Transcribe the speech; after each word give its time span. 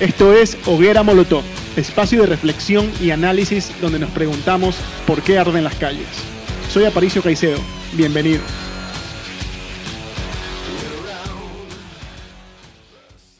Esto 0.00 0.34
es 0.34 0.58
Hoguera 0.66 1.04
Molotov, 1.04 1.44
espacio 1.76 2.22
de 2.22 2.26
reflexión 2.26 2.90
y 3.00 3.12
análisis 3.12 3.72
donde 3.80 4.00
nos 4.00 4.10
preguntamos 4.10 4.76
por 5.06 5.22
qué 5.22 5.38
arden 5.38 5.62
las 5.62 5.76
calles. 5.76 6.08
Soy 6.68 6.84
Aparicio 6.84 7.22
Caicedo, 7.22 7.60
bienvenido. 7.92 8.40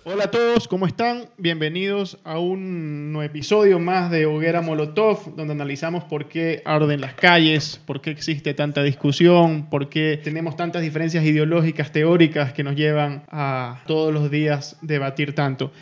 Hola 0.05 0.25
a 0.25 0.31
todos, 0.31 0.69
¿cómo 0.69 0.87
están? 0.87 1.25
Bienvenidos 1.39 2.19
a 2.23 2.39
un 2.39 3.13
nuevo 3.13 3.29
episodio 3.29 3.81
más 3.81 4.13
de 4.13 4.27
Hoguera 4.27 4.61
Molotov, 4.61 5.35
donde 5.35 5.55
analizamos 5.55 6.05
por 6.05 6.29
qué 6.29 6.63
arden 6.64 7.00
las 7.00 7.14
calles, 7.14 7.81
por 7.85 8.00
qué 8.00 8.11
existe 8.11 8.55
tanta 8.55 8.85
discusión, 8.85 9.68
por 9.68 9.89
qué 9.89 10.21
tenemos 10.23 10.55
tantas 10.55 10.82
diferencias 10.82 11.25
ideológicas, 11.25 11.91
teóricas 11.91 12.53
que 12.53 12.63
nos 12.63 12.77
llevan 12.77 13.25
a 13.29 13.82
todos 13.89 14.14
los 14.14 14.31
días 14.31 14.77
debatir 14.82 15.35
tanto. 15.35 15.73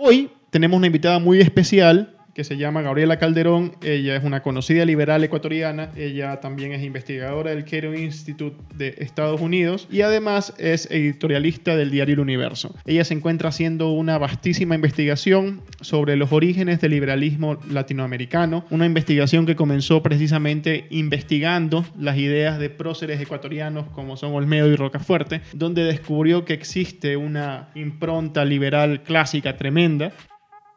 Hoy 0.00 0.30
tenemos 0.50 0.76
una 0.78 0.86
invitada 0.86 1.18
muy 1.18 1.40
especial 1.40 2.16
que 2.38 2.44
se 2.44 2.56
llama 2.56 2.82
Gabriela 2.82 3.18
Calderón. 3.18 3.72
Ella 3.82 4.14
es 4.14 4.22
una 4.22 4.44
conocida 4.44 4.84
liberal 4.84 5.24
ecuatoriana. 5.24 5.90
Ella 5.96 6.38
también 6.38 6.70
es 6.70 6.84
investigadora 6.84 7.50
del 7.50 7.64
Cato 7.64 7.92
Institute 7.92 8.56
de 8.76 8.94
Estados 8.98 9.40
Unidos 9.40 9.88
y 9.90 10.02
además 10.02 10.54
es 10.56 10.88
editorialista 10.88 11.74
del 11.74 11.90
diario 11.90 12.14
El 12.14 12.20
Universo. 12.20 12.76
Ella 12.86 13.02
se 13.02 13.14
encuentra 13.14 13.48
haciendo 13.48 13.90
una 13.90 14.18
vastísima 14.18 14.76
investigación 14.76 15.62
sobre 15.80 16.14
los 16.14 16.30
orígenes 16.30 16.80
del 16.80 16.92
liberalismo 16.92 17.58
latinoamericano, 17.68 18.64
una 18.70 18.86
investigación 18.86 19.44
que 19.44 19.56
comenzó 19.56 20.00
precisamente 20.04 20.86
investigando 20.90 21.84
las 21.98 22.18
ideas 22.18 22.60
de 22.60 22.70
próceres 22.70 23.20
ecuatorianos 23.20 23.88
como 23.88 24.16
son 24.16 24.32
Olmedo 24.32 24.68
y 24.68 24.76
Rocafuerte, 24.76 25.40
donde 25.54 25.82
descubrió 25.82 26.44
que 26.44 26.54
existe 26.54 27.16
una 27.16 27.70
impronta 27.74 28.44
liberal 28.44 29.02
clásica 29.02 29.56
tremenda 29.56 30.12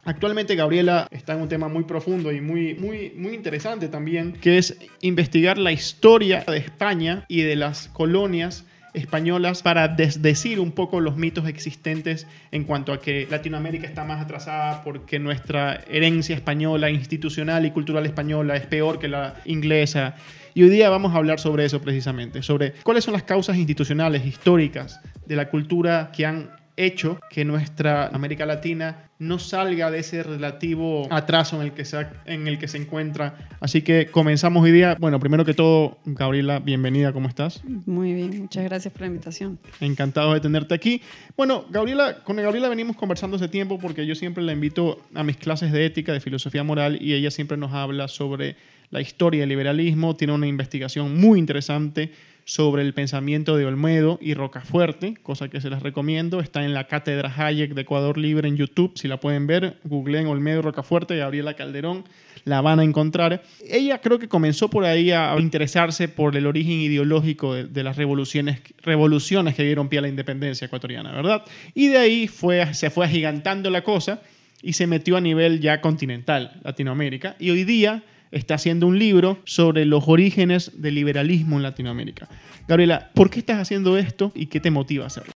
Actualmente 0.04 0.56
Gabriela 0.56 1.06
está 1.12 1.34
en 1.34 1.42
un 1.42 1.48
tema 1.48 1.68
muy 1.68 1.84
profundo 1.84 2.32
y 2.32 2.40
muy, 2.40 2.74
muy, 2.74 3.12
muy 3.16 3.34
interesante 3.34 3.88
también, 3.88 4.32
que 4.32 4.58
es 4.58 4.76
investigar 5.00 5.58
la 5.58 5.70
historia 5.70 6.44
de 6.46 6.56
España 6.56 7.24
y 7.28 7.42
de 7.42 7.54
las 7.54 7.86
colonias 7.88 8.66
españolas 8.94 9.62
para 9.62 9.88
desdecir 9.88 10.60
un 10.60 10.72
poco 10.72 11.00
los 11.00 11.16
mitos 11.16 11.48
existentes 11.48 12.26
en 12.50 12.64
cuanto 12.64 12.92
a 12.92 13.00
que 13.00 13.26
Latinoamérica 13.30 13.86
está 13.86 14.04
más 14.04 14.20
atrasada 14.20 14.82
porque 14.84 15.18
nuestra 15.18 15.82
herencia 15.88 16.34
española, 16.34 16.90
institucional 16.90 17.64
y 17.64 17.70
cultural 17.70 18.04
española 18.04 18.56
es 18.56 18.66
peor 18.66 18.98
que 18.98 19.08
la 19.08 19.36
inglesa. 19.44 20.16
Y 20.52 20.64
hoy 20.64 20.68
día 20.68 20.90
vamos 20.90 21.14
a 21.14 21.18
hablar 21.18 21.40
sobre 21.40 21.64
eso 21.64 21.80
precisamente, 21.80 22.42
sobre 22.42 22.72
cuáles 22.82 23.04
son 23.04 23.14
las 23.14 23.22
causas 23.22 23.56
institucionales, 23.56 24.26
históricas 24.26 25.00
de 25.26 25.36
la 25.36 25.48
cultura 25.48 26.10
que 26.14 26.26
han 26.26 26.50
hecho 26.76 27.20
que 27.30 27.44
nuestra 27.44 28.06
América 28.08 28.46
Latina 28.46 29.10
no 29.18 29.38
salga 29.38 29.90
de 29.90 30.00
ese 30.00 30.22
relativo 30.22 31.06
atraso 31.10 31.56
en 31.56 31.62
el 31.62 31.72
que 31.72 31.84
se, 31.84 32.06
en 32.24 32.48
el 32.48 32.58
que 32.58 32.66
se 32.66 32.78
encuentra. 32.78 33.36
Así 33.60 33.82
que 33.82 34.06
comenzamos 34.06 34.64
hoy 34.64 34.72
día. 34.72 34.96
Bueno, 34.98 35.20
primero 35.20 35.44
que 35.44 35.54
todo, 35.54 35.98
Gabriela, 36.04 36.58
bienvenida, 36.58 37.12
¿cómo 37.12 37.28
estás? 37.28 37.62
Muy 37.86 38.14
bien, 38.14 38.40
muchas 38.40 38.64
gracias 38.64 38.92
por 38.92 39.02
la 39.02 39.06
invitación. 39.08 39.58
Encantado 39.80 40.34
de 40.34 40.40
tenerte 40.40 40.74
aquí. 40.74 41.02
Bueno, 41.36 41.66
Gabriela, 41.70 42.22
con 42.24 42.36
Gabriela 42.36 42.68
venimos 42.68 42.96
conversando 42.96 43.36
hace 43.36 43.48
tiempo 43.48 43.78
porque 43.78 44.06
yo 44.06 44.14
siempre 44.14 44.42
la 44.42 44.52
invito 44.52 45.00
a 45.14 45.22
mis 45.22 45.36
clases 45.36 45.72
de 45.72 45.86
ética, 45.86 46.12
de 46.12 46.20
filosofía 46.20 46.64
moral, 46.64 46.98
y 47.00 47.14
ella 47.14 47.30
siempre 47.30 47.56
nos 47.56 47.72
habla 47.72 48.08
sobre 48.08 48.56
la 48.90 49.00
historia 49.00 49.40
del 49.40 49.48
liberalismo, 49.48 50.16
tiene 50.16 50.34
una 50.34 50.46
investigación 50.46 51.18
muy 51.18 51.38
interesante 51.38 52.12
sobre 52.44 52.82
el 52.82 52.94
pensamiento 52.94 53.56
de 53.56 53.66
Olmedo 53.66 54.18
y 54.20 54.34
Rocafuerte, 54.34 55.14
cosa 55.22 55.48
que 55.48 55.60
se 55.60 55.70
las 55.70 55.82
recomiendo. 55.82 56.40
Está 56.40 56.64
en 56.64 56.74
la 56.74 56.86
Cátedra 56.86 57.32
Hayek 57.36 57.74
de 57.74 57.82
Ecuador 57.82 58.18
Libre 58.18 58.48
en 58.48 58.56
YouTube, 58.56 58.92
si 58.96 59.08
la 59.08 59.20
pueden 59.20 59.46
ver. 59.46 59.78
Googleen 59.84 60.26
Olmedo 60.26 60.58
y 60.58 60.62
Rocafuerte, 60.62 61.16
Gabriela 61.16 61.54
Calderón, 61.54 62.04
la 62.44 62.60
van 62.60 62.80
a 62.80 62.84
encontrar. 62.84 63.42
Ella 63.68 64.00
creo 64.00 64.18
que 64.18 64.28
comenzó 64.28 64.68
por 64.68 64.84
ahí 64.84 65.12
a 65.12 65.34
interesarse 65.38 66.08
por 66.08 66.36
el 66.36 66.46
origen 66.46 66.80
ideológico 66.80 67.54
de, 67.54 67.82
las 67.82 67.96
revoluciones, 67.96 68.60
revoluciones 68.82 69.54
que 69.54 69.62
dieron 69.62 69.88
pie 69.88 70.00
a 70.00 70.02
la 70.02 70.08
independencia 70.08 70.66
ecuatoriana, 70.66 71.12
¿verdad? 71.12 71.44
Y 71.74 71.88
de 71.88 71.98
ahí 71.98 72.30
se 72.72 72.90
fue 72.90 73.04
agigantando 73.04 73.70
la 73.70 73.82
cosa 73.82 74.22
y 74.62 74.72
se 74.74 74.86
metió 74.86 75.16
a 75.16 75.20
nivel 75.20 75.60
ya 75.60 75.80
continental, 75.80 76.60
Latinoamérica. 76.62 77.36
Y 77.38 77.50
hoy 77.50 77.64
día 77.64 78.02
está 78.32 78.54
haciendo 78.54 78.86
un 78.86 78.98
libro 78.98 79.38
sobre 79.44 79.84
los 79.84 80.08
orígenes 80.08 80.72
del 80.82 80.96
liberalismo 80.96 81.56
en 81.56 81.62
Latinoamérica. 81.62 82.28
Gabriela, 82.66 83.10
¿por 83.14 83.30
qué 83.30 83.38
estás 83.38 83.58
haciendo 83.58 83.96
esto 83.96 84.32
y 84.34 84.46
qué 84.46 84.58
te 84.58 84.70
motiva 84.70 85.04
a 85.04 85.06
hacerlo? 85.06 85.32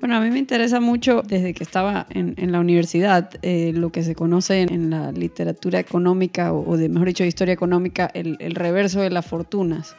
Bueno, 0.00 0.16
a 0.16 0.20
mí 0.20 0.30
me 0.30 0.38
interesa 0.38 0.80
mucho 0.80 1.22
desde 1.22 1.54
que 1.54 1.62
estaba 1.62 2.06
en, 2.10 2.52
la 2.52 2.60
universidad 2.60 3.30
eh, 3.40 3.72
lo 3.74 3.90
que 3.90 4.02
se 4.02 4.14
conoce 4.14 4.60
en, 4.60 4.90
la 4.90 5.12
literatura 5.12 5.78
económica 5.78 6.52
o, 6.52 6.76
de 6.76 6.90
mejor 6.90 7.08
dicho, 7.08 7.24
historia 7.24 7.54
económica, 7.54 8.10
el, 8.12 8.36
reverso 8.54 9.00
de 9.00 9.08
las 9.08 9.24
fortunas. 9.24 9.96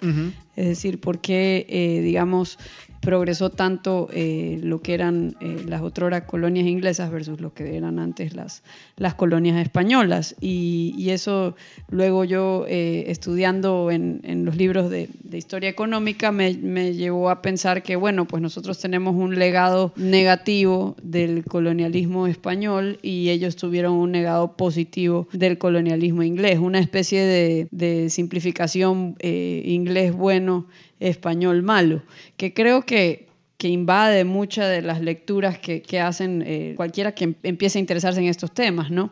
Es 0.55 0.67
decir, 0.67 0.99
por 0.99 1.21
qué, 1.21 1.65
eh, 1.69 2.01
digamos, 2.01 2.59
progresó 3.01 3.49
tanto 3.49 4.09
eh, 4.11 4.59
lo 4.63 4.81
que 4.81 4.93
eran 4.93 5.35
eh, 5.39 5.63
las 5.67 5.81
otroras 5.81 6.23
colonias 6.23 6.65
inglesas 6.65 7.11
versus 7.11 7.39
lo 7.39 7.53
que 7.53 7.77
eran 7.77 7.99
antes 7.99 8.35
las, 8.35 8.63
las 8.97 9.13
colonias 9.13 9.57
españolas. 9.57 10.35
Y, 10.41 10.93
eso 11.05 11.55
luego 11.89 12.25
yo 12.25 12.65
eh, 12.67 13.05
estudiando 13.07 13.91
en, 13.91 14.19
en, 14.23 14.43
los 14.43 14.57
libros 14.57 14.89
de, 14.89 15.07
de 15.23 15.37
historia 15.37 15.69
económica 15.69 16.31
me, 16.31 16.53
me, 16.55 16.93
llevó 16.93 17.29
a 17.29 17.41
pensar 17.43 17.83
que, 17.83 17.95
bueno, 17.95 18.25
pues 18.25 18.41
nosotros 18.41 18.79
tenemos 18.79 19.15
un 19.15 19.37
legado 19.37 19.93
negativo 19.95 20.95
del 21.03 21.45
colonialismo 21.45 22.25
español 22.25 22.97
y 23.03 23.29
ellos 23.29 23.55
tuvieron 23.55 23.93
un 23.93 24.11
legado 24.11 24.57
positivo 24.57 25.27
del 25.31 25.57
colonialismo 25.59 26.23
inglés, 26.23 26.57
una 26.57 26.79
especie 26.79 27.21
de, 27.23 27.67
de 27.71 28.09
simplificación 28.09 29.15
inglés 29.21 30.11
bueno 30.13 30.65
español 30.99 31.63
malo, 31.63 32.03
que 32.37 32.53
creo 32.53 32.83
que, 32.83 33.25
invade 33.65 34.25
muchas 34.25 34.69
de 34.69 34.83
las 34.83 35.01
lecturas 35.01 35.57
que, 35.57 35.99
hacen 35.99 36.43
eh, 36.45 36.73
cualquiera 36.75 37.13
que 37.13 37.23
em, 37.23 37.35
empiece 37.41 37.79
a 37.79 37.81
interesarse 37.81 38.19
en 38.19 38.27
estos 38.27 38.51
temas, 38.51 38.91
¿no? 38.91 39.09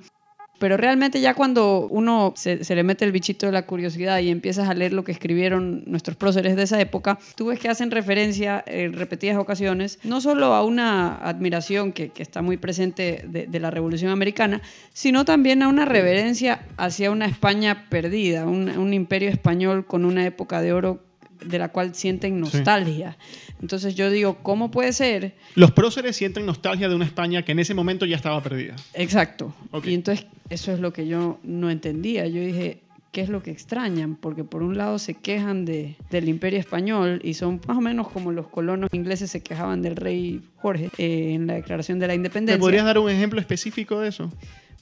Pero 0.60 0.78
realmente 0.78 1.20
ya 1.20 1.34
cuando 1.34 1.88
uno 1.90 2.34
se, 2.38 2.64
le 2.64 2.84
mete 2.84 3.04
el 3.04 3.12
bichito 3.12 3.48
de 3.48 3.52
la 3.52 3.66
curiosidad 3.66 4.20
y 4.20 4.30
empiezas 4.30 4.70
a 4.70 4.74
leer 4.74 4.94
lo 4.94 5.04
que 5.04 5.12
escribieron 5.12 5.84
nuestros 5.88 6.16
próceres 6.16 6.56
de 6.56 6.64
esa 6.64 6.80
época, 6.80 7.20
tú 7.36 7.48
ves 7.48 7.60
que 7.60 7.68
hacen 7.68 7.92
referencia 7.92 8.64
en 8.66 8.94
repetidas 8.94 9.38
ocasiones 9.38 10.00
no 10.04 10.22
solo 10.22 10.54
a 10.54 10.64
una 10.64 11.16
admiración 11.18 11.92
que, 11.92 12.12
está 12.16 12.42
muy 12.42 12.56
presente 12.56 13.26
de, 13.28 13.60
la 13.60 13.72
Revolución 13.72 14.12
Americana, 14.12 14.62
sino 14.94 15.26
también 15.26 15.64
a 15.64 15.68
una 15.68 15.84
reverencia 15.84 16.66
hacia 16.78 17.12
una 17.12 17.26
España 17.26 17.88
perdida, 17.90 18.46
un 18.46 18.94
imperio 18.94 19.30
español 19.30 19.86
con 19.86 20.06
una 20.06 20.26
época 20.26 20.62
de 20.62 20.72
oro 20.72 21.02
de 21.46 21.60
la 21.60 21.70
cual 21.70 21.96
sienten 21.96 22.40
nostalgia. 22.40 23.18
Entonces 23.62 23.96
yo 23.96 24.10
digo, 24.10 24.38
¿cómo 24.44 24.72
puede 24.72 24.94
ser? 24.94 25.36
Los 25.56 25.72
próceres 25.72 26.16
sienten 26.16 26.46
nostalgia 26.46 26.90
de 26.90 26.96
una 26.96 27.06
España 27.06 27.44
que 27.44 27.54
en 27.54 27.60
ese 27.60 27.74
momento 27.74 28.06
ya 28.06 28.16
estaba 28.16 28.42
perdida. 28.42 28.76
Exacto. 28.94 29.54
Y 29.84 29.94
entonces 29.94 30.26
eso 30.50 30.72
es 30.72 30.80
lo 30.80 30.94
que 30.94 31.08
yo 31.08 31.40
no 31.44 31.70
entendía. 31.70 32.28
Yo 32.28 32.42
dije, 32.42 32.82
¿qué 33.14 33.22
es 33.22 33.30
lo 33.30 33.42
que 33.42 33.52
extrañan? 33.52 34.16
Porque 34.16 34.44
por 34.44 34.64
un 34.64 34.78
lado 34.78 35.00
se 35.00 35.14
quejan 35.14 35.66
de, 35.66 35.96
del 36.10 36.28
imperio 36.28 36.60
español 36.60 37.22
y 37.24 37.36
son 37.36 37.62
más 37.68 37.78
o 37.78 37.82
menos 37.82 38.10
como 38.10 38.32
los 38.32 38.48
colonos 38.48 38.90
ingleses 38.92 39.32
se 39.32 39.42
quejaban 39.42 39.82
del 39.82 39.96
rey 39.96 40.42
Jorge 40.58 40.90
eh, 40.98 41.34
en 41.34 41.48
la 41.48 41.54
declaración 41.54 42.00
de 42.00 42.08
la 42.08 42.16
independencia. 42.16 42.58
¿Me 42.58 42.62
podrías 42.62 42.86
dar 42.86 42.98
un 42.98 43.10
ejemplo 43.10 43.40
específico 43.40 44.00
de 44.00 44.10
eso? 44.10 44.32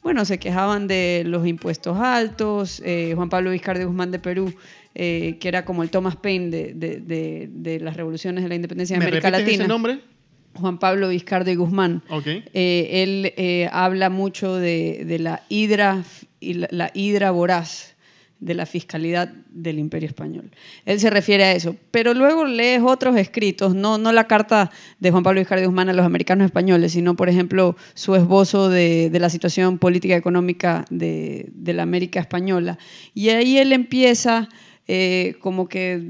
Bueno, 0.03 0.25
se 0.25 0.39
quejaban 0.39 0.87
de 0.87 1.23
los 1.25 1.45
impuestos 1.45 1.97
altos. 1.97 2.81
Eh, 2.85 3.13
Juan 3.15 3.29
Pablo 3.29 3.51
Vizcarra 3.51 3.83
Guzmán 3.83 4.11
de 4.11 4.19
Perú 4.19 4.53
eh, 4.93 5.37
que 5.39 5.47
era 5.47 5.63
como 5.63 5.83
el 5.83 5.89
Thomas 5.89 6.15
Paine 6.15 6.49
de, 6.49 7.79
las 7.81 7.95
revoluciones 7.95 8.43
de 8.43 8.49
la 8.49 8.55
independencia 8.55 8.97
de 8.97 9.05
América 9.05 9.29
Latina. 9.29 9.51
ese 9.51 9.67
nombre? 9.67 9.99
Juan 10.55 10.79
Pablo 10.79 11.09
Vizcardi 11.09 11.55
Guzmán. 11.55 12.03
Eh, 12.25 12.89
él 13.03 13.69
habla 13.71 14.09
mucho 14.09 14.55
de, 14.55 15.17
la 15.19 15.43
hidra, 15.49 16.03
la 16.41 16.91
hidra 16.93 17.31
voraz 17.31 17.95
de 18.41 18.55
la 18.55 18.65
fiscalidad 18.65 19.29
del 19.49 19.79
Imperio 19.79 20.09
Español. 20.09 20.51
Él 20.85 20.99
se 20.99 21.09
refiere 21.09 21.43
a 21.43 21.53
eso, 21.53 21.75
pero 21.91 22.13
luego 22.13 22.43
lees 22.43 22.81
otros 22.83 23.15
escritos, 23.15 23.75
no, 23.75 23.97
no 23.97 24.11
la 24.11 24.27
carta 24.27 24.71
de 24.99 25.11
Juan 25.11 25.23
Pablo 25.23 25.39
Vizcardi 25.39 25.65
Guzmán 25.65 25.89
a 25.89 25.93
los 25.93 26.05
americanos 26.05 26.45
españoles, 26.45 26.91
sino, 26.91 27.15
por 27.15 27.29
ejemplo, 27.29 27.77
su 27.93 28.15
esbozo 28.15 28.69
de, 28.69 29.09
de 29.11 29.19
la 29.19 29.29
situación 29.29 29.77
política 29.77 30.15
y 30.15 30.17
económica 30.17 30.85
de, 30.89 31.49
de 31.53 31.73
la 31.73 31.83
América 31.83 32.19
española. 32.19 32.79
Y 33.13 33.29
ahí 33.29 33.59
él 33.59 33.71
empieza 33.73 34.49
eh, 34.87 35.35
como 35.39 35.69
que 35.69 36.03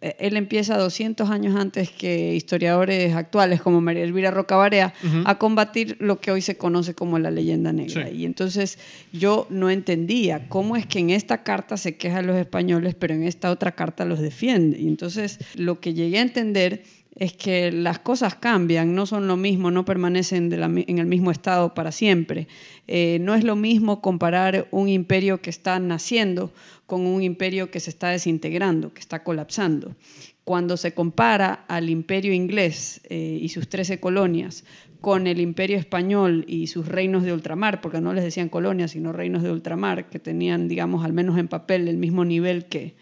él 0.00 0.36
empieza 0.36 0.76
200 0.76 1.30
años 1.30 1.56
antes 1.56 1.90
que 1.90 2.34
historiadores 2.34 3.14
actuales 3.14 3.62
como 3.62 3.80
María 3.80 4.04
Elvira 4.04 4.30
Rocabarea 4.30 4.92
a 5.24 5.38
combatir 5.38 5.96
lo 6.00 6.20
que 6.20 6.30
hoy 6.30 6.42
se 6.42 6.56
conoce 6.56 6.94
como 6.94 7.18
la 7.18 7.30
leyenda 7.30 7.72
negra. 7.72 8.10
Y 8.10 8.24
entonces 8.24 8.78
yo 9.12 9.46
no 9.50 9.70
entendía 9.70 10.48
cómo 10.48 10.76
es 10.76 10.86
que 10.86 10.98
en 10.98 11.10
esta 11.10 11.42
carta 11.42 11.76
se 11.76 11.96
quejan 11.96 12.26
los 12.26 12.36
españoles, 12.36 12.94
pero 12.94 13.14
en 13.14 13.22
esta 13.22 13.50
otra 13.50 13.72
carta 13.72 14.04
los 14.04 14.20
defiende. 14.20 14.78
Y 14.78 14.88
entonces 14.88 15.38
lo 15.54 15.80
que 15.80 15.94
llegué 15.94 16.18
a 16.18 16.22
entender 16.22 16.82
es 17.16 17.32
que 17.32 17.72
las 17.72 17.98
cosas 17.98 18.34
cambian, 18.34 18.94
no 18.94 19.06
son 19.06 19.26
lo 19.26 19.38
mismo, 19.38 19.70
no 19.70 19.86
permanecen 19.86 20.52
en 20.52 20.98
el 20.98 21.06
mismo 21.06 21.30
estado 21.30 21.72
para 21.72 21.90
siempre. 21.90 22.46
Eh, 22.88 23.18
no 23.22 23.34
es 23.34 23.42
lo 23.42 23.56
mismo 23.56 24.02
comparar 24.02 24.68
un 24.70 24.90
imperio 24.90 25.40
que 25.40 25.48
está 25.48 25.78
naciendo 25.78 26.52
con 26.86 27.06
un 27.06 27.22
imperio 27.22 27.70
que 27.70 27.80
se 27.80 27.90
está 27.90 28.08
desintegrando, 28.08 28.94
que 28.94 29.00
está 29.00 29.22
colapsando. 29.22 29.96
Cuando 30.44 30.76
se 30.76 30.94
compara 30.94 31.64
al 31.66 31.90
imperio 31.90 32.32
inglés 32.32 33.00
eh, 33.08 33.38
y 33.40 33.48
sus 33.48 33.68
13 33.68 33.98
colonias 33.98 34.64
con 35.00 35.26
el 35.26 35.40
imperio 35.40 35.76
español 35.76 36.44
y 36.48 36.68
sus 36.68 36.86
reinos 36.86 37.24
de 37.24 37.32
ultramar, 37.32 37.80
porque 37.80 38.00
no 38.00 38.12
les 38.12 38.24
decían 38.24 38.48
colonias, 38.48 38.92
sino 38.92 39.12
reinos 39.12 39.42
de 39.42 39.50
ultramar, 39.50 40.08
que 40.08 40.18
tenían, 40.18 40.68
digamos, 40.68 41.04
al 41.04 41.12
menos 41.12 41.38
en 41.38 41.48
papel 41.48 41.88
el 41.88 41.96
mismo 41.96 42.24
nivel 42.24 42.66
que, 42.66 42.94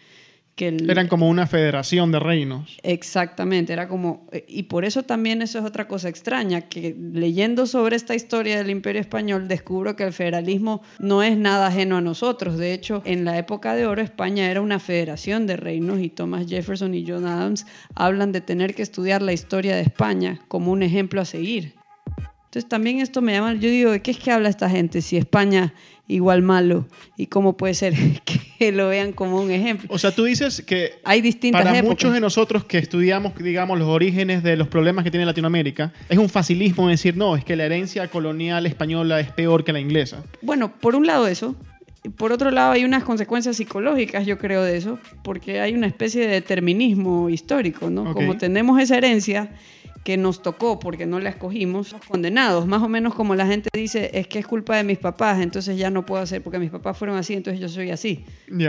eran 0.57 1.07
como 1.07 1.27
una 1.27 1.47
federación 1.47 2.11
de 2.11 2.19
reinos. 2.19 2.77
Exactamente, 2.83 3.73
era 3.73 3.87
como... 3.87 4.27
Y 4.47 4.63
por 4.63 4.85
eso 4.85 5.03
también 5.03 5.41
eso 5.41 5.59
es 5.59 5.65
otra 5.65 5.87
cosa 5.87 6.07
extraña, 6.07 6.61
que 6.61 6.95
leyendo 6.97 7.65
sobre 7.65 7.95
esta 7.95 8.15
historia 8.15 8.57
del 8.57 8.69
imperio 8.69 9.01
español 9.01 9.47
descubro 9.47 9.95
que 9.95 10.03
el 10.03 10.13
federalismo 10.13 10.81
no 10.99 11.23
es 11.23 11.37
nada 11.37 11.67
ajeno 11.67 11.97
a 11.97 12.01
nosotros. 12.01 12.57
De 12.57 12.73
hecho, 12.73 13.01
en 13.05 13.25
la 13.25 13.37
época 13.37 13.75
de 13.75 13.85
oro 13.85 14.01
España 14.01 14.49
era 14.49 14.61
una 14.61 14.79
federación 14.79 15.45
de 15.45 15.57
reinos 15.57 15.99
y 15.99 16.09
Thomas 16.09 16.47
Jefferson 16.47 16.93
y 16.93 17.05
John 17.05 17.25
Adams 17.25 17.65
hablan 17.93 18.31
de 18.31 18.41
tener 18.41 18.75
que 18.75 18.83
estudiar 18.83 19.21
la 19.21 19.33
historia 19.33 19.75
de 19.75 19.81
España 19.81 20.39
como 20.47 20.71
un 20.71 20.83
ejemplo 20.83 21.19
a 21.19 21.25
seguir. 21.25 21.73
Entonces 22.55 22.69
también 22.69 23.01
esto 23.01 23.21
me 23.21 23.33
llama, 23.33 23.53
yo 23.55 23.69
digo, 23.69 23.91
¿de 23.91 24.01
qué 24.01 24.11
es 24.11 24.17
que 24.17 24.31
habla 24.31 24.47
esta 24.47 24.69
gente? 24.69 25.01
Si 25.01 25.17
España 25.17 25.73
igual 26.07 26.41
malo 26.41 26.87
y 27.17 27.27
cómo 27.27 27.57
puede 27.57 27.73
ser 27.73 27.93
que 28.59 28.71
lo 28.71 28.87
vean 28.87 29.11
como 29.11 29.41
un 29.41 29.51
ejemplo. 29.51 29.89
O 29.91 29.99
sea, 29.99 30.15
tú 30.15 30.23
dices 30.23 30.63
que 30.65 30.93
hay 31.03 31.19
distintas 31.19 31.65
para 31.65 31.83
muchos 31.83 32.13
de 32.13 32.21
nosotros 32.21 32.63
que 32.63 32.77
estudiamos, 32.77 33.35
digamos, 33.35 33.77
los 33.77 33.89
orígenes 33.89 34.41
de 34.41 34.55
los 34.55 34.69
problemas 34.69 35.03
que 35.03 35.11
tiene 35.11 35.25
Latinoamérica, 35.25 35.91
es 36.07 36.17
un 36.17 36.29
facilismo 36.29 36.87
decir, 36.87 37.17
no, 37.17 37.35
es 37.35 37.43
que 37.43 37.57
la 37.57 37.65
herencia 37.65 38.07
colonial 38.07 38.65
española 38.65 39.19
es 39.19 39.33
peor 39.33 39.65
que 39.65 39.73
la 39.73 39.81
inglesa. 39.81 40.23
Bueno, 40.41 40.71
por 40.79 40.95
un 40.95 41.05
lado 41.05 41.27
eso, 41.27 41.57
por 42.11 42.31
otro 42.31 42.51
lado, 42.51 42.71
hay 42.71 42.85
unas 42.85 43.03
consecuencias 43.03 43.57
psicológicas, 43.57 44.25
yo 44.25 44.37
creo, 44.37 44.63
de 44.63 44.77
eso, 44.77 44.97
porque 45.25 45.59
hay 45.59 45.73
una 45.73 45.87
especie 45.87 46.21
de 46.21 46.27
determinismo 46.27 47.29
histórico, 47.29 47.89
¿no? 47.89 48.13
Como 48.13 48.37
tenemos 48.37 48.79
esa 48.79 48.97
herencia, 48.97 49.49
que 50.05 50.17
nos 50.17 50.43
tocó 50.43 50.77
porque 50.77 51.07
no 51.07 51.19
la 51.19 51.31
escogimos, 51.31 51.95
condenados, 52.07 52.67
más 52.67 52.83
o 52.83 52.87
menos 52.87 53.15
como 53.15 53.33
la 53.33 53.47
gente 53.47 53.69
dice, 53.73 54.11
es 54.13 54.27
que 54.27 54.37
es 54.37 54.45
culpa 54.45 54.77
de 54.77 54.83
mis 54.83 54.99
papás, 54.99 55.41
entonces 55.41 55.79
ya 55.79 55.89
no 55.89 56.05
puedo 56.05 56.21
hacer 56.21 56.43
porque 56.43 56.59
mis 56.59 56.69
papás 56.69 56.95
fueron 56.95 57.17
así, 57.17 57.33
entonces 57.33 57.59
yo 57.59 57.67
soy 57.67 57.89
así. 57.89 58.23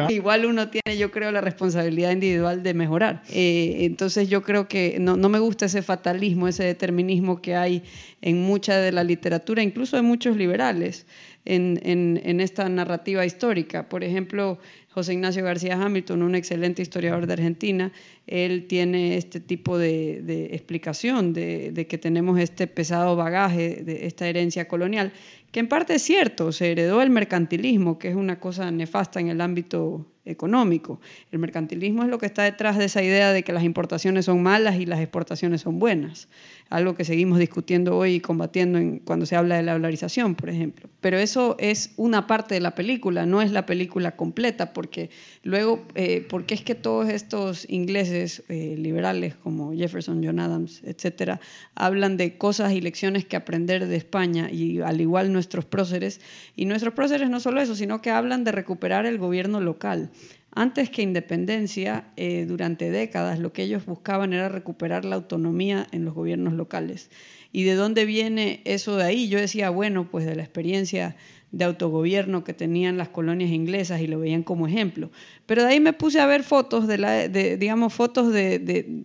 Igual 0.08 0.46
uno 0.46 0.70
tiene, 0.70 0.96
yo 0.96 1.10
creo, 1.10 1.30
la 1.32 1.42
responsabilidad 1.42 2.10
individual 2.12 2.62
de 2.62 2.72
mejorar. 2.72 3.22
Eh, 3.28 3.80
entonces 3.80 4.30
yo 4.30 4.42
creo 4.42 4.66
que 4.66 4.96
no, 4.98 5.18
no 5.18 5.28
me 5.28 5.38
gusta 5.38 5.66
ese 5.66 5.82
fatalismo, 5.82 6.48
ese 6.48 6.64
determinismo 6.64 7.42
que 7.42 7.54
hay 7.54 7.82
en 8.22 8.40
mucha 8.40 8.78
de 8.78 8.90
la 8.92 9.04
literatura, 9.04 9.62
incluso 9.62 9.98
en 9.98 10.06
muchos 10.06 10.38
liberales. 10.38 11.04
En, 11.48 11.78
en, 11.84 12.20
en, 12.24 12.40
esta 12.40 12.68
narrativa 12.68 13.24
histórica. 13.24 13.88
Por 13.88 14.02
ejemplo, 14.02 14.58
José 14.96 15.12
Ignacio 15.12 15.44
García 15.44 15.74
Hamilton, 15.74 16.22
un 16.22 16.34
excelente 16.34 16.80
historiador 16.80 17.26
de 17.26 17.34
Argentina, 17.34 17.92
él 18.26 18.66
tiene 18.66 19.18
este 19.18 19.40
tipo 19.40 19.76
de, 19.76 20.48
explicación 20.52 21.34
de, 21.34 21.86
que 21.86 21.98
tenemos 21.98 22.40
este 22.40 22.66
pesado 22.66 23.14
bagaje 23.14 23.82
de 23.84 24.06
esta 24.06 24.26
herencia 24.26 24.68
colonial, 24.68 25.12
que 25.50 25.60
en 25.60 25.68
parte 25.68 25.94
es 25.94 26.02
cierto, 26.02 26.52
se 26.52 26.72
heredó 26.72 27.02
el 27.02 27.10
mercantilismo, 27.10 27.98
que 27.98 28.08
es 28.08 28.14
una 28.14 28.38
cosa 28.40 28.70
nefasta 28.70 29.20
en 29.20 29.28
el 29.28 29.40
ámbito 29.40 30.06
económico. 30.24 31.00
El 31.30 31.38
mercantilismo 31.38 32.02
es 32.02 32.08
lo 32.08 32.18
que 32.18 32.26
está 32.26 32.42
detrás 32.42 32.76
de 32.76 32.86
esa 32.86 33.02
idea 33.02 33.32
de 33.32 33.42
que 33.42 33.52
las 33.52 33.62
importaciones 33.62 34.24
son 34.24 34.42
malas 34.42 34.76
y 34.76 34.86
las 34.86 35.00
exportaciones 35.00 35.62
son 35.62 35.78
buenas 35.78 36.28
algo 36.68 36.94
que 36.96 37.04
seguimos 37.04 37.38
discutiendo 37.38 37.96
hoy 37.96 38.14
y 38.14 38.20
combatiendo 38.20 38.78
en, 38.78 38.98
cuando 38.98 39.24
se 39.26 39.36
habla 39.36 39.56
de 39.56 39.62
la 39.62 39.72
dolarización, 39.74 40.34
por 40.34 40.50
ejemplo. 40.50 40.88
Pero 41.00 41.18
eso 41.18 41.56
es 41.58 41.92
una 41.96 42.26
parte 42.26 42.54
de 42.54 42.60
la 42.60 42.74
película, 42.74 43.24
no 43.24 43.40
es 43.40 43.52
la 43.52 43.66
película 43.66 44.16
completa, 44.16 44.72
porque 44.72 45.10
luego, 45.42 45.84
eh, 45.94 46.26
porque 46.28 46.54
es 46.54 46.62
que 46.62 46.74
todos 46.74 47.08
estos 47.08 47.68
ingleses 47.70 48.42
eh, 48.48 48.74
liberales 48.76 49.36
como 49.36 49.72
Jefferson, 49.74 50.24
John 50.24 50.40
Adams, 50.40 50.82
etcétera, 50.84 51.40
hablan 51.74 52.16
de 52.16 52.36
cosas 52.36 52.72
y 52.72 52.80
lecciones 52.80 53.24
que 53.24 53.36
aprender 53.36 53.86
de 53.86 53.96
España 53.96 54.50
y 54.50 54.80
al 54.80 55.00
igual 55.00 55.32
nuestros 55.36 55.66
próceres, 55.66 56.20
y 56.56 56.64
nuestros 56.64 56.94
próceres 56.94 57.28
no 57.28 57.40
solo 57.40 57.60
eso, 57.60 57.74
sino 57.74 58.00
que 58.00 58.10
hablan 58.10 58.42
de 58.42 58.52
recuperar 58.52 59.04
el 59.04 59.18
gobierno 59.18 59.60
local. 59.60 60.10
Antes 60.58 60.88
que 60.88 61.02
independencia, 61.02 62.04
eh, 62.16 62.46
durante 62.48 62.90
décadas 62.90 63.38
lo 63.38 63.52
que 63.52 63.62
ellos 63.62 63.84
buscaban 63.84 64.32
era 64.32 64.48
recuperar 64.48 65.04
la 65.04 65.16
autonomía 65.16 65.86
en 65.92 66.06
los 66.06 66.14
gobiernos 66.14 66.54
locales. 66.54 67.10
¿Y 67.52 67.64
de 67.64 67.74
dónde 67.74 68.06
viene 68.06 68.62
eso 68.64 68.96
de 68.96 69.04
ahí? 69.04 69.28
Yo 69.28 69.38
decía, 69.38 69.68
bueno, 69.68 70.10
pues 70.10 70.24
de 70.24 70.34
la 70.34 70.42
experiencia 70.42 71.14
de 71.52 71.64
autogobierno 71.66 72.42
que 72.42 72.54
tenían 72.54 72.96
las 72.96 73.10
colonias 73.10 73.50
inglesas 73.50 74.00
y 74.00 74.06
lo 74.06 74.18
veían 74.18 74.42
como 74.42 74.66
ejemplo. 74.66 75.10
Pero 75.44 75.62
de 75.62 75.68
ahí 75.68 75.80
me 75.80 75.92
puse 75.92 76.20
a 76.20 76.26
ver 76.26 76.42
fotos 76.42 76.86
de, 76.86 76.98
la, 76.98 77.28
digamos, 77.28 77.92
fotos 77.92 78.32
de, 78.32 78.58
de 78.58 79.04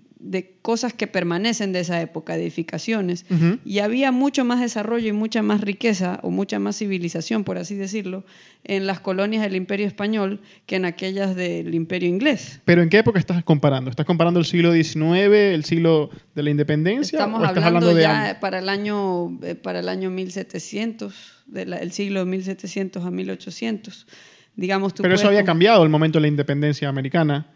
cosas 0.62 0.94
que 0.94 1.08
permanecen 1.08 1.74
de 1.74 1.80
esa 1.80 2.02
época, 2.02 2.36
edificaciones, 2.36 3.26
y 3.66 3.80
había 3.80 4.12
mucho 4.12 4.46
más 4.46 4.60
desarrollo 4.60 5.08
y 5.08 5.12
mucha 5.12 5.42
más 5.42 5.62
riqueza 5.62 6.20
o 6.22 6.30
mucha 6.30 6.60
más 6.60 6.78
civilización, 6.78 7.44
por 7.44 7.58
así 7.58 7.76
decirlo, 7.76 8.24
en 8.64 8.86
las 8.86 9.00
colonias 9.00 9.42
del 9.44 9.56
Imperio 9.56 9.88
Español 9.88 10.42
que 10.66 10.76
en 10.76 10.86
aquellas 10.86 11.36
del 11.36 11.74
Imperio 11.74 12.10
Inglés. 12.10 12.62
¿Pero 12.66 12.84
en 12.84 12.90
qué 12.90 13.00
época 13.00 13.20
estás 13.20 13.44
comparando? 13.44 13.90
¿Estás 13.90 14.06
comparando 14.06 14.40
el 14.40 14.46
siglo 14.46 14.72
XIX, 14.74 15.34
el 15.34 15.64
siglo 15.66 16.12
de 16.36 16.44
la 16.44 16.50
independencia? 16.52 17.18
Estamos 17.18 17.44
hablando, 17.44 17.98
ya 17.98 18.38
para 18.40 18.60
el 18.60 18.70
año 18.70 19.40
eh, 19.42 19.56
para 19.56 19.80
el 19.80 19.90
año 19.90 20.10
1700, 20.12 21.44
del 21.48 21.92
siglo 21.92 22.26
1700 22.26 23.04
a 23.04 23.12
1800. 23.12 24.08
Digamos, 24.56 24.94
Pero 24.94 25.16
eso 25.16 25.28
había 25.28 25.46
cambiado 25.46 25.84
el 25.84 25.90
momento 25.90 26.20
de 26.20 26.24
la 26.24 26.28
independencia 26.28 26.90
americana. 26.90 27.48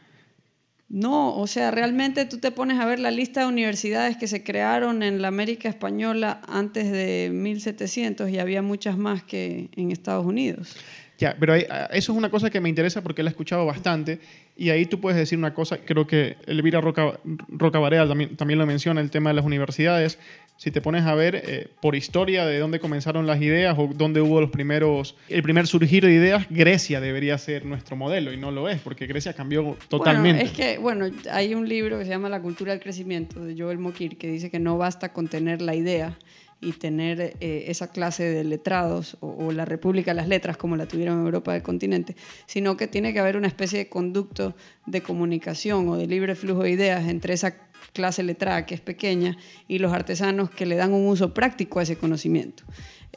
No, 0.88 1.36
o 1.38 1.48
sea, 1.48 1.72
realmente 1.72 2.26
tú 2.26 2.38
te 2.38 2.52
pones 2.52 2.80
a 2.80 2.86
ver 2.86 3.00
la 3.00 3.10
lista 3.12 3.42
de 3.42 3.48
universidades 3.48 4.18
que 4.18 4.28
se 4.28 4.44
crearon 4.44 5.02
en 5.02 5.22
la 5.22 5.30
América 5.30 5.68
Española 5.68 6.42
antes 6.48 6.92
de 6.92 7.32
1700 7.34 8.30
y 8.30 8.38
había 8.40 8.62
muchas 8.62 8.98
más 8.98 9.24
que 9.24 9.70
en 9.76 9.92
Estados 9.92 10.26
Unidos. 10.26 10.76
Ya, 11.18 11.36
pero 11.40 11.56
eso 11.56 11.70
es 11.92 12.10
una 12.10 12.30
cosa 12.30 12.50
que 12.50 12.60
me 12.60 12.70
interesa 12.70 13.02
porque 13.02 13.24
la 13.24 13.30
he 13.30 13.32
escuchado 13.32 13.66
bastante 13.66 14.20
y 14.58 14.70
ahí 14.70 14.86
tú 14.86 15.02
puedes 15.02 15.18
decir 15.18 15.38
una 15.38 15.54
cosa, 15.54 15.80
creo 15.80 16.08
que 16.08 16.38
Elvira 16.46 16.80
Roca, 16.80 17.20
Roca 17.50 17.80
Barea 17.80 18.08
también, 18.08 18.38
también 18.38 18.58
lo 18.58 18.66
menciona, 18.66 19.02
el 19.02 19.12
tema 19.12 19.30
de 19.32 19.36
las 19.36 19.46
universidades. 19.46 20.18
Si 20.58 20.72
te 20.72 20.80
pones 20.80 21.04
a 21.04 21.14
ver 21.14 21.36
eh, 21.36 21.68
por 21.82 21.96
historia 21.96 22.46
de 22.46 22.60
dónde 22.60 22.80
comenzaron 22.80 23.28
las 23.28 23.42
ideas 23.42 23.76
o 23.78 23.90
dónde 23.94 24.22
hubo 24.22 24.40
los 24.40 24.52
primeros, 24.52 25.18
el 25.28 25.44
primer 25.44 25.68
surgir 25.68 26.06
de 26.06 26.14
ideas, 26.14 26.48
Grecia 26.50 27.02
debería 27.02 27.38
ser 27.38 27.66
nuestro 27.66 27.98
modelo 27.98 28.32
y 28.32 28.38
no 28.38 28.52
lo 28.52 28.70
es, 28.70 28.80
porque 28.80 29.06
Grecia 29.06 29.34
cambió 29.34 29.76
totalmente. 29.90 30.44
Bueno, 30.44 30.50
es 30.50 30.58
que, 30.58 30.78
bueno, 30.78 31.10
hay 31.30 31.54
un 31.54 31.68
libro 31.68 32.00
que 32.00 32.06
se 32.06 32.12
llama 32.12 32.30
La 32.30 32.42
cultura 32.42 32.72
del 32.72 32.80
crecimiento 32.80 33.44
de 33.44 33.62
Joel 33.62 33.80
Mokir 33.80 34.18
que 34.18 34.32
dice 34.32 34.50
que 34.50 34.60
no 34.60 34.78
basta 34.78 35.12
con 35.12 35.28
tener 35.28 35.62
la 35.62 35.76
idea, 35.76 36.18
y 36.62 36.74
tener 36.74 37.36
eh, 37.40 37.66
esa 37.68 37.92
clase 37.92 38.24
de 38.24 38.44
letrados 38.44 39.18
o, 39.20 39.52
la 39.52 39.66
República 39.66 40.12
de 40.12 40.16
las 40.16 40.28
Letras 40.28 40.58
como 40.58 40.76
la 40.76 40.88
tuvieron 40.88 41.20
en 41.20 41.26
Europa 41.26 41.54
del 41.54 41.62
continente, 41.62 42.16
sino 42.46 42.78
que 42.78 42.88
tiene 42.88 43.14
que 43.14 43.20
haber 43.20 43.38
una 43.38 43.48
especie 43.48 43.80
de 43.80 43.90
conducto 43.90 44.56
de 44.86 45.02
comunicación 45.02 45.88
o 45.90 45.98
de 45.98 46.08
libre 46.08 46.36
flujo 46.36 46.64
de 46.64 46.72
ideas 46.72 47.08
entre 47.08 47.34
esa 47.34 47.56
clase 47.94 48.24
letrada 48.24 48.66
que 48.66 48.76
es 48.76 48.82
pequeña 48.82 49.38
y 49.68 49.80
los 49.80 49.94
artesanos 49.94 50.50
que 50.50 50.66
le 50.66 50.76
dan 50.76 50.94
un 50.94 51.08
uso 51.08 51.34
práctico 51.34 51.80
a 51.80 51.84
ese 51.84 51.98
conocimiento. 51.98 52.64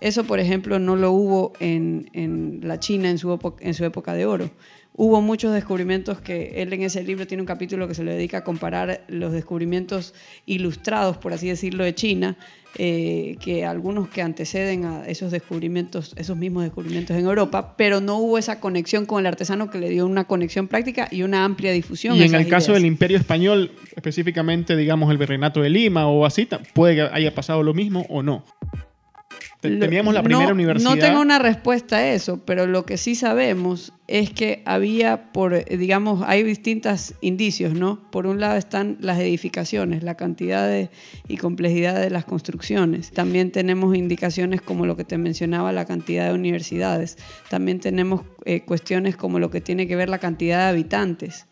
Eso, 0.00 0.24
por 0.24 0.38
ejemplo, 0.38 0.78
no 0.78 0.94
lo 0.94 1.10
hubo 1.10 1.52
en, 1.58 2.10
en 2.12 2.60
la 2.62 2.78
China 2.78 3.10
en 3.10 3.18
su, 3.18 3.38
en 3.60 3.74
su 3.74 3.84
época 3.84 4.14
de 4.14 4.26
oro 4.26 4.50
hubo 4.98 5.22
muchos 5.22 5.54
descubrimientos 5.54 6.20
que 6.20 6.60
él 6.60 6.72
en 6.72 6.82
ese 6.82 7.04
libro 7.04 7.24
tiene 7.24 7.42
un 7.42 7.46
capítulo 7.46 7.86
que 7.86 7.94
se 7.94 8.02
le 8.02 8.14
dedica 8.14 8.38
a 8.38 8.44
comparar 8.44 9.04
los 9.06 9.32
descubrimientos 9.32 10.12
ilustrados, 10.44 11.16
por 11.16 11.32
así 11.32 11.48
decirlo, 11.48 11.84
de 11.84 11.94
China, 11.94 12.36
eh, 12.80 13.36
que 13.40 13.64
algunos 13.64 14.08
que 14.08 14.22
anteceden 14.22 14.84
a 14.84 15.06
esos 15.06 15.32
descubrimientos, 15.32 16.14
esos 16.16 16.36
mismos 16.36 16.62
descubrimientos 16.62 17.16
en 17.16 17.24
Europa, 17.24 17.74
pero 17.76 18.00
no 18.00 18.18
hubo 18.18 18.38
esa 18.38 18.60
conexión 18.60 19.04
con 19.04 19.18
el 19.18 19.26
artesano 19.26 19.68
que 19.68 19.78
le 19.78 19.88
dio 19.90 20.06
una 20.06 20.24
conexión 20.24 20.68
práctica 20.68 21.08
y 21.10 21.22
una 21.22 21.44
amplia 21.44 21.72
difusión. 21.72 22.16
Y 22.16 22.22
en 22.22 22.36
el 22.36 22.46
caso 22.46 22.72
del 22.74 22.86
Imperio 22.86 23.18
Español, 23.18 23.72
específicamente, 23.96 24.76
digamos, 24.76 25.10
el 25.10 25.18
Virreinato 25.18 25.60
de 25.60 25.70
Lima 25.70 26.06
o 26.06 26.24
así, 26.24 26.48
puede 26.72 26.94
que 26.94 27.02
haya 27.02 27.34
pasado 27.34 27.64
lo 27.64 27.74
mismo 27.74 28.06
o 28.08 28.22
no. 28.22 28.44
Teníamos 29.60 30.14
la 30.14 30.22
primera 30.22 30.52
universidad. 30.52 30.94
No 30.94 31.00
tengo 31.00 31.20
una 31.20 31.40
respuesta 31.40 31.96
a 31.96 32.12
eso, 32.12 32.44
pero 32.44 32.68
lo 32.68 32.86
que 32.86 32.96
sí 32.96 33.16
sabemos 33.16 33.92
es 34.06 34.30
que 34.30 34.62
había, 34.66 35.32
por, 35.32 35.64
digamos, 35.64 36.22
hay 36.26 36.44
distintos 36.44 37.14
indicios, 37.20 37.74
¿no? 37.74 38.08
Por 38.10 38.28
un 38.28 38.38
lado 38.38 38.56
están 38.56 38.98
las 39.00 39.18
edificaciones, 39.18 40.04
la 40.04 40.14
cantidad 40.14 40.68
de, 40.68 40.90
y 41.26 41.38
complejidad 41.38 42.00
de 42.00 42.10
las 42.10 42.24
construcciones. 42.24 43.10
También 43.10 43.50
tenemos 43.50 43.96
indicaciones 43.96 44.62
como 44.62 44.86
lo 44.86 44.96
que 44.96 45.04
te 45.04 45.18
mencionaba, 45.18 45.72
la 45.72 45.86
cantidad 45.86 46.28
de 46.28 46.34
universidades. 46.34 47.18
También 47.50 47.80
tenemos 47.80 48.22
eh, 48.44 48.60
cuestiones 48.60 49.16
como 49.16 49.40
lo 49.40 49.50
que 49.50 49.60
tiene 49.60 49.88
que 49.88 49.96
ver 49.96 50.08
la 50.08 50.18
cantidad 50.18 50.58
de 50.58 50.68
habitantes. 50.68 51.46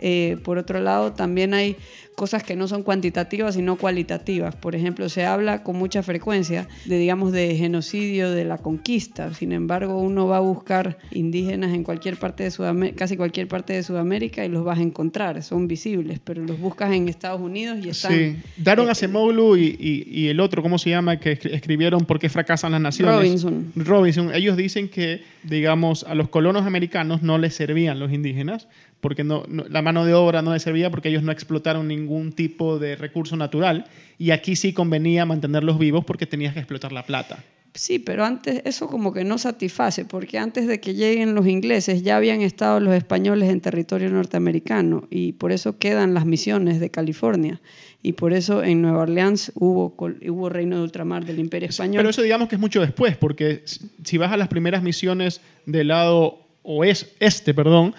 Eh, 0.00 0.38
por 0.44 0.58
otro 0.58 0.80
lado, 0.80 1.12
también 1.12 1.52
hay 1.52 1.76
cosas 2.14 2.42
que 2.42 2.54
no 2.54 2.68
son 2.68 2.82
cuantitativas, 2.82 3.54
sino 3.54 3.76
cualitativas. 3.76 4.54
Por 4.54 4.76
ejemplo, 4.76 5.08
se 5.08 5.24
habla 5.24 5.62
con 5.62 5.76
mucha 5.76 6.02
frecuencia 6.02 6.68
de, 6.84 6.98
digamos, 6.98 7.32
de 7.32 7.56
genocidio 7.56 8.30
de 8.30 8.44
la 8.44 8.58
conquista. 8.58 9.32
Sin 9.32 9.52
embargo, 9.52 9.98
uno 9.98 10.26
va 10.26 10.36
a 10.36 10.40
buscar 10.40 10.98
indígenas 11.10 11.72
en 11.74 11.82
cualquier 11.82 12.18
parte 12.18 12.44
de 12.44 12.50
Sudamérica, 12.50 12.98
casi 12.98 13.16
cualquier 13.16 13.48
parte 13.48 13.72
de 13.72 13.82
Sudamérica 13.82 14.44
y 14.44 14.48
los 14.48 14.64
vas 14.64 14.78
a 14.78 14.82
encontrar. 14.82 15.42
Son 15.42 15.66
visibles, 15.66 16.20
pero 16.22 16.44
los 16.44 16.60
buscas 16.60 16.92
en 16.92 17.08
Estados 17.08 17.40
Unidos 17.40 17.78
y 17.82 17.88
están... 17.88 18.12
Sí. 18.12 18.36
Daron 18.58 18.88
a 18.88 18.92
Acemoglu 18.92 19.56
y, 19.56 19.76
y, 19.80 20.28
el 20.28 20.40
otro, 20.40 20.62
¿cómo 20.62 20.78
se 20.78 20.90
llama? 20.90 21.18
Que 21.18 21.32
escribieron 21.32 22.04
¿Por 22.04 22.18
qué 22.18 22.28
fracasan 22.28 22.72
las 22.72 22.80
naciones? 22.80 23.14
Robinson. 23.14 23.72
Robinson. 23.74 24.34
Ellos 24.34 24.56
dicen 24.56 24.88
que, 24.88 25.22
digamos, 25.42 26.04
a 26.04 26.14
los 26.14 26.28
colonos 26.28 26.66
americanos 26.66 27.22
no 27.22 27.38
les 27.38 27.54
servían 27.54 27.98
los 27.98 28.12
indígenas 28.12 28.68
porque 29.00 29.24
no, 29.24 29.44
la 29.48 29.82
mano 29.82 30.04
de 30.04 30.14
obra 30.14 30.42
no 30.42 30.52
les 30.52 30.62
servía 30.62 30.90
porque 30.90 31.08
ellos 31.08 31.22
no 31.22 31.32
explotaron 31.32 31.88
ningún 31.88 32.32
tipo 32.32 32.78
de 32.78 32.96
recurso 32.96 33.36
natural 33.36 33.86
y 34.18 34.30
aquí 34.30 34.56
sí 34.56 34.72
convenía 34.72 35.24
mantenerlos 35.26 35.78
vivos 35.78 36.04
porque 36.04 36.26
tenías 36.26 36.54
que 36.54 36.60
explotar 36.60 36.92
la 36.92 37.04
plata. 37.04 37.42
Sí, 37.74 38.00
pero 38.00 38.24
antes 38.24 38.62
eso 38.64 38.88
como 38.88 39.12
que 39.12 39.22
no 39.22 39.38
satisface, 39.38 40.04
porque 40.04 40.38
antes 40.38 40.66
de 40.66 40.80
que 40.80 40.94
lleguen 40.94 41.36
los 41.36 41.46
ingleses 41.46 42.02
ya 42.02 42.16
habían 42.16 42.40
estado 42.42 42.80
los 42.80 42.94
españoles 42.94 43.48
en 43.48 43.60
territorio 43.60 44.10
norteamericano 44.10 45.06
y 45.08 45.32
por 45.32 45.52
eso 45.52 45.78
quedan 45.78 46.12
las 46.12 46.26
misiones 46.26 46.80
de 46.80 46.90
California 46.90 47.60
y 48.02 48.14
por 48.14 48.32
eso 48.32 48.64
en 48.64 48.82
Nueva 48.82 49.02
Orleans 49.02 49.52
hubo, 49.54 49.94
hubo 49.96 50.48
reino 50.48 50.78
de 50.78 50.82
ultramar 50.82 51.24
del 51.24 51.38
imperio 51.38 51.68
español. 51.68 51.98
Pero 51.98 52.10
eso 52.10 52.22
digamos 52.22 52.48
que 52.48 52.56
es 52.56 52.60
mucho 52.60 52.80
después, 52.80 53.16
porque 53.16 53.62
si 53.64 54.18
vas 54.18 54.32
a 54.32 54.36
las 54.36 54.48
primeras 54.48 54.82
misiones 54.82 55.40
del 55.64 55.88
lado 55.88 56.40
oeste, 56.62 57.12
este, 57.20 57.54
perdón, 57.54 57.94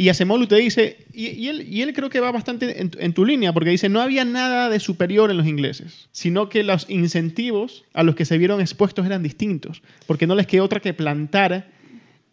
y 0.00 0.08
Acemoglu 0.08 0.46
te 0.46 0.56
dice, 0.56 0.96
y, 1.12 1.48
él, 1.48 1.92
creo 1.94 2.08
que 2.08 2.20
va 2.20 2.32
bastante 2.32 2.80
en, 2.80 3.12
tu 3.12 3.26
línea, 3.26 3.52
porque 3.52 3.68
dice, 3.68 3.90
no 3.90 4.00
había 4.00 4.24
nada 4.24 4.70
de 4.70 4.80
superior 4.80 5.30
en 5.30 5.36
los 5.36 5.46
ingleses, 5.46 6.08
sino 6.10 6.48
que 6.48 6.62
los 6.62 6.88
incentivos 6.88 7.84
a 7.92 8.02
los 8.02 8.14
que 8.14 8.24
se 8.24 8.38
vieron 8.38 8.62
expuestos 8.62 9.04
eran 9.04 9.22
distintos, 9.22 9.82
porque 10.06 10.26
no 10.26 10.34
les 10.36 10.46
quedó 10.46 10.64
otra 10.64 10.80
que 10.80 10.94
plantar 10.94 11.68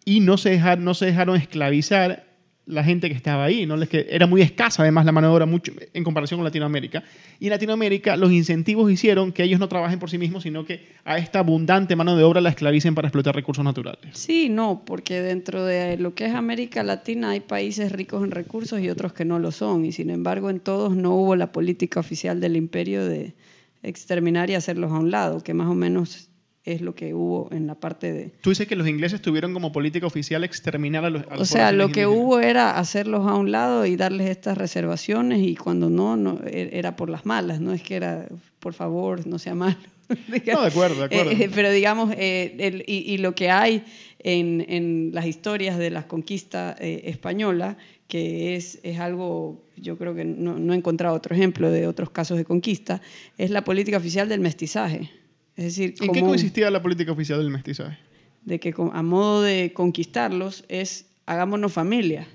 y 0.05 0.21
no 0.21 0.37
se 0.37 0.51
dejaron 0.51 1.35
esclavizar 1.35 2.26
la 2.67 2.83
gente 2.83 3.09
que 3.09 3.15
estaba 3.15 3.45
ahí, 3.45 3.65
¿no? 3.65 3.75
era 3.91 4.27
muy 4.27 4.41
escasa 4.41 4.83
además 4.83 5.05
la 5.05 5.13
mano 5.13 5.29
de 5.29 5.33
obra 5.33 5.45
mucho, 5.45 5.71
en 5.93 6.03
comparación 6.03 6.37
con 6.37 6.43
Latinoamérica. 6.43 7.03
Y 7.39 7.45
en 7.45 7.51
Latinoamérica 7.51 8.17
los 8.17 8.31
incentivos 8.31 8.91
hicieron 8.91 9.31
que 9.31 9.43
ellos 9.43 9.59
no 9.59 9.69
trabajen 9.69 9.99
por 9.99 10.09
sí 10.09 10.17
mismos, 10.17 10.43
sino 10.43 10.65
que 10.65 10.85
a 11.05 11.17
esta 11.17 11.39
abundante 11.39 11.95
mano 11.95 12.15
de 12.17 12.23
obra 12.23 12.41
la 12.41 12.49
esclavicen 12.49 12.93
para 12.93 13.07
explotar 13.07 13.33
recursos 13.33 13.63
naturales. 13.63 13.99
Sí, 14.11 14.49
no, 14.49 14.83
porque 14.85 15.21
dentro 15.21 15.65
de 15.65 15.97
lo 15.97 16.13
que 16.13 16.25
es 16.25 16.35
América 16.35 16.83
Latina 16.83 17.31
hay 17.31 17.39
países 17.39 17.91
ricos 17.91 18.23
en 18.23 18.31
recursos 18.31 18.81
y 18.81 18.89
otros 18.89 19.13
que 19.13 19.23
no 19.23 19.39
lo 19.39 19.51
son. 19.51 19.85
Y 19.85 19.93
sin 19.93 20.09
embargo 20.09 20.49
en 20.49 20.59
todos 20.59 20.95
no 20.95 21.15
hubo 21.15 21.35
la 21.35 21.51
política 21.53 22.01
oficial 22.01 22.41
del 22.41 22.57
imperio 22.57 23.05
de 23.05 23.33
exterminar 23.81 24.49
y 24.49 24.55
hacerlos 24.55 24.91
a 24.91 24.99
un 24.99 25.11
lado, 25.11 25.41
que 25.41 25.53
más 25.53 25.67
o 25.67 25.73
menos 25.73 26.29
es 26.67 26.81
lo 26.81 26.93
que 26.93 27.13
hubo 27.13 27.47
en 27.51 27.65
la 27.65 27.75
parte 27.75 28.11
de... 28.11 28.31
Tú 28.41 28.49
dices 28.49 28.67
que 28.67 28.75
los 28.75 28.87
ingleses 28.87 29.21
tuvieron 29.21 29.53
como 29.53 29.71
política 29.71 30.05
oficial 30.05 30.43
exterminar 30.43 31.05
a 31.05 31.09
los... 31.09 31.23
o 31.37 31.45
sea, 31.45 31.71
lo 31.71 31.89
que 31.89 32.07
hubo 32.07 32.39
era 32.39 32.77
hacerlos 32.77 33.25
a 33.25 33.35
un 33.35 33.51
lado 33.51 33.85
y 33.85 33.95
darles 33.95 34.29
estas 34.29 34.57
reservaciones 34.57 35.39
y 35.39 35.55
cuando 35.55 35.89
no, 35.89 36.17
no 36.17 36.41
e, 36.45 36.69
era 36.73 36.97
por 36.97 37.09
las 37.09 37.25
malas, 37.25 37.61
no 37.61 37.71
es 37.71 37.81
que 37.81 37.95
era, 37.95 38.27
por 38.59 38.73
favor, 38.73 39.25
no 39.25 39.39
sea 39.39 39.55
malo. 39.55 39.77
no, 40.09 40.61
de 40.61 40.67
acuerdo, 40.67 40.95
de 40.99 41.05
acuerdo. 41.05 41.31
Eh, 41.31 41.49
pero 41.55 41.71
digamos, 41.71 42.13
eh, 42.17 42.83
y, 42.85 43.17
lo 43.17 43.33
que 43.33 43.49
hay 43.49 43.83
en, 44.19 44.65
en, 44.67 45.11
las 45.13 45.25
historias 45.25 45.77
de 45.77 45.89
la 45.89 46.05
conquista 46.05 46.75
eh, 46.79 47.03
española, 47.05 47.77
que 48.09 48.55
es, 48.55 48.79
es 48.83 48.99
algo, 48.99 49.63
yo 49.77 49.97
creo 49.97 50.15
que 50.15 50.25
no, 50.25 50.59
no 50.59 50.73
he 50.73 50.77
encontrado 50.77 51.15
otro 51.15 51.33
ejemplo 51.33 51.71
de 51.71 51.87
otros 51.87 52.09
casos 52.09 52.37
de 52.37 52.43
conquista, 52.43 53.01
es 53.37 53.51
la 53.51 53.63
política 53.63 53.97
oficial 53.97 54.27
del 54.27 54.41
mestizaje. 54.41 55.09
Es 55.57 55.65
decir, 55.65 55.95
¿En 55.99 56.11
qué 56.11 56.21
consistía 56.21 56.69
la 56.69 56.81
política 56.81 57.11
oficial 57.11 57.39
del 57.39 57.49
mestizaje? 57.49 57.97
De 58.45 58.59
que 58.59 58.73
a 58.93 59.01
modo 59.01 59.41
de 59.41 59.73
conquistarlos 59.73 60.63
es 60.69 61.07
hagámonos 61.25 61.73
familia. 61.73 62.27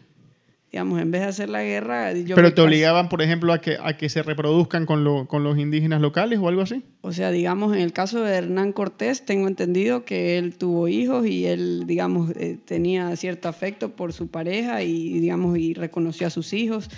Digamos, 0.73 1.03
en 1.03 1.11
vez 1.11 1.21
de 1.21 1.27
hacer 1.29 1.49
la 1.51 1.63
guerra... 1.63 2.13
¿Pero 2.35 2.55
te 2.55 2.63
obligaban, 2.63 3.11
por 3.11 3.21
ejemplo, 3.21 3.53
a 3.53 3.61
que, 3.61 3.77
a 3.81 3.97
que 3.99 4.09
se 4.09 4.23
reproduzcan 4.23 4.87
con, 4.87 5.05
lo, 5.05 5.29
con 5.29 5.45
los 5.45 5.59
indígenas 5.59 6.01
locales 6.01 6.39
o 6.39 6.49
algo 6.49 6.63
así? 6.63 6.83
O 7.03 7.13
sea, 7.13 7.31
digamos, 7.31 7.77
en 7.77 7.83
el 7.83 7.93
caso 7.93 8.23
de 8.23 8.35
Hernán 8.35 8.73
Cortés, 8.73 9.27
tengo 9.27 9.49
entendido 9.49 10.07
que 10.07 10.39
él 10.39 10.57
tuvo 10.57 10.89
hijos 10.89 11.27
y 11.27 11.45
él, 11.45 11.85
digamos, 11.87 12.31
eh, 12.37 12.59
tenía 12.65 13.15
cierto 13.17 13.49
afecto 13.49 13.91
por 13.91 14.15
su 14.15 14.29
pareja 14.29 14.83
y, 14.83 15.21
digamos, 15.21 15.59
y 15.59 15.75
reconoció 15.75 16.27
a 16.27 16.31
sus 16.31 16.55
hijos. 16.55 16.89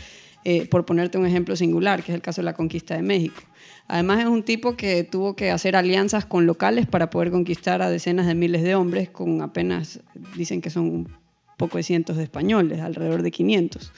Eh, 0.47 0.67
por 0.69 0.85
ponerte 0.85 1.17
un 1.17 1.25
ejemplo 1.25 1.57
singular, 1.57 2.03
que 2.03 2.13
es 2.13 2.17
el 2.17 2.21
caso 2.21 2.43
de 2.43 2.45
la 2.45 2.53
conquista 2.53 2.95
de 2.95 3.01
México. 3.01 3.43
Además 3.89 4.21
es 4.21 4.27
un 4.27 4.43
tipo 4.43 4.77
que 4.77 5.03
tuvo 5.03 5.35
que 5.37 5.51
hacer 5.51 5.75
alianzas 5.75 6.27
con 6.27 6.47
locales 6.47 6.87
para 6.87 7.09
poder 7.09 7.31
conquistar 7.31 7.81
a 7.81 7.89
decenas 7.89 8.27
de 8.27 8.35
miles 8.35 8.63
de 8.63 8.75
hombres, 8.75 9.09
con 9.09 9.41
apenas, 9.41 10.01
dicen 10.37 10.61
que 10.61 10.69
son 10.69 10.85
un 10.85 11.09
poco 11.57 11.79
de 11.79 11.83
cientos 11.83 12.19
de 12.19 12.25
españoles, 12.25 12.81
alrededor 12.81 13.23
de 13.23 13.31
500. 13.31 13.93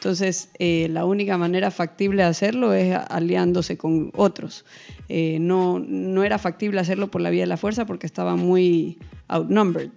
Entonces, 0.00 0.48
eh, 0.58 0.88
la 0.90 1.04
única 1.04 1.36
manera 1.36 1.70
factible 1.70 2.22
de 2.22 2.28
hacerlo 2.30 2.72
es 2.72 2.96
aliándose 3.10 3.76
con 3.76 4.10
otros. 4.16 4.64
Eh, 5.10 5.36
no, 5.40 5.78
no 5.78 6.24
era 6.24 6.38
factible 6.38 6.80
hacerlo 6.80 7.10
por 7.10 7.20
la 7.20 7.28
vía 7.28 7.42
de 7.42 7.48
la 7.48 7.58
fuerza 7.58 7.84
porque 7.84 8.06
estaba 8.06 8.34
muy 8.34 8.98
outnumbered. 9.28 9.90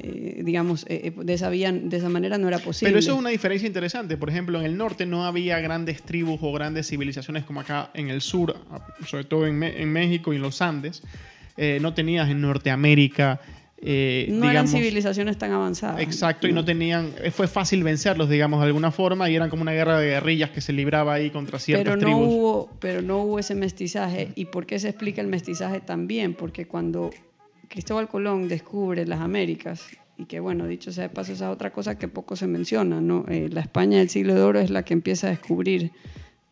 Eh, 0.00 0.42
digamos, 0.44 0.84
eh, 0.88 1.02
eh, 1.04 1.14
de, 1.16 1.34
esa 1.34 1.50
de 1.50 1.96
esa 1.96 2.08
manera 2.08 2.36
no 2.36 2.48
era 2.48 2.58
posible. 2.58 2.90
Pero 2.90 2.98
eso 2.98 3.12
es 3.12 3.18
una 3.18 3.30
diferencia 3.30 3.66
interesante. 3.66 4.16
Por 4.16 4.28
ejemplo, 4.28 4.58
en 4.58 4.66
el 4.66 4.76
norte 4.76 5.06
no 5.06 5.24
había 5.24 5.60
grandes 5.60 6.02
tribus 6.02 6.40
o 6.42 6.52
grandes 6.52 6.88
civilizaciones 6.88 7.44
como 7.44 7.60
acá 7.60 7.90
en 7.94 8.08
el 8.08 8.20
sur, 8.20 8.56
sobre 9.06 9.24
todo 9.24 9.46
en, 9.46 9.62
en 9.62 9.92
México 9.92 10.32
y 10.32 10.36
en 10.36 10.42
los 10.42 10.60
Andes. 10.62 11.02
no 11.80 11.94
tenías 11.94 12.28
en 12.28 12.40
Norteamérica. 12.40 13.40
No 13.84 14.50
eran 14.50 14.66
civilizaciones 14.66 15.36
tan 15.36 15.52
avanzadas. 15.52 16.00
Exacto, 16.00 16.48
y 16.48 16.52
no 16.52 16.64
tenían. 16.64 17.12
Fue 17.32 17.48
fácil 17.48 17.82
vencerlos, 17.82 18.30
digamos, 18.30 18.60
de 18.60 18.66
alguna 18.66 18.90
forma, 18.90 19.28
y 19.28 19.36
eran 19.36 19.50
como 19.50 19.62
una 19.62 19.72
guerra 19.72 19.98
de 19.98 20.08
guerrillas 20.08 20.50
que 20.50 20.60
se 20.60 20.72
libraba 20.72 21.14
ahí 21.14 21.30
contra 21.30 21.58
ciertas 21.58 21.96
pero 21.96 22.10
no 22.10 22.18
Hubo, 22.18 22.70
pero 22.80 23.02
no 23.02 23.22
hubo 23.22 23.38
ese 23.38 23.54
mestizaje. 23.54 24.30
¿Y 24.34 24.46
por 24.46 24.66
qué 24.66 24.78
se 24.78 24.88
explica 24.88 25.20
el 25.20 25.28
mestizaje 25.28 25.80
también? 25.80 26.34
Porque 26.34 26.66
cuando 26.66 27.10
Cristóbal 27.68 28.08
Colón 28.08 28.48
descubre 28.48 29.06
las 29.06 29.20
Américas, 29.20 29.86
y 30.16 30.26
que 30.26 30.40
bueno, 30.40 30.66
dicho 30.66 30.92
sea 30.92 31.04
de 31.04 31.10
paso, 31.10 31.32
esa 31.32 31.46
es 31.46 31.52
otra 31.52 31.72
cosa 31.72 31.98
que 31.98 32.08
poco 32.08 32.36
se 32.36 32.46
menciona, 32.46 33.00
¿no? 33.00 33.26
Eh, 33.28 33.48
la 33.50 33.60
España 33.60 33.98
del 33.98 34.08
siglo 34.08 34.34
de 34.34 34.42
oro 34.42 34.60
es 34.60 34.70
la 34.70 34.84
que 34.84 34.94
empieza 34.94 35.26
a 35.26 35.30
descubrir 35.30 35.92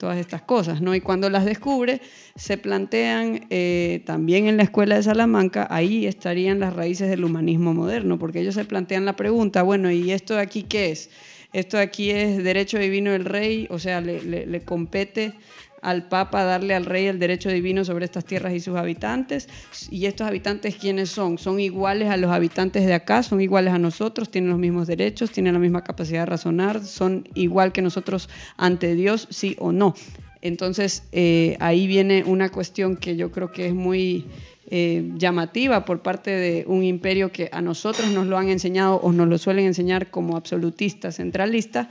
todas 0.02 0.18
estas 0.18 0.42
cosas, 0.42 0.82
¿no? 0.82 0.96
Y 0.96 1.00
cuando 1.00 1.30
las 1.30 1.44
descubre, 1.44 2.00
se 2.34 2.58
plantean 2.58 3.46
eh, 3.50 4.02
también 4.04 4.48
en 4.48 4.56
la 4.56 4.64
escuela 4.64 4.96
de 4.96 5.04
Salamanca, 5.04 5.68
ahí 5.70 6.06
estarían 6.06 6.58
las 6.58 6.74
raíces 6.74 7.08
del 7.08 7.22
humanismo 7.22 7.72
moderno, 7.72 8.18
porque 8.18 8.40
ellos 8.40 8.56
se 8.56 8.64
plantean 8.64 9.04
la 9.04 9.14
pregunta, 9.14 9.62
bueno, 9.62 9.92
¿y 9.92 10.10
esto 10.10 10.34
de 10.34 10.40
aquí 10.40 10.64
qué 10.64 10.90
es? 10.90 11.08
Esto 11.52 11.76
de 11.76 11.84
aquí 11.84 12.10
es 12.10 12.42
derecho 12.42 12.80
divino 12.80 13.12
del 13.12 13.26
rey, 13.26 13.68
o 13.70 13.78
sea, 13.78 14.00
le, 14.00 14.20
le 14.24 14.60
compete 14.62 15.34
al 15.82 16.08
Papa 16.08 16.44
darle 16.44 16.74
al 16.74 16.86
rey 16.86 17.06
el 17.06 17.18
derecho 17.18 17.50
divino 17.50 17.84
sobre 17.84 18.04
estas 18.04 18.24
tierras 18.24 18.54
y 18.54 18.60
sus 18.60 18.76
habitantes. 18.76 19.48
¿Y 19.90 20.06
estos 20.06 20.26
habitantes 20.26 20.76
quiénes 20.76 21.10
son? 21.10 21.38
¿Son 21.38 21.60
iguales 21.60 22.08
a 22.08 22.16
los 22.16 22.30
habitantes 22.30 22.86
de 22.86 22.94
acá? 22.94 23.22
¿Son 23.22 23.40
iguales 23.40 23.74
a 23.74 23.78
nosotros? 23.78 24.30
¿Tienen 24.30 24.50
los 24.50 24.58
mismos 24.58 24.86
derechos? 24.86 25.32
¿Tienen 25.32 25.52
la 25.52 25.58
misma 25.58 25.84
capacidad 25.84 26.20
de 26.20 26.26
razonar? 26.26 26.82
¿Son 26.84 27.28
igual 27.34 27.72
que 27.72 27.82
nosotros 27.82 28.28
ante 28.56 28.94
Dios? 28.94 29.26
¿Sí 29.30 29.56
o 29.58 29.72
no? 29.72 29.94
Entonces, 30.40 31.04
eh, 31.12 31.56
ahí 31.60 31.86
viene 31.86 32.24
una 32.24 32.50
cuestión 32.50 32.96
que 32.96 33.16
yo 33.16 33.30
creo 33.30 33.52
que 33.52 33.66
es 33.66 33.74
muy 33.74 34.26
eh, 34.70 35.10
llamativa 35.16 35.84
por 35.84 36.00
parte 36.00 36.30
de 36.30 36.64
un 36.66 36.84
imperio 36.84 37.30
que 37.32 37.48
a 37.52 37.60
nosotros 37.60 38.10
nos 38.10 38.26
lo 38.26 38.38
han 38.38 38.48
enseñado 38.48 38.96
o 38.96 39.12
nos 39.12 39.28
lo 39.28 39.36
suelen 39.36 39.66
enseñar 39.66 40.10
como 40.10 40.36
absolutista, 40.36 41.12
centralista, 41.12 41.90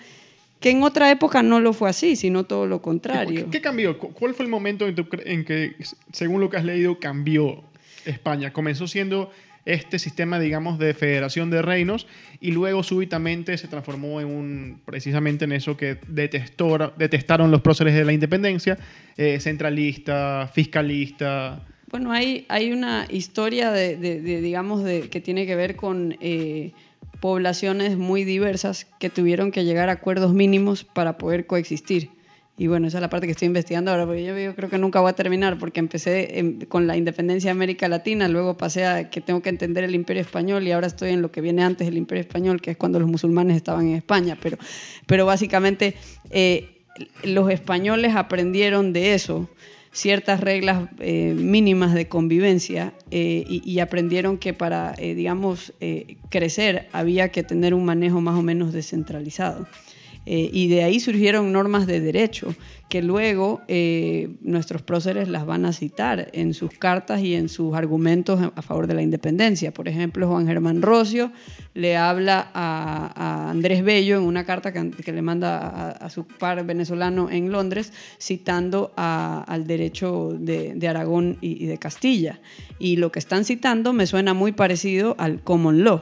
que 0.62 0.70
en 0.70 0.84
otra 0.84 1.12
época 1.12 1.42
no 1.42 1.60
lo 1.60 1.74
fue 1.74 1.90
así, 1.90 2.16
sino 2.16 2.46
todo 2.46 2.68
lo 2.68 2.84
contrario. 2.84 3.50
¿Qué, 3.50 3.62
cambió? 3.62 3.98
¿Cuál 3.98 4.36
fue 4.36 4.46
el 4.46 4.52
momento 4.52 4.86
en, 4.88 5.44
que, 5.44 5.76
según 6.14 6.40
lo 6.40 6.52
que 6.52 6.58
has 6.58 6.64
leído, 6.64 7.00
cambió 7.00 7.64
España? 8.06 8.54
Comenzó 8.54 8.88
siendo 8.88 9.32
este 9.66 9.98
sistema, 9.98 10.40
digamos, 10.40 10.78
de 10.78 10.94
federación 10.94 11.50
de 11.50 11.64
reinos 11.64 12.06
y 12.40 12.52
luego 12.52 12.84
súbitamente 12.84 13.58
se 13.58 13.68
transformó 13.68 14.22
en 14.22 14.28
un, 14.28 14.82
precisamente 14.86 15.46
en 15.46 15.54
eso 15.54 15.76
que 15.76 15.98
detestó, 16.08 16.94
detestaron 16.96 17.50
los 17.50 17.62
próceres 17.62 17.96
de 17.96 18.06
la 18.06 18.14
independencia, 18.14 18.78
eh, 19.18 19.40
centralista, 19.40 20.48
fiscalista. 20.54 21.66
Bueno, 21.90 22.12
hay, 22.12 22.46
hay 22.50 22.72
una 22.72 23.08
historia 23.10 23.72
de, 23.72 23.98
digamos, 23.98 24.84
de, 24.84 25.10
que 25.10 25.22
tiene 25.22 25.48
que 25.48 25.56
ver 25.56 25.76
con... 25.76 26.16
Eh, 26.22 26.72
poblaciones 27.20 27.98
muy 27.98 28.24
diversas 28.24 28.88
que 29.00 29.10
tuvieron 29.10 29.52
que 29.52 29.64
llegar 29.66 29.90
a 29.90 29.94
acuerdos 29.94 30.34
mínimos 30.34 30.84
para 30.84 31.18
poder 31.18 31.46
coexistir. 31.46 32.10
y 32.58 32.68
bueno, 32.68 32.88
esa 32.88 32.98
es 32.98 33.02
la 33.02 33.10
parte 33.10 33.26
que 33.26 33.32
estoy 33.32 33.48
investigando 33.48 33.90
ahora, 33.92 34.06
porque 34.06 34.24
yo, 34.24 34.56
creo 34.56 34.70
que 34.70 34.78
nunca 34.78 35.00
voy 35.00 35.10
a 35.10 35.14
terminar, 35.14 35.58
porque 35.58 35.80
empecé 35.80 36.60
con 36.68 36.86
la 36.86 36.96
independencia 36.96 37.48
de 37.48 37.52
América 37.52 37.88
Latina, 37.88 38.28
luego 38.28 38.56
pasé 38.56 38.86
a 38.86 39.10
que 39.10 39.20
tengo 39.20 39.42
que 39.42 39.50
entender 39.50 39.84
el 39.84 39.96
imperio 39.96 40.22
español 40.22 40.68
y 40.68 40.72
ahora 40.72 40.88
estoy 40.88 41.12
en 41.12 41.22
lo 41.22 41.32
que 41.32 41.42
viene 41.42 41.64
antes 41.64 41.88
del 41.88 41.98
imperio 41.98 42.22
español, 42.22 42.62
que 42.62 42.72
es 42.72 42.78
cuando 42.78 43.00
los 43.00 43.10
musulmanes 43.10 43.58
estaban 43.58 43.88
en 43.88 43.96
España, 43.96 44.38
pero, 44.40 44.58
pero 45.08 45.26
básicamente 45.26 45.96
eh, 46.30 46.82
los 47.24 47.50
españoles 47.50 48.16
aprendieron 48.16 48.94
de 48.94 49.14
eso 49.16 49.50
ciertas 49.92 50.40
reglas 50.40 50.90
eh, 51.00 51.34
mínimas 51.36 51.94
de 51.94 52.08
convivencia 52.08 52.94
eh, 53.12 53.44
y, 53.48 53.80
aprendieron 53.80 54.38
que 54.38 54.54
para, 54.54 54.94
digamos, 54.94 55.74
crecer 56.30 56.88
había 56.92 57.30
que 57.30 57.44
tener 57.44 57.74
un 57.74 57.86
manejo 57.86 58.22
más 58.22 58.38
o 58.38 58.42
menos 58.42 58.74
descentralizado. 58.74 59.68
Eh, 60.26 60.50
y 60.54 60.68
de 60.68 60.84
ahí 60.84 61.00
surgieron 61.00 61.52
normas 61.52 61.88
de 61.88 62.00
derecho 62.00 62.54
que 62.90 63.02
luego 63.02 63.62
eh, 63.70 64.36
nuestros 64.42 64.82
próceres 64.82 65.30
las 65.30 65.46
van 65.46 65.66
a 65.66 65.72
citar 65.72 66.30
en 66.34 66.54
sus 66.54 66.72
cartas 66.72 67.22
y 67.22 67.36
en 67.36 67.48
sus 67.48 67.74
argumentos 67.74 68.40
a 68.54 68.62
favor 68.62 68.86
de 68.86 68.94
la 68.94 69.02
independencia. 69.02 69.74
Por 69.74 69.88
ejemplo, 69.88 70.28
Juan 70.28 70.46
Germán 70.46 70.82
Rocio 70.82 71.32
le 71.74 71.96
habla 71.96 72.52
a, 72.54 73.50
Andrés 73.50 73.84
Bello 73.84 74.18
en 74.18 74.24
una 74.24 74.44
carta 74.44 74.74
que, 74.74 75.12
le 75.12 75.22
manda 75.22 75.92
a, 75.92 76.10
su 76.10 76.28
par 76.28 76.66
venezolano 76.66 77.30
en 77.32 77.52
Londres, 77.52 77.94
citando 78.20 78.92
al 78.98 79.66
derecho 79.66 80.36
de, 80.38 80.88
Aragón 80.88 81.38
y, 81.40 81.66
de 81.66 81.78
Castilla. 81.78 82.42
Y 82.78 82.98
lo 82.98 83.12
que 83.12 83.20
están 83.20 83.46
citando 83.46 83.94
me 83.94 84.06
suena 84.06 84.34
muy 84.34 84.52
parecido 84.52 85.16
al 85.18 85.42
common 85.42 85.86
law. 85.86 86.02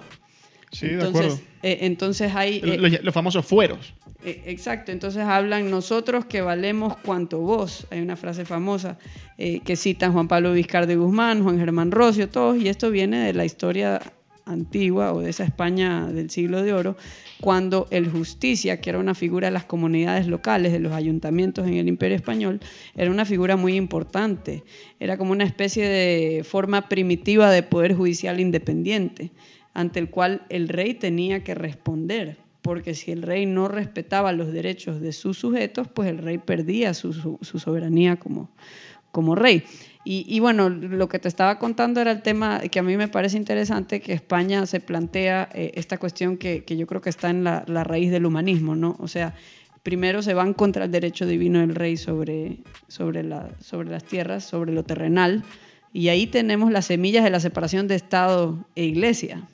Sí, 0.72 0.88
de 0.88 1.04
acuerdo. 1.04 1.40
Eh, 1.62 1.80
entonces 1.82 2.34
hay... 2.36 2.62
los 2.62 3.14
famosos 3.14 3.46
fueros. 3.46 3.94
Eh, 4.24 4.44
exacto, 4.48 4.92
entonces 4.92 5.24
hablan 5.24 5.70
nosotros 5.72 6.26
que 6.26 6.42
valemos 6.42 6.98
cuanto 6.98 7.40
vos. 7.40 7.88
Hay 7.90 8.02
una 8.02 8.16
frase 8.16 8.46
famosa 8.46 8.98
eh, 9.38 9.62
que 9.62 9.76
citan 9.76 10.12
Juan 10.12 10.28
Pablo 10.28 10.54
Vizcardo 10.54 10.92
y 10.92 10.96
Guzmán, 10.96 11.44
Juan 11.44 11.58
Germán 11.58 11.92
Rocio, 11.92 12.28
todos, 12.30 12.58
y 12.58 12.68
esto 12.68 12.92
viene 12.92 13.20
de 13.20 13.34
la 13.34 13.46
historia 13.46 14.02
antigua 14.50 15.14
o 15.14 15.22
de 15.22 15.30
esa 15.30 15.44
España 15.44 16.08
del 16.08 16.30
siglo 16.30 16.64
de 16.64 16.74
oro, 16.74 16.98
cuando 17.40 17.88
el 17.92 18.10
justicia, 18.10 18.82
que 18.82 18.90
era 18.90 19.00
una 19.00 19.16
figura 19.16 19.48
de 19.48 19.52
las 19.52 19.66
comunidades 19.66 20.28
locales, 20.28 20.74
de 20.74 20.80
los 20.80 20.92
ayuntamientos 20.92 21.68
en 21.68 21.76
el 21.76 21.88
imperio 21.88 22.18
español, 22.18 22.60
era 22.96 23.12
una 23.12 23.26
figura 23.26 23.56
muy 23.56 23.76
importante, 23.76 24.64
era 25.00 25.18
como 25.18 25.32
una 25.32 25.44
especie 25.44 25.88
de 25.88 26.44
forma 26.44 26.90
primitiva 26.90 27.52
de 27.52 27.64
poder 27.64 27.94
judicial 27.96 28.40
independiente, 28.40 29.32
ante 29.80 30.00
el 30.00 30.10
cual 30.10 30.46
el 30.50 30.68
rey 30.68 30.94
tenía 30.94 31.44
que 31.44 31.56
responder 31.56 32.38
porque 32.62 32.94
si 32.94 33.12
el 33.12 33.22
rey 33.22 33.46
no 33.46 33.68
respetaba 33.68 34.34
los 34.34 34.52
derechos 34.52 35.00
de 35.00 35.14
sus 35.14 35.38
sujetos, 35.40 35.88
pues 35.88 36.10
el 36.10 36.18
rey 36.18 36.38
perdía 36.38 36.94
su, 36.94 37.40
soberanía 37.42 38.18
como, 38.18 39.36
rey. 39.36 39.64
Y, 40.04 40.40
bueno, 40.40 40.70
lo 40.70 41.08
que 41.08 41.20
te 41.20 41.28
estaba 41.28 41.60
contando 41.60 42.02
era 42.02 42.12
el 42.12 42.22
tema 42.22 42.60
que 42.60 42.80
a 42.80 42.84
mí 42.84 42.98
me 42.98 43.08
parece 43.08 43.38
interesante, 43.38 44.02
que 44.02 44.14
España 44.14 44.66
se 44.66 44.80
plantea 44.80 45.50
eh, 45.54 45.72
esta 45.76 45.98
cuestión 45.98 46.38
que, 46.38 46.64
yo 46.68 46.88
creo 46.88 47.00
que 47.02 47.10
está 47.10 47.30
en 47.30 47.44
la, 47.44 47.64
raíz 47.84 48.12
del 48.12 48.26
humanismo, 48.26 48.76
¿no? 48.76 48.98
O 49.00 49.08
sea, 49.08 49.36
primero 49.84 50.22
se 50.22 50.34
van 50.34 50.54
contra 50.54 50.86
el 50.86 50.92
derecho 50.92 51.26
divino 51.26 51.60
del 51.60 51.76
rey 51.76 51.96
sobre 51.96 52.60
las 52.90 54.04
tierras, 54.04 54.44
sobre 54.44 54.74
lo 54.74 54.84
terrenal, 54.84 55.44
y 55.94 56.10
ahí 56.10 56.28
tenemos 56.28 56.72
las 56.72 56.86
semillas 56.86 57.24
de 57.24 57.30
la 57.30 57.40
separación 57.40 57.88
de 57.88 57.96
Estado 57.96 58.66
e 58.76 58.86
Iglesia. 58.86 59.48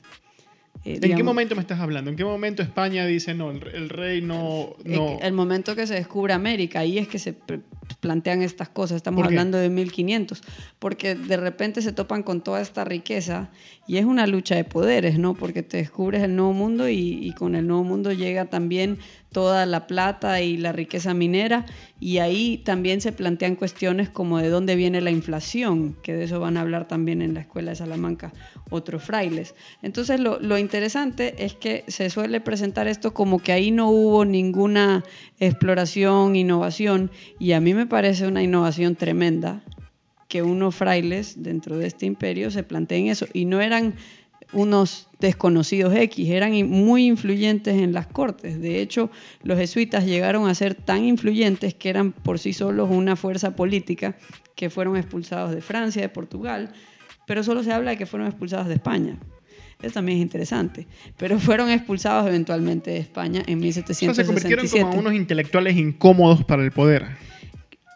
Eh, 0.86 1.00
¿En 1.02 1.16
qué 1.16 1.22
momento 1.24 1.56
me 1.56 1.62
estás 1.62 1.80
hablando? 1.80 2.10
¿En 2.10 2.16
qué 2.16 2.24
momento 2.24 2.62
España 2.62 3.04
dice 3.06 3.34
no, 3.34 3.50
el, 3.50 3.88
rey 3.88 4.22
no, 4.22 4.76
no... 4.84 5.18
El, 5.20 5.32
momento 5.32 5.74
que 5.74 5.84
se 5.84 5.94
descubre 5.94 6.32
América, 6.32 6.78
ahí 6.78 6.98
es 6.98 7.08
que 7.08 7.18
se 7.18 7.34
plantean 7.98 8.42
estas 8.42 8.68
cosas, 8.68 8.96
estamos 8.96 9.24
hablando 9.24 9.58
de 9.58 9.68
1500, 9.68 10.42
porque 10.78 11.16
de 11.16 11.36
repente 11.36 11.82
se 11.82 11.92
topan 11.92 12.22
con 12.22 12.40
toda 12.40 12.60
esta 12.60 12.84
riqueza 12.84 13.50
y 13.86 13.98
es 13.98 14.04
una 14.04 14.26
lucha 14.26 14.54
de 14.54 14.64
poderes, 14.64 15.18
¿no? 15.18 15.34
Porque 15.34 15.62
te 15.62 15.76
descubres 15.76 16.22
el 16.22 16.34
nuevo 16.34 16.52
mundo 16.52 16.88
y, 16.88 17.32
con 17.38 17.54
el 17.54 17.66
nuevo 17.66 17.84
mundo 17.84 18.12
llega 18.12 18.46
también 18.46 18.98
toda 19.30 19.66
la 19.66 19.86
plata 19.86 20.40
y 20.40 20.56
la 20.56 20.72
riqueza 20.72 21.12
minera 21.12 21.66
y 22.00 22.18
ahí 22.18 22.58
también 22.64 23.00
se 23.00 23.12
plantean 23.12 23.54
cuestiones 23.54 24.08
como 24.08 24.38
de 24.38 24.48
dónde 24.48 24.76
viene 24.76 25.00
la 25.00 25.10
inflación, 25.10 25.96
que 26.02 26.14
de 26.14 26.24
eso 26.24 26.40
van 26.40 26.56
a 26.56 26.62
hablar 26.62 26.88
también 26.88 27.20
en 27.22 27.34
la 27.34 27.40
Escuela 27.40 27.72
de 27.72 27.76
Salamanca 27.76 28.32
otros 28.70 29.02
frailes. 29.02 29.54
Entonces 29.82 30.20
lo 30.20 30.58
interesante 30.58 31.44
es 31.44 31.54
que 31.54 31.84
se 31.86 32.10
suele 32.10 32.40
presentar 32.40 32.88
esto 32.88 33.12
como 33.12 33.38
que 33.38 33.52
ahí 33.52 33.70
no 33.70 33.90
hubo 33.90 34.24
ninguna 34.24 35.04
exploración, 35.38 36.34
innovación 36.34 37.10
y 37.38 37.52
a 37.52 37.60
mí 37.60 37.74
me 37.74 37.86
parece 37.86 38.26
una 38.26 38.42
innovación 38.42 38.96
tremenda 38.96 39.62
que 40.28 40.42
unos 40.42 40.74
frailes 40.74 41.42
dentro 41.42 41.78
de 41.78 41.86
este 41.86 42.06
imperio 42.06 42.50
se 42.50 42.62
planteen 42.62 43.06
eso 43.06 43.26
y 43.32 43.44
no 43.44 43.60
eran 43.60 43.94
unos 44.52 45.08
desconocidos 45.18 45.94
X, 45.94 46.28
eran 46.30 46.52
muy 46.68 47.06
influyentes 47.06 47.74
en 47.74 47.92
las 47.92 48.06
cortes. 48.06 48.60
De 48.60 48.80
hecho, 48.80 49.10
los 49.42 49.58
jesuitas 49.58 50.06
llegaron 50.06 50.48
a 50.48 50.54
ser 50.54 50.74
tan 50.74 51.04
influyentes 51.04 51.74
que 51.74 51.88
eran 51.88 52.12
por 52.12 52.38
sí 52.38 52.52
solos 52.52 52.88
una 52.90 53.16
fuerza 53.16 53.56
política 53.56 54.16
que 54.54 54.70
fueron 54.70 54.96
expulsados 54.96 55.54
de 55.54 55.60
Francia, 55.60 56.02
de 56.02 56.08
Portugal, 56.08 56.72
pero 57.26 57.42
solo 57.42 57.62
se 57.62 57.72
habla 57.72 57.92
de 57.92 57.96
que 57.96 58.06
fueron 58.06 58.28
expulsados 58.28 58.68
de 58.68 58.74
España. 58.74 59.18
Eso 59.82 59.94
también 59.94 60.18
es 60.18 60.22
interesante. 60.22 60.86
Pero 61.16 61.38
fueron 61.40 61.70
expulsados 61.70 62.26
eventualmente 62.28 62.92
de 62.92 62.98
España 62.98 63.42
en 63.46 63.58
1767. 63.58 64.10
O 64.10 64.14
sea, 64.14 64.24
se 64.24 64.26
convirtieron 64.26 64.90
como 64.90 65.00
unos 65.00 65.14
intelectuales 65.14 65.76
incómodos 65.76 66.44
para 66.44 66.62
el 66.64 66.70
poder 66.70 67.06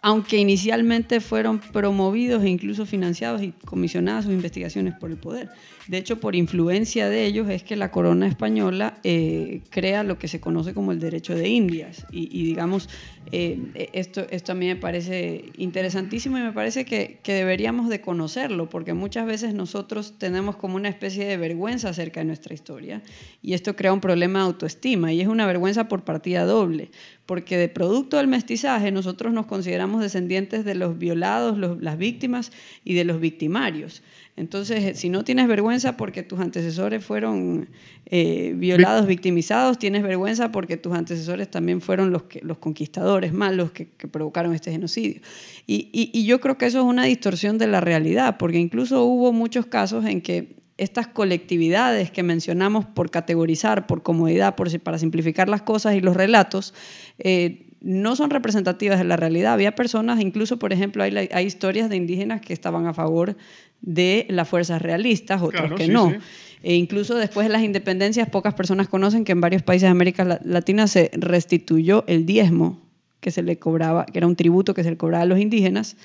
aunque 0.02 0.38
inicialmente 0.38 1.20
fueron 1.20 1.60
promovidos 1.60 2.42
e 2.42 2.48
incluso 2.48 2.86
financiados 2.86 3.42
y 3.42 3.52
comisionadas 3.64 4.24
sus 4.24 4.32
investigaciones 4.32 4.94
por 4.94 5.10
el 5.10 5.16
poder. 5.18 5.50
De 5.90 5.98
hecho, 5.98 6.20
por 6.20 6.36
influencia 6.36 7.08
de 7.08 7.26
ellos 7.26 7.48
es 7.48 7.64
que 7.64 7.74
la 7.74 7.90
corona 7.90 8.28
española 8.28 8.98
eh, 9.02 9.62
crea 9.70 10.04
lo 10.04 10.18
que 10.18 10.28
se 10.28 10.40
conoce 10.40 10.72
como 10.72 10.92
el 10.92 11.00
derecho 11.00 11.34
de 11.34 11.48
Indias. 11.48 12.06
Y, 12.12 12.44
digamos, 12.44 12.88
eh, 13.32 13.88
esto, 13.92 14.24
esto 14.30 14.52
a 14.52 14.54
mí 14.54 14.66
me 14.68 14.76
parece 14.76 15.46
interesantísimo 15.56 16.38
y 16.38 16.42
me 16.42 16.52
parece 16.52 16.84
que, 16.84 17.18
que, 17.24 17.32
deberíamos 17.32 17.88
de 17.88 18.00
conocerlo, 18.00 18.68
porque 18.68 18.94
muchas 18.94 19.26
veces 19.26 19.52
nosotros 19.52 20.14
tenemos 20.16 20.54
como 20.54 20.76
una 20.76 20.88
especie 20.88 21.24
de 21.24 21.36
vergüenza 21.36 21.88
acerca 21.88 22.20
de 22.20 22.26
nuestra 22.26 22.54
historia 22.54 23.02
y 23.42 23.54
esto 23.54 23.74
crea 23.74 23.92
un 23.92 24.00
problema 24.00 24.40
de 24.40 24.44
autoestima 24.44 25.12
y 25.12 25.20
es 25.20 25.26
una 25.26 25.46
vergüenza 25.46 25.88
por 25.88 26.04
partida 26.04 26.44
doble, 26.44 26.90
porque 27.26 27.56
de 27.56 27.68
producto 27.68 28.16
del 28.16 28.26
mestizaje 28.26 28.90
nosotros 28.90 29.32
nos 29.32 29.46
consideramos 29.46 30.02
descendientes 30.02 30.64
de 30.64 30.74
los 30.74 30.98
violados, 30.98 31.56
las 31.80 31.96
víctimas 31.96 32.50
y 32.84 32.94
de 32.94 33.04
los 33.04 33.20
victimarios. 33.20 34.02
Entonces, 34.36 34.84
eh, 34.84 34.94
si 34.94 35.10
no 35.10 35.22
tienes 35.22 35.46
vergüenza 35.48 35.96
porque 35.96 36.22
tus 36.22 36.40
antecesores 36.40 37.04
fueron 37.04 37.68
eh, 38.06 38.54
violados, 38.56 39.06
victimizados, 39.06 39.78
tienes 39.78 40.02
vergüenza 40.02 40.50
porque 40.50 40.76
tus 40.76 40.94
antecesores 40.94 41.50
también 41.50 41.80
fueron 41.80 42.10
los, 42.10 42.24
que, 42.24 42.40
los 42.42 42.58
conquistadores 42.58 43.32
malos 43.32 43.70
que, 43.70 43.88
que 43.88 44.08
provocaron 44.08 44.54
este 44.54 44.72
genocidio. 44.72 45.20
Y, 45.66 45.88
y 45.92 46.24
yo 46.24 46.40
creo 46.40 46.58
que 46.58 46.66
eso 46.66 46.78
es 46.78 46.84
una 46.84 47.04
distorsión 47.04 47.58
de 47.58 47.66
la 47.66 47.80
realidad, 47.80 48.38
porque 48.38 48.58
incluso 48.58 49.04
hubo 49.04 49.32
muchos 49.32 49.66
casos 49.66 50.04
en 50.04 50.20
que 50.20 50.59
estas 50.80 51.06
colectividades 51.06 52.10
que 52.10 52.22
mencionamos 52.22 52.86
por 52.86 53.10
categorizar, 53.10 53.86
por 53.86 54.02
comodidad, 54.02 54.56
por, 54.56 54.80
para 54.80 54.98
simplificar 54.98 55.48
las 55.48 55.60
cosas 55.60 55.94
y 55.94 56.00
los 56.00 56.16
relatos, 56.16 56.72
eh, 57.18 57.66
no 57.82 58.16
son 58.16 58.30
representativas 58.30 58.98
de 58.98 59.04
la 59.04 59.16
realidad. 59.16 59.52
Había 59.52 59.74
personas, 59.74 60.20
incluso, 60.20 60.58
por 60.58 60.72
ejemplo, 60.72 61.02
hay, 61.02 61.28
hay, 61.32 61.46
historias 61.46 61.90
de 61.90 61.96
indígenas 61.96 62.40
que 62.40 62.54
estaban 62.54 62.86
a 62.86 62.94
favor 62.94 63.36
de 63.82 64.26
las 64.30 64.48
fuerzas 64.48 64.80
realistas, 64.80 65.42
otros 65.42 65.72
que 65.74 65.86
no. 65.86 66.14
E 66.62 66.74
incluso 66.74 67.14
después 67.14 67.46
de 67.46 67.52
las 67.52 67.62
independencias, 67.62 68.28
pocas 68.28 68.54
personas 68.54 68.88
conocen 68.88 69.24
que 69.24 69.32
en 69.32 69.40
varios 69.40 69.62
países 69.62 69.86
de 69.86 69.90
América 69.90 70.40
Latina 70.44 70.86
se 70.86 71.10
restituyó 71.12 72.04
el 72.06 72.24
diezmo 72.24 72.80
que 73.20 73.30
se 73.30 73.42
le 73.42 73.58
cobraba, 73.58 74.06
que 74.06 74.18
era 74.18 74.26
un 74.26 74.36
tributo 74.36 74.72
que 74.72 74.82
se 74.82 74.90
le 74.90 74.96
cobraba 74.96 75.24
a 75.24 75.26
los 75.26 75.38
indígenas, 75.38 75.96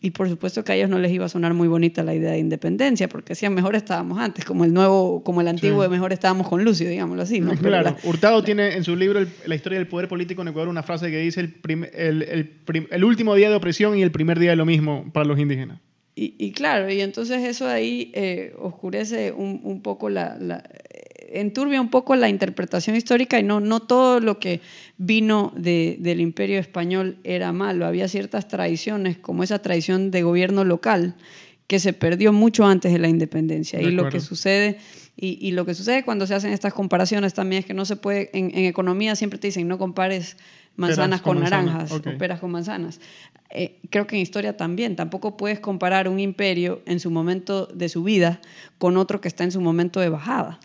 y 0.00 0.10
por 0.10 0.28
supuesto 0.28 0.64
que 0.64 0.72
a 0.72 0.74
ellos 0.74 0.90
no 0.90 0.98
les 0.98 1.12
iba 1.12 1.26
a 1.26 1.28
sonar 1.28 1.54
muy 1.54 1.68
bonita 1.68 2.02
la 2.02 2.14
idea 2.14 2.32
de 2.32 2.38
independencia, 2.38 3.08
porque 3.08 3.30
decían 3.30 3.54
mejor 3.54 3.76
estábamos 3.76 4.18
antes, 4.18 4.44
como 4.44 4.64
el 4.64 4.72
nuevo, 4.72 5.22
como 5.22 5.40
el 5.40 5.48
antiguo 5.48 5.82
de 5.82 5.88
mejor 5.88 6.12
estábamos 6.12 6.48
con 6.48 6.64
Lucio, 6.64 6.88
digámoslo 6.88 7.22
así. 7.22 7.40
¿no? 7.40 7.52
Claro, 7.62 7.96
Hurtado 8.02 8.42
tiene 8.42 8.74
en 8.74 8.84
su 8.84 8.96
libro 8.96 9.24
La 9.46 9.54
historia 9.54 9.78
del 9.78 9.86
poder 9.86 10.08
político 10.08 10.42
en 10.42 10.48
Ecuador 10.48 10.68
una 10.68 10.82
frase 10.82 11.10
que 11.10 11.18
dice 11.18 11.40
el, 11.40 11.54
el, 11.94 12.52
el, 12.90 13.04
último 13.04 13.34
día 13.34 13.48
de 13.48 13.56
opresión 13.56 13.96
y 13.96 14.02
el 14.02 14.10
primer 14.10 14.38
día 14.38 14.50
de 14.50 14.56
lo 14.56 14.66
mismo 14.66 15.10
para 15.12 15.24
los 15.24 15.38
indígenas. 15.38 15.78
Y, 16.14 16.52
claro, 16.52 16.92
y 16.92 17.00
entonces 17.00 17.42
eso 17.42 17.66
ahí 17.66 18.12
eh, 18.14 18.54
oscurece 18.58 19.32
un, 19.32 19.60
un 19.64 19.80
poco 19.80 20.10
la, 20.10 20.36
enturbia 21.32 21.80
un 21.80 21.90
poco 21.90 22.16
la 22.16 22.28
interpretación 22.28 22.96
histórica 22.96 23.38
y 23.38 23.42
no, 23.42 23.60
no 23.60 23.80
todo 23.80 24.20
lo 24.20 24.38
que 24.38 24.60
vino 24.96 25.52
del 25.56 26.20
imperio 26.20 26.58
español 26.58 27.18
era 27.24 27.52
malo. 27.52 27.86
Había 27.86 28.08
ciertas 28.08 28.48
tradiciones, 28.48 29.18
como 29.18 29.42
esa 29.42 29.60
tradición 29.60 30.10
de 30.10 30.22
gobierno 30.22 30.64
local, 30.64 31.14
que 31.66 31.78
se 31.78 31.92
perdió 31.92 32.32
mucho 32.32 32.66
antes 32.66 32.92
de 32.92 32.98
la 32.98 33.08
independencia. 33.08 33.80
y 33.80 33.90
lo 33.90 34.08
que 34.08 34.20
sucede... 34.20 34.78
Y, 35.14 35.52
lo 35.52 35.66
que 35.66 35.74
sucede 35.74 36.04
cuando 36.04 36.26
se 36.26 36.34
hacen 36.34 36.52
estas 36.52 36.72
comparaciones 36.72 37.34
también 37.34 37.60
es 37.60 37.66
que 37.66 37.74
no 37.74 37.84
se 37.84 37.96
puede, 37.96 38.30
en, 38.32 38.50
en, 38.56 38.64
economía 38.64 39.14
siempre 39.14 39.38
te 39.38 39.48
dicen, 39.48 39.68
no 39.68 39.76
compares 39.76 40.38
manzanas 40.76 41.20
con 41.20 41.34
con, 41.34 41.42
manzana, 41.42 41.62
naranjas 41.64 41.92
o 41.92 42.18
peras 42.18 42.40
con 42.40 42.50
manzanas. 42.50 43.00
Eh, 43.50 43.78
creo 43.90 44.06
que 44.06 44.16
en 44.16 44.22
historia 44.22 44.56
también, 44.56 44.96
tampoco 44.96 45.36
puedes 45.36 45.60
comparar 45.60 46.08
un 46.08 46.18
imperio 46.18 46.82
en 46.86 47.00
su 47.00 47.10
momento 47.10 47.66
de 47.66 47.88
subida 47.88 48.40
con 48.78 48.96
otro 48.96 49.20
que 49.20 49.28
está 49.28 49.44
en 49.44 49.52
su 49.52 49.60
momento 49.60 50.00
de 50.00 50.08
bajada, 50.08 50.58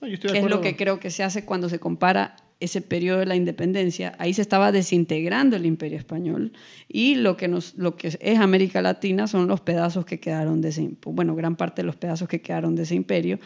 No, 0.00 0.08
yo 0.08 0.14
estoy 0.14 0.32
de 0.32 0.38
que 0.38 0.44
es 0.44 0.50
lo 0.50 0.60
que 0.60 0.76
creo 0.76 1.00
que 1.00 1.10
se 1.10 1.22
hace 1.22 1.44
cuando 1.44 1.68
se 1.68 1.78
compara 1.78 2.36
ese 2.60 2.82
periodo 2.82 3.20
de 3.20 3.26
la 3.26 3.36
independencia. 3.36 4.14
Ahí 4.18 4.34
se 4.34 4.42
estaba 4.42 4.70
desintegrando 4.70 5.56
el 5.56 5.66
imperio 5.66 5.98
español 5.98 6.52
y 6.88 7.14
lo 7.16 7.36
que, 7.36 7.48
nos, 7.48 7.74
lo 7.76 7.96
que 7.96 8.08
es 8.20 8.38
América 8.38 8.82
Latina 8.82 9.26
son 9.26 9.48
los 9.48 9.60
pedazos 9.60 10.04
que 10.04 10.20
quedaron 10.20 10.60
de 10.60 10.68
ese, 10.68 10.90
bueno, 11.04 11.34
gran 11.34 11.56
parte 11.56 11.82
de 11.82 11.86
los 11.86 11.96
pedazos 11.96 12.28
que 12.28 12.42
quedaron 12.42 12.76
de 12.76 12.82
ese 12.82 12.94
imperio. 12.94 13.40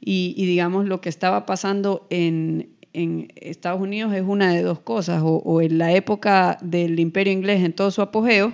Y, 0.00 0.34
y 0.36 0.46
digamos, 0.46 0.86
lo 0.86 1.00
que 1.00 1.08
estaba 1.08 1.46
pasando 1.46 2.06
en, 2.10 2.70
en 2.92 3.28
Estados 3.36 3.80
Unidos 3.80 4.14
es 4.14 4.22
una 4.22 4.54
de 4.54 4.62
dos 4.62 4.78
cosas, 4.80 5.20
o, 5.22 5.36
o 5.36 5.60
en 5.60 5.78
la 5.78 5.92
época 5.92 6.56
del 6.62 6.98
imperio 7.00 7.32
inglés 7.32 7.62
en 7.62 7.72
todo 7.72 7.90
su 7.90 8.02
apogeo, 8.02 8.52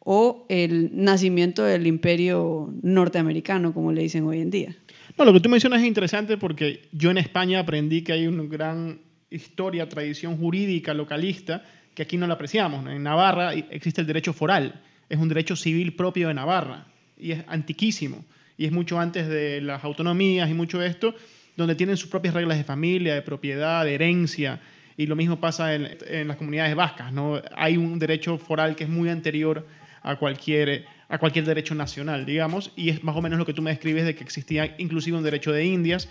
o 0.00 0.46
el 0.48 0.90
nacimiento 0.92 1.64
del 1.64 1.86
imperio 1.86 2.72
norteamericano, 2.82 3.72
como 3.72 3.92
le 3.92 4.02
dicen 4.02 4.24
hoy 4.24 4.40
en 4.40 4.50
día. 4.50 4.76
No, 5.18 5.24
lo 5.24 5.32
que 5.32 5.40
tú 5.40 5.48
mencionas 5.48 5.80
es 5.80 5.88
interesante 5.88 6.36
porque 6.36 6.88
yo 6.92 7.10
en 7.10 7.18
España 7.18 7.58
aprendí 7.58 8.02
que 8.02 8.12
hay 8.12 8.28
una 8.28 8.44
gran 8.44 9.00
historia, 9.30 9.88
tradición 9.88 10.36
jurídica 10.36 10.94
localista 10.94 11.64
que 11.92 12.02
aquí 12.04 12.16
no 12.16 12.28
la 12.28 12.34
apreciamos. 12.34 12.86
En 12.86 13.02
Navarra 13.02 13.52
existe 13.52 14.00
el 14.00 14.06
derecho 14.06 14.32
foral, 14.32 14.80
es 15.08 15.18
un 15.18 15.28
derecho 15.28 15.56
civil 15.56 15.96
propio 15.96 16.28
de 16.28 16.34
Navarra 16.34 16.86
y 17.18 17.32
es 17.32 17.44
antiquísimo 17.48 18.24
y 18.56 18.66
es 18.66 18.70
mucho 18.70 19.00
antes 19.00 19.26
de 19.26 19.60
las 19.60 19.82
autonomías 19.82 20.48
y 20.48 20.54
mucho 20.54 20.78
de 20.78 20.86
esto, 20.86 21.16
donde 21.56 21.74
tienen 21.74 21.96
sus 21.96 22.08
propias 22.08 22.34
reglas 22.34 22.56
de 22.56 22.62
familia, 22.62 23.14
de 23.14 23.22
propiedad, 23.22 23.84
de 23.84 23.94
herencia. 23.94 24.60
Y 24.96 25.06
lo 25.06 25.16
mismo 25.16 25.40
pasa 25.40 25.74
en, 25.74 25.98
en 26.06 26.28
las 26.28 26.36
comunidades 26.36 26.76
vascas. 26.76 27.12
¿no? 27.12 27.42
Hay 27.56 27.76
un 27.76 27.98
derecho 27.98 28.38
foral 28.38 28.76
que 28.76 28.84
es 28.84 28.90
muy 28.90 29.08
anterior 29.08 29.66
a 30.02 30.14
cualquier, 30.16 30.86
a 31.08 31.18
cualquier 31.18 31.44
derecho 31.46 31.74
nacional, 31.74 32.26
digamos, 32.26 32.72
y 32.76 32.90
es 32.90 33.02
más 33.02 33.16
o 33.16 33.22
menos 33.22 33.38
lo 33.38 33.46
que 33.46 33.54
tú 33.54 33.62
me 33.62 33.70
describes 33.70 34.04
de 34.04 34.14
que 34.14 34.22
existía 34.24 34.74
inclusive 34.78 35.16
un 35.16 35.24
derecho 35.24 35.52
de 35.52 35.64
Indias. 35.64 36.08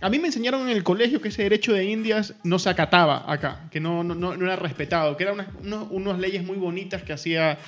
A 0.00 0.10
mí 0.10 0.18
me 0.18 0.26
enseñaron 0.28 0.62
en 0.68 0.76
el 0.76 0.82
colegio 0.84 1.20
que 1.20 1.28
ese 1.28 1.44
derecho 1.44 1.72
de 1.72 1.84
Indias 1.84 2.34
no 2.44 2.58
se 2.58 2.68
acataba 2.68 3.24
acá, 3.32 3.68
que 3.70 3.80
no, 3.80 4.04
no, 4.04 4.14
no 4.14 4.44
era 4.44 4.56
respetado, 4.56 5.16
que 5.16 5.24
eran 5.24 5.34
unas, 5.34 5.48
unos- 5.90 6.18
leyes 6.18 6.44
muy 6.44 6.56
bonitas 6.56 7.02
que 7.02 7.12
hacía, 7.12 7.58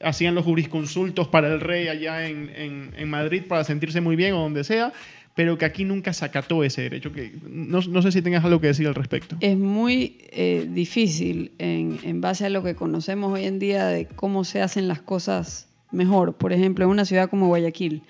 hacían 0.00 0.34
los 0.34 0.44
jurisconsultos 0.44 1.28
para 1.28 1.48
el 1.48 1.60
rey 1.60 1.88
allá 1.88 2.26
en, 2.28 2.50
en- 2.54 2.94
en 2.96 3.10
Madrid 3.10 3.42
para 3.48 3.64
sentirse 3.64 4.00
muy 4.00 4.16
bien 4.16 4.34
o 4.34 4.40
donde 4.40 4.64
sea, 4.64 4.92
pero 5.38 5.56
que 5.56 5.64
aquí 5.64 5.84
nunca 5.84 6.12
se 6.12 6.24
acató 6.24 6.64
ese 6.64 6.82
derecho. 6.82 7.12
Que 7.12 7.32
no, 7.48 7.80
no 7.80 8.02
sé 8.02 8.10
si 8.10 8.22
tengas 8.22 8.44
algo 8.44 8.60
que 8.60 8.66
decir 8.66 8.88
al 8.88 8.96
respecto. 8.96 9.36
Es 9.38 9.56
muy 9.56 10.18
eh, 10.32 10.66
difícil 10.68 11.52
en, 11.58 12.00
en 12.02 12.20
base 12.20 12.46
a 12.46 12.50
lo 12.50 12.64
que 12.64 12.74
conocemos 12.74 13.32
hoy 13.32 13.44
en 13.44 13.60
día 13.60 13.86
de 13.86 14.06
cómo 14.06 14.42
se 14.42 14.62
hacen 14.62 14.88
las 14.88 15.00
cosas 15.00 15.68
mejor. 15.92 16.34
Por 16.38 16.52
ejemplo, 16.52 16.84
en 16.86 16.90
una 16.90 17.04
ciudad 17.04 17.30
como 17.30 17.46
Guayaquil, 17.46 18.02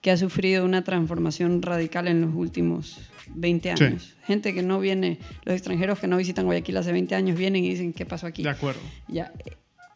que 0.00 0.12
ha 0.12 0.16
sufrido 0.16 0.64
una 0.64 0.84
transformación 0.84 1.60
radical 1.60 2.06
en 2.06 2.20
los 2.20 2.32
últimos 2.36 3.00
20 3.34 3.76
Sí. 3.76 3.82
años. 3.84 4.14
Gente 4.24 4.54
que 4.54 4.62
no 4.62 4.78
viene, 4.78 5.18
los 5.44 5.56
extranjeros 5.56 5.98
que 5.98 6.06
no 6.06 6.16
visitan 6.18 6.44
Guayaquil 6.44 6.76
hace 6.76 6.92
20 6.92 7.16
años 7.16 7.36
vienen 7.36 7.64
y 7.64 7.70
dicen, 7.70 7.94
¿qué 7.94 8.06
pasó 8.06 8.28
aquí? 8.28 8.44
De 8.44 8.50
acuerdo. 8.50 8.78
Ya, 9.08 9.32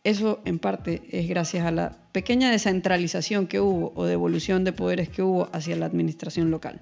eso 0.02 0.40
en 0.44 0.58
parte 0.58 1.02
es 1.10 1.28
gracias 1.28 1.66
a 1.66 1.70
la 1.70 1.98
pequeña 2.12 2.50
descentralización 2.50 3.46
que 3.46 3.60
hubo 3.60 3.92
o 3.94 4.04
devolución 4.04 4.64
de 4.64 4.72
poderes 4.72 5.08
que 5.08 5.22
hubo 5.22 5.48
hacia 5.52 5.76
la 5.76 5.86
administración 5.86 6.50
local. 6.50 6.80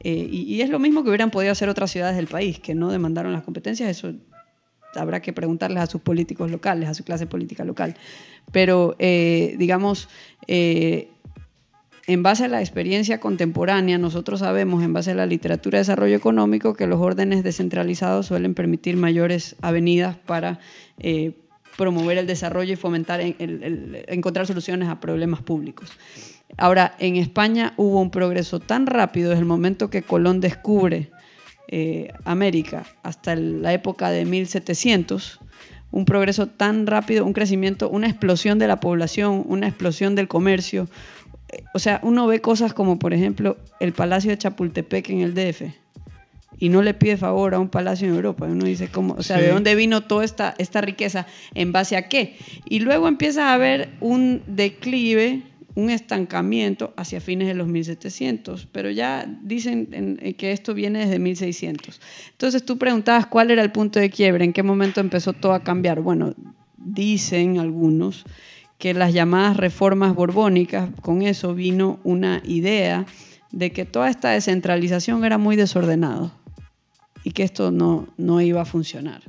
Eh, 0.00 0.28
y, 0.30 0.60
es 0.62 0.70
lo 0.70 0.78
mismo 0.78 1.02
que 1.02 1.10
hubieran 1.10 1.30
podido 1.30 1.52
hacer 1.52 1.68
otras 1.68 1.90
ciudades 1.90 2.16
del 2.16 2.28
país, 2.28 2.60
que 2.60 2.74
no 2.74 2.90
demandaron 2.90 3.32
las 3.32 3.42
competencias, 3.42 3.90
eso 3.90 4.14
habrá 4.94 5.20
que 5.20 5.32
preguntarles 5.32 5.82
a 5.82 5.86
sus 5.86 6.00
políticos 6.00 6.50
locales, 6.50 6.88
a 6.88 6.94
su 6.94 7.04
clase 7.04 7.26
política 7.26 7.64
local. 7.64 7.96
Pero, 8.52 8.96
eh, 8.98 9.56
digamos, 9.58 10.08
eh, 10.46 11.10
en 12.06 12.22
base 12.22 12.44
a 12.44 12.48
la 12.48 12.60
experiencia 12.60 13.20
contemporánea, 13.20 13.98
nosotros 13.98 14.40
sabemos, 14.40 14.82
en 14.82 14.92
base 14.92 15.10
a 15.10 15.14
la 15.14 15.26
literatura 15.26 15.78
de 15.78 15.80
desarrollo 15.80 16.16
económico, 16.16 16.74
que 16.74 16.86
los 16.86 17.00
órdenes 17.00 17.44
descentralizados 17.44 18.26
suelen 18.26 18.54
permitir 18.54 18.96
mayores 18.96 19.56
avenidas 19.60 20.16
para 20.16 20.60
promover 21.80 22.18
el 22.18 22.26
desarrollo 22.26 22.74
y 22.74 22.76
fomentar, 22.76 23.22
encontrar 23.22 24.46
soluciones 24.46 24.90
a 24.90 25.00
problemas 25.00 25.40
públicos. 25.40 25.90
Ahora, 26.58 26.94
en 26.98 27.16
España 27.16 27.72
hubo 27.78 28.02
un 28.02 28.10
progreso 28.10 28.60
tan 28.60 28.84
rápido 28.86 29.30
desde 29.30 29.40
el 29.40 29.46
momento 29.46 29.88
que 29.88 30.02
Colón 30.02 30.42
descubre 30.42 31.10
eh, 31.68 32.12
América 32.26 32.84
hasta 33.02 33.34
la 33.34 33.72
época 33.72 34.10
de 34.10 34.26
1700, 34.26 35.40
un 35.90 36.04
progreso 36.04 36.48
tan 36.48 36.86
rápido, 36.86 37.24
un 37.24 37.32
crecimiento, 37.32 37.88
una 37.88 38.08
explosión 38.08 38.58
de 38.58 38.66
la 38.66 38.78
población, 38.78 39.42
una 39.46 39.66
explosión 39.66 40.14
del 40.14 40.28
comercio. 40.28 40.86
Eh, 41.48 41.64
O 41.72 41.78
sea, 41.78 42.00
uno 42.02 42.26
ve 42.26 42.42
cosas 42.42 42.74
como, 42.74 42.98
por 42.98 43.14
ejemplo, 43.14 43.56
el 43.80 43.94
Palacio 43.94 44.30
de 44.32 44.36
Chapultepec 44.36 45.08
en 45.08 45.20
el 45.20 45.32
DF 45.32 45.79
y 46.60 46.68
no 46.68 46.82
le 46.82 46.94
pide 46.94 47.16
favor 47.16 47.54
a 47.54 47.58
un 47.58 47.68
palacio 47.70 48.06
en 48.06 48.14
Europa. 48.14 48.44
Uno 48.46 48.66
dice, 48.66 48.88
¿cómo? 48.88 49.14
O 49.18 49.22
sea, 49.24 49.38
Sí. 49.38 49.42
¿de 49.44 49.48
dónde 49.50 49.74
vino 49.74 50.02
toda 50.02 50.24
esta, 50.24 50.54
esta 50.58 50.80
riqueza? 50.80 51.26
¿En 51.54 51.72
base 51.72 51.96
a 51.96 52.08
qué? 52.08 52.36
Y 52.68 52.80
luego 52.80 53.08
empieza 53.08 53.48
a 53.50 53.54
haber 53.54 53.88
un 54.00 54.42
declive, 54.46 55.42
un 55.74 55.88
estancamiento 55.88 56.92
hacia 56.96 57.20
fines 57.20 57.48
de 57.48 57.54
los 57.54 57.66
1700, 57.68 58.66
pero 58.70 58.90
ya 58.90 59.24
dicen 59.42 59.88
en- 59.92 60.18
en 60.20 60.34
que 60.34 60.52
esto 60.52 60.74
viene 60.74 60.98
desde 61.00 61.18
1600. 61.18 62.00
Entonces 62.32 62.64
tú 62.64 62.76
preguntabas 62.76 63.26
cuál 63.26 63.50
era 63.50 63.62
el 63.62 63.70
punto 63.72 63.98
de 63.98 64.10
quiebre, 64.10 64.44
en 64.44 64.52
qué 64.52 64.62
momento 64.62 65.00
empezó 65.00 65.32
todo 65.32 65.54
a 65.54 65.62
cambiar. 65.64 66.00
Bueno, 66.00 66.34
dicen 66.76 67.58
algunos 67.58 68.24
que 68.78 68.94
las 68.94 69.12
llamadas 69.12 69.56
reformas 69.56 70.14
borbónicas, 70.14 70.88
con 71.02 71.22
eso 71.22 71.54
vino 71.54 72.00
una 72.02 72.42
idea 72.44 73.06
de 73.52 73.72
que 73.72 73.84
toda 73.84 74.08
esta 74.10 74.30
descentralización 74.30 75.24
era 75.24 75.38
muy 75.38 75.56
desordenado 75.56 76.32
y 77.24 77.30
que 77.32 77.42
esto 77.42 77.70
no, 77.70 78.08
no 78.16 78.40
iba 78.40 78.62
a 78.62 78.64
funcionar. 78.64 79.22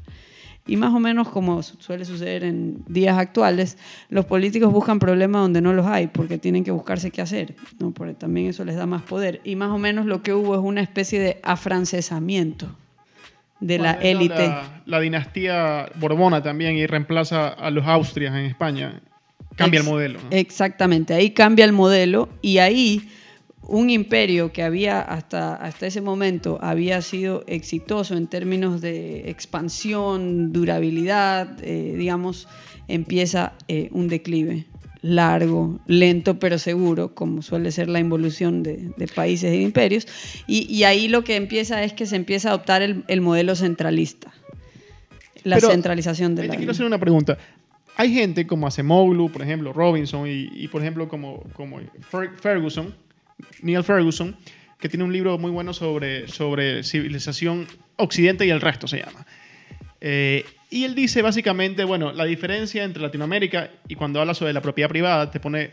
Y 0.67 0.77
más 0.77 0.93
o 0.93 0.99
menos 0.99 1.27
como 1.29 1.63
su- 1.63 1.75
suele 1.81 2.05
suceder 2.05 2.43
en 2.43 2.83
días 2.87 3.17
actuales, 3.17 3.77
los 4.09 4.25
políticos 4.25 4.71
buscan 4.71 4.99
problemas 4.99 5.41
donde 5.41 5.59
no 5.59 5.73
los 5.73 5.87
hay, 5.87 6.07
porque 6.07 6.37
tienen 6.37 6.63
que 6.63 6.69
buscarse 6.71 7.09
qué 7.11 7.21
hacer, 7.21 7.55
¿no? 7.79 7.91
porque 7.91 8.13
también 8.13 8.47
eso 8.47 8.63
les 8.63 8.75
da 8.75 8.85
más 8.85 9.01
poder. 9.01 9.41
Y 9.43 9.55
más 9.55 9.71
o 9.71 9.79
menos 9.79 10.05
lo 10.05 10.21
que 10.21 10.33
hubo 10.33 10.53
es 10.53 10.61
una 10.61 10.81
especie 10.81 11.19
de 11.19 11.39
afrancesamiento 11.43 12.67
de 13.59 13.77
la 13.79 13.93
Bueno, 13.93 14.07
élite. 14.07 14.47
La, 14.47 14.83
la 14.85 14.99
dinastía 14.99 15.89
Borbona 15.95 16.41
también 16.43 16.75
y 16.77 16.85
reemplaza 16.85 17.47
a 17.49 17.69
los 17.71 17.85
Austrias 17.87 18.33
en 18.35 18.45
España. 18.45 19.01
Cambia 19.55 19.79
Ex- 19.79 19.87
el 19.87 19.91
modelo. 19.93 20.19
¿no? 20.19 20.27
Exactamente, 20.31 21.13
ahí 21.13 21.31
cambia 21.31 21.65
el 21.65 21.73
modelo 21.73 22.29
y 22.41 22.59
ahí 22.59 23.09
un 23.67 23.89
imperio 23.89 24.51
que 24.51 24.63
había 24.63 25.01
hasta, 25.01 25.55
hasta 25.55 25.87
ese 25.87 26.01
momento 26.01 26.57
había 26.61 27.01
sido 27.01 27.43
exitoso 27.47 28.15
en 28.15 28.27
términos 28.27 28.81
de 28.81 29.29
expansión, 29.29 30.51
durabilidad, 30.51 31.57
eh, 31.61 31.95
digamos, 31.97 32.47
empieza 32.87 33.53
eh, 33.67 33.89
un 33.91 34.07
declive 34.07 34.65
largo, 35.03 35.79
lento 35.87 36.37
pero 36.37 36.59
seguro, 36.59 37.15
como 37.15 37.41
suele 37.41 37.71
ser 37.71 37.89
la 37.89 37.99
involución 37.99 38.61
de, 38.61 38.91
de 38.97 39.07
países 39.07 39.53
y 39.53 39.57
de 39.57 39.63
imperios. 39.63 40.07
Y, 40.47 40.71
y 40.71 40.83
ahí 40.83 41.07
lo 41.07 41.23
que 41.23 41.35
empieza 41.35 41.83
es 41.83 41.93
que 41.93 42.05
se 42.05 42.15
empieza 42.15 42.49
a 42.49 42.51
adoptar 42.53 42.81
el, 42.81 43.03
el 43.07 43.21
modelo 43.21 43.55
centralista, 43.55 44.31
la 45.43 45.55
Pero, 45.55 45.71
centralización 45.71 46.35
de 46.35 46.43
la 46.45 46.51
te 46.51 46.57
quiero 46.57 46.71
hacer 46.73 46.85
una 46.85 46.99
pregunta. 46.99 47.37
Hay 47.95 48.13
gente 48.13 48.45
como 48.45 48.67
Acemoglu, 48.67 49.31
por 49.31 49.41
ejemplo, 49.41 49.73
Robinson 49.73 50.27
y, 50.27 50.49
y, 50.53 50.67
por 50.67 50.81
ejemplo 50.81 51.07
como, 51.07 51.43
como 51.53 51.79
Fer- 52.11 52.35
Ferguson, 52.39 52.93
Neil 53.61 53.83
Ferguson, 53.83 54.35
que 54.79 54.89
tiene 54.89 55.03
un 55.03 55.13
libro 55.13 55.37
muy 55.37 55.51
bueno 55.51 55.73
sobre, 55.73 56.27
sobre 56.27 56.83
civilización 56.83 57.67
occidente 57.97 58.45
y 58.45 58.49
el 58.49 58.61
resto 58.61 58.87
se 58.87 58.99
llama. 58.99 59.25
Eh, 60.01 60.43
y 60.71 60.85
él 60.85 60.95
dice 60.95 61.21
básicamente, 61.21 61.83
bueno, 61.83 62.11
la 62.11 62.25
diferencia 62.25 62.83
entre 62.83 63.01
Latinoamérica 63.01 63.69
y 63.87 63.95
cuando 63.95 64.19
habla 64.19 64.33
sobre 64.33 64.53
la 64.53 64.61
propiedad 64.61 64.89
privada 64.89 65.29
te 65.29 65.39
pone, 65.39 65.71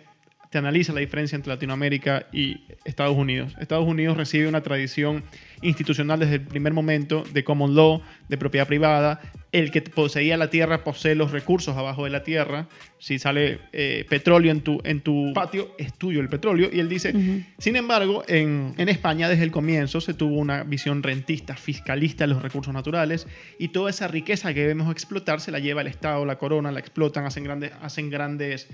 te 0.50 0.58
analiza 0.58 0.92
la 0.92 1.00
diferencia 1.00 1.36
entre 1.36 1.52
Latinoamérica 1.52 2.26
y 2.32 2.62
Estados 2.84 3.16
Unidos. 3.16 3.54
Estados 3.60 3.86
Unidos 3.86 4.16
recibe 4.16 4.48
una 4.48 4.62
tradición 4.62 5.24
institucional 5.60 6.20
desde 6.20 6.36
el 6.36 6.40
primer 6.40 6.72
momento 6.72 7.24
de 7.32 7.44
common 7.44 7.74
law, 7.74 8.00
de 8.28 8.38
propiedad 8.38 8.66
privada. 8.66 9.20
El 9.52 9.70
que 9.70 9.82
poseía 9.82 10.36
la 10.36 10.50
tierra 10.50 10.84
posee 10.84 11.14
los 11.14 11.32
recursos 11.32 11.76
abajo 11.76 12.04
de 12.04 12.10
la 12.10 12.22
tierra. 12.22 12.66
Si 12.98 13.18
sale 13.18 13.60
eh, 13.72 14.06
petróleo 14.08 14.52
en 14.52 14.60
tu, 14.60 14.80
en 14.84 15.00
tu 15.00 15.32
patio, 15.34 15.74
es 15.78 15.94
tuyo 15.94 16.20
el 16.20 16.28
petróleo. 16.28 16.68
Y 16.72 16.80
él 16.80 16.88
dice, 16.88 17.14
sin 17.58 17.76
embargo, 17.76 18.24
en, 18.26 18.74
en 18.76 18.88
España 18.88 19.28
desde 19.28 19.44
el 19.44 19.50
comienzo 19.50 20.00
se 20.00 20.14
tuvo 20.14 20.36
una 20.36 20.64
visión 20.64 21.02
rentista, 21.02 21.56
fiscalista 21.56 22.24
de 22.24 22.34
los 22.34 22.42
recursos 22.42 22.74
naturales 22.74 23.26
y 23.58 23.68
toda 23.68 23.90
esa 23.90 24.08
riqueza 24.08 24.52
que 24.52 24.60
debemos 24.60 24.90
explotar 24.92 25.40
se 25.40 25.50
la 25.50 25.58
lleva 25.58 25.80
el 25.80 25.86
Estado, 25.86 26.24
la 26.24 26.36
corona, 26.36 26.70
la 26.70 26.80
explotan, 26.80 27.24
hacen 27.24 27.44
grandes, 27.44 27.72
hacen 27.80 28.10
grandes 28.10 28.68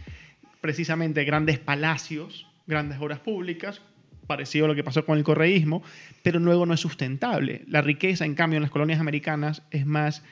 precisamente 0.65 1.25
grandes 1.25 1.59
palacios, 1.59 2.47
grandes 2.67 2.99
obras 2.99 3.21
públicas, 3.21 3.83
parecido 4.27 4.65
a 4.65 4.69
lo 4.69 4.75
que 4.75 4.83
pasó 4.83 5.05
con 5.05 5.19
el 5.19 5.23
correísmo, 5.23 5.83
pero 6.23 6.41
luego 6.41 6.65
no 6.65 6.73
es 6.73 6.81
sustentable. 6.81 7.67
La 7.69 7.83
riqueza, 7.83 8.25
en 8.25 8.35
cambio, 8.35 8.57
en 8.57 8.63
las 8.63 8.71
colonias 8.71 8.99
americanas 8.99 9.63
es 9.71 9.85
más 9.85 10.23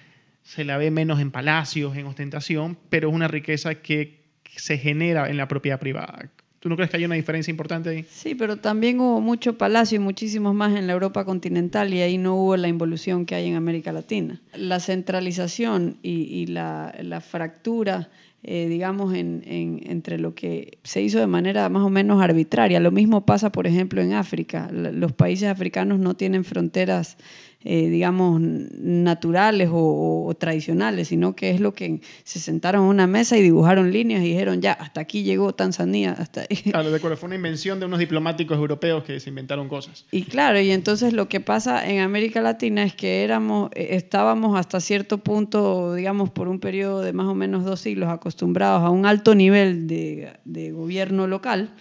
se 0.43 0.65
la 0.65 0.79
ve 0.79 0.91
menos 0.91 1.21
en 1.21 1.33
palacios, 1.33 1.95
en 1.99 2.07
ostentación, 2.07 2.79
pero 2.89 3.11
es 3.11 3.15
una 3.15 3.29
riqueza 3.29 3.75
que 3.75 4.23
se 4.57 4.79
genera 4.79 5.29
en 5.29 5.37
la 5.37 5.49
propiedad 5.49 5.79
privada. 5.79 6.31
¿Tú 6.63 6.69
no 6.69 6.77
crees 6.77 6.93
que 6.93 6.97
hay 6.97 7.05
una 7.05 7.17
diferencia 7.17 7.51
importante 7.51 7.91
ahí? 7.91 8.07
Sí, 8.09 8.37
pero 8.37 8.57
también 8.57 9.01
hubo 9.01 9.21
mucho 9.21 9.59
palacio 9.59 9.97
y 9.97 9.99
muchísimos 9.99 10.55
más 10.55 10.77
en 10.77 10.87
la 10.87 10.93
Europa 10.93 11.25
continental 11.25 11.93
y 11.93 12.03
ahí 12.03 12.19
no 12.19 12.37
hubo 12.37 12.57
la 12.57 12.69
involución 12.69 13.27
que 13.27 13.35
hay 13.35 13.49
en 13.49 13.57
América 13.57 13.91
Latina. 13.91 14.41
La 14.55 14.79
centralización 14.79 15.99
y, 16.03 16.47
la, 16.47 17.21
fractura, 17.21 18.11
eh, 18.45 18.67
digamos, 18.69 19.15
entre 19.15 20.19
lo 20.19 20.35
que 20.35 20.79
se 20.83 21.01
hizo 21.01 21.21
de 21.21 21.29
manera 21.29 21.69
más 21.69 21.85
o 21.85 21.91
menos 21.91 22.21
arbitraria. 22.21 22.81
Lo 22.81 22.91
mismo 22.91 23.25
pasa, 23.25 23.53
por 23.53 23.69
ejemplo, 23.69 24.03
en 24.03 24.15
África. 24.15 24.69
Los 24.73 25.13
países 25.13 25.49
africanos 25.49 26.01
no 26.01 26.15
tienen 26.15 26.45
fronteras 26.45 27.19
eh, 27.65 27.89
digamos, 27.89 28.41
naturales 28.41 29.69
o, 29.73 30.35
tradicionales, 30.39 31.09
sino 31.09 31.37
que 31.37 31.51
es 31.51 31.61
lo 31.61 31.75
que 31.75 32.01
se 32.25 32.41
sentaron 32.41 32.83
en 32.83 32.89
una 32.89 33.07
mesa 33.07 33.37
y 33.37 33.43
dibujaron 33.43 33.93
líneas 33.93 34.23
y 34.23 34.29
dijeron, 34.29 34.61
ya, 34.61 34.73
hasta 34.73 35.01
aquí 35.01 35.23
llegó 35.23 35.55
Tanzania. 35.55 36.13
Hasta 36.13 36.43
ahí. 36.43 36.57
Claro, 36.73 36.91
de 36.91 36.97
acuerdo, 36.97 37.17
fue 37.17 37.27
una 37.27 37.37
invención 37.37 37.79
de 37.81 37.87
unos 37.87 37.99
diplomáticos 37.99 38.57
europeos 38.57 39.05
que 39.05 39.21
se 39.21 39.29
inventaron 39.29 39.69
cosas. 39.69 40.07
Y 40.11 40.23
claro, 40.25 40.61
y 40.61 40.71
entonces 40.71 41.13
lo 41.13 41.29
que 41.29 41.41
pasa 41.41 41.87
en 41.89 42.01
América 42.01 42.41
Latina 42.41 42.83
es 42.83 42.95
que 42.95 43.23
éramos, 43.25 43.71
eh, 43.75 43.89
estábamos 43.91 44.59
hasta 44.59 44.81
cierto 44.81 45.19
punto, 45.19 45.95
digamos, 45.95 46.31
por 46.31 46.49
un 46.49 46.61
periodo 46.61 47.01
de 47.01 47.13
más 47.13 47.27
o 47.27 47.35
menos 47.35 47.65
dos 47.65 47.81
siglos 47.81 48.09
acostumbrados 48.09 48.83
a 48.83 48.91
un 48.91 49.07
alto 49.07 49.35
nivel 49.35 49.87
de, 49.87 50.33
de 50.45 50.73
gobierno 50.73 51.27
local 51.27 51.75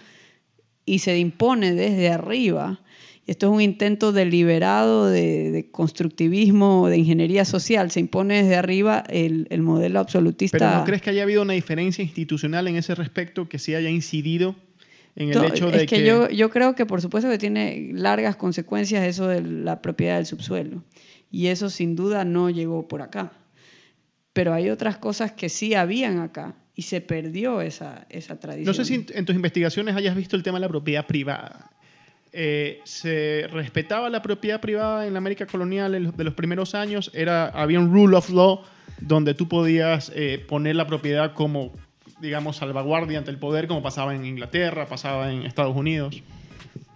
y 0.84 0.98
se 0.98 1.18
impone 1.18 1.74
desde 1.74 2.10
arriba 2.10 2.80
esto 3.26 3.46
es 3.46 3.52
un 3.52 3.60
intento 3.60 4.12
deliberado 4.12 5.08
de, 5.08 5.68
constructivismo, 5.70 6.88
de 6.88 6.98
ingeniería 6.98 7.44
social. 7.44 7.90
Se 7.92 8.00
impone 8.00 8.42
desde 8.42 8.56
arriba 8.56 9.04
el, 9.08 9.46
modelo 9.62 10.00
absolutista. 10.00 10.58
¿Pero 10.58 10.78
no 10.78 10.84
crees 10.84 11.02
que 11.02 11.10
haya 11.10 11.22
habido 11.22 11.42
una 11.42 11.52
diferencia 11.52 12.02
institucional 12.02 12.66
en 12.66 12.76
ese 12.76 12.94
respecto 12.94 13.48
que 13.48 13.58
sí 13.58 13.74
haya 13.74 13.90
incidido 13.90 14.56
en 15.14 15.30
el 15.30 15.44
hecho 15.44 15.70
de 15.70 15.82
es 15.82 15.86
que, 15.86 16.04
Yo, 16.04 16.28
yo 16.30 16.50
creo 16.50 16.74
que 16.74 16.86
por 16.86 17.00
supuesto 17.00 17.30
que 17.30 17.38
tiene 17.38 17.90
largas 17.92 18.34
consecuencias 18.34 19.06
eso 19.06 19.28
de 19.28 19.42
la 19.42 19.82
propiedad 19.82 20.16
del 20.16 20.26
subsuelo. 20.26 20.82
Y 21.30 21.46
eso 21.46 21.70
sin 21.70 21.94
duda 21.94 22.24
no 22.24 22.50
llegó 22.50 22.88
por 22.88 23.02
acá. 23.02 23.32
Pero 24.32 24.52
hay 24.52 24.70
otras 24.70 24.98
cosas 24.98 25.32
que 25.32 25.48
sí 25.48 25.74
habían 25.74 26.18
acá 26.18 26.56
y 26.74 26.82
se 26.82 27.00
perdió 27.00 27.60
esa, 27.60 28.06
esa 28.08 28.40
tradición. 28.40 28.66
No 28.66 28.74
sé 28.74 28.84
si 28.84 29.06
en 29.14 29.24
tus 29.24 29.36
investigaciones 29.36 29.94
hayas 29.94 30.16
visto 30.16 30.34
el 30.34 30.42
tema 30.42 30.58
de 30.58 30.62
la 30.62 30.68
propiedad 30.68 31.06
privada. 31.06 31.70
Eh, 32.32 32.80
se 32.84 33.46
respetaba 33.52 34.08
la 34.08 34.22
propiedad 34.22 34.60
privada 34.60 35.06
en 35.06 35.12
la 35.12 35.18
América 35.18 35.46
colonial 35.46 36.12
de 36.16 36.24
los 36.24 36.34
primeros 36.34 36.74
años. 36.74 37.10
Era, 37.14 37.48
había 37.48 37.78
un 37.78 37.92
rule 37.92 38.16
of 38.16 38.30
law 38.30 38.62
donde 39.00 39.34
tú 39.34 39.48
podías 39.48 40.10
eh, 40.14 40.44
poner 40.48 40.76
la 40.76 40.86
propiedad 40.86 41.34
como, 41.34 41.72
digamos, 42.20 42.56
salvaguardia 42.56 43.18
ante 43.18 43.30
el 43.30 43.38
poder, 43.38 43.66
como 43.68 43.82
pasaba 43.82 44.14
en 44.14 44.24
Inglaterra, 44.24 44.86
pasaba 44.86 45.32
en 45.32 45.42
Estados 45.42 45.76
Unidos 45.76 46.22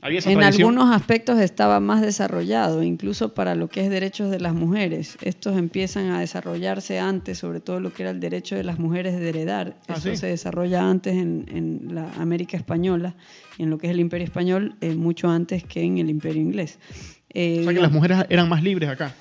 en 0.09 0.43
algunos 0.43 0.95
aspectos 0.95 1.39
estaba 1.41 1.81
más 1.81 2.03
desarrollado, 2.03 2.83
incluso 2.83 3.35
para 3.35 3.55
lo 3.55 3.69
que 3.69 3.85
es 3.85 3.91
derechos 3.91 4.31
de 4.31 4.41
las 4.41 4.55
mujeres. 4.55 5.19
Estos 5.23 5.57
empiezan 5.57 6.11
a 6.11 6.21
desarrollarse 6.21 6.99
antes, 6.99 7.39
sobre 7.39 7.61
todo 7.61 7.81
lo 7.81 7.93
que 7.93 8.03
era 8.03 8.11
el 8.11 8.21
derecho 8.21 8.57
de 8.57 8.65
las 8.65 8.79
mujeres 8.79 9.19
de 9.19 9.29
heredar. 9.29 9.77
Ah, 9.89 9.95
Eso 9.97 10.15
se 10.15 10.27
desarrolla 10.27 10.89
antes 10.89 11.15
en, 11.15 11.89
la 11.91 12.11
América 12.19 12.57
española, 12.57 13.15
en 13.59 13.71
lo 13.71 13.79
que 13.79 13.87
es 13.87 13.93
el 13.93 14.01
Imperio 14.01 14.25
español, 14.25 14.77
eh, 14.81 14.95
mucho 14.95 15.29
antes 15.29 15.65
que 15.65 15.83
en 15.83 15.99
el 15.99 16.11
Imperio 16.11 16.43
inglés. 16.43 16.79
o 17.31 17.63
sea 17.63 17.75
que 17.75 17.81
las 17.81 17.93
mujeres 17.93 18.25
eran 18.29 18.49
más 18.49 18.63
libres 18.63 18.89
acá 18.89 19.15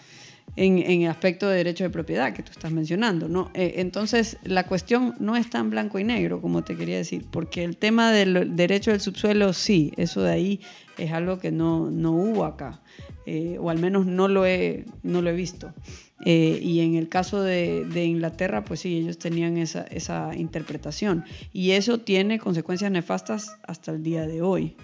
en, 0.56 1.02
el 1.02 1.10
aspecto 1.10 1.50
de 1.50 1.58
derecho 1.58 1.84
de 1.84 1.89
propiedad 1.89 2.34
que 2.34 2.44
tú 2.44 2.52
estás 2.52 2.72
mencionando. 2.72 3.28
¿no? 3.28 3.52
Eh, 3.54 3.76
entonces, 3.78 4.38
la 4.44 4.63
cuestión 4.63 5.15
no 5.20 5.36
es 5.36 5.50
tan 5.50 5.70
blanco 5.70 6.00
y 6.00 6.04
negro, 6.04 6.41
como 6.41 6.63
te 6.63 6.76
quería 6.76 6.98
decir, 6.98 7.26
porque 7.30 7.63
el 7.63 7.78
tema 7.78 8.12
del 8.12 8.56
derecho 8.56 8.91
del 8.91 9.02
subsuelo, 9.02 9.54
sí, 9.54 9.91
eso 9.98 10.22
de 10.22 10.32
ahí 10.32 10.62
es 10.98 11.12
algo 11.12 11.39
que 11.39 11.52
no, 11.52 11.91
no 11.91 12.12
hubo 12.12 12.46
acá, 12.46 12.82
eh, 13.26 13.58
o 13.60 13.70
al 13.70 13.80
menos 13.80 14.06
no 14.06 14.28
lo 14.28 14.46
he, 14.46 14.86
no 15.04 15.22
lo 15.22 15.30
he 15.30 15.34
visto. 15.34 15.74
Eh, 16.24 16.60
y 16.62 16.80
en 16.80 16.96
el 16.96 17.10
caso 17.10 17.41
de, 17.41 17.86
de, 17.86 18.06
Inglaterra, 18.06 18.63
pues 18.63 18.80
sí, 18.80 18.98
ellos 18.98 19.18
tenían 19.18 19.58
esa, 19.58 19.84
esa 19.84 20.32
interpretación. 20.36 21.26
Y 21.52 21.72
eso 21.72 22.00
tiene 22.00 22.39
consecuencias 22.39 22.89
nefastas 22.91 23.58
hasta 23.63 23.91
el 23.91 24.02
día 24.02 24.26
de 24.26 24.41
hoy. 24.41 24.78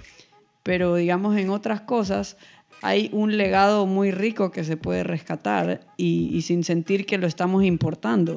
Pero 0.63 0.95
digamos, 0.95 1.37
en 1.37 1.49
otras 1.49 1.81
cosas, 1.81 2.37
hay 2.81 3.09
un 3.13 3.37
legado 3.37 3.85
muy 3.85 4.11
rico 4.11 4.51
que 4.51 4.63
se 4.63 4.77
puede 4.77 5.03
rescatar 5.03 5.81
y, 5.97 6.41
sin 6.41 6.63
sentir 6.63 7.05
que 7.05 7.17
lo 7.17 7.27
estamos 7.27 7.63
importando. 7.63 8.35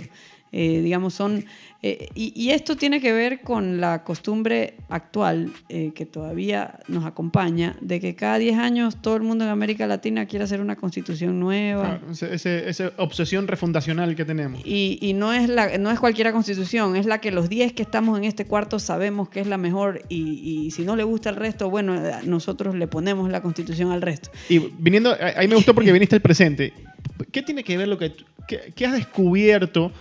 Eh, 0.57 0.83
digamos, 0.83 1.15
son 1.15 1.45
eh, 1.83 2.07
y, 2.15 2.51
esto 2.51 2.77
tiene 2.77 3.01
que 3.01 3.13
ver 3.13 3.41
con 3.41 3.81
la 3.81 4.05
costumbre 4.05 4.75
actual 4.89 5.53
eh, 5.69 5.91
que 5.97 6.07
todavía 6.07 6.79
nos 6.87 7.05
acompaña, 7.05 7.77
de 7.81 7.99
que 8.01 8.15
cada 8.15 8.39
10 8.39 8.57
años 8.57 9.03
todo 9.03 9.17
el 9.17 9.23
mundo 9.23 9.45
en 9.45 9.51
América 9.51 9.87
Latina 9.89 10.27
quiere 10.27 10.45
hacer 10.45 10.61
una 10.61 10.77
constitución 10.77 11.41
nueva. 11.41 12.01
esa 12.31 12.93
obsesión 12.99 13.49
refundacional 13.49 14.15
que 14.15 14.25
tenemos. 14.25 14.63
Y, 14.65 15.13
no, 15.17 15.33
es 15.33 15.49
la, 15.49 15.77
no 15.77 15.91
es 15.91 15.99
cualquier 15.99 16.31
constitución, 16.33 16.95
es 16.95 17.05
la 17.05 17.21
que 17.21 17.33
los 17.33 17.49
10 17.49 17.73
que 17.73 17.83
estamos 17.83 18.17
en 18.17 18.25
este 18.25 18.47
cuarto 18.47 18.79
sabemos 18.79 19.29
que 19.29 19.41
es 19.41 19.49
la 19.49 19.59
mejor 19.59 20.03
y, 20.09 20.71
si 20.71 20.85
no 20.85 20.95
le 20.95 21.03
gusta 21.03 21.31
el 21.31 21.37
resto, 21.37 21.69
bueno, 21.69 22.01
nosotros 22.25 22.77
le 22.77 22.87
ponemos 22.87 23.29
la 23.29 23.43
constitución 23.43 23.91
al 23.91 24.03
resto. 24.03 24.31
Y 24.49 24.61
viniendo, 24.79 25.15
ahí 25.37 25.49
me 25.49 25.57
gustó 25.57 25.75
porque 25.75 25.91
viniste 25.91 26.15
al 26.15 26.23
presente. 26.23 26.73
¿Qué 27.33 27.43
tiene 27.43 27.65
que 27.65 27.77
ver 27.77 27.89
lo 27.89 27.99
que, 27.99 28.13
qué 28.47 28.87
has 28.87 28.93
descubierto? 28.93 29.93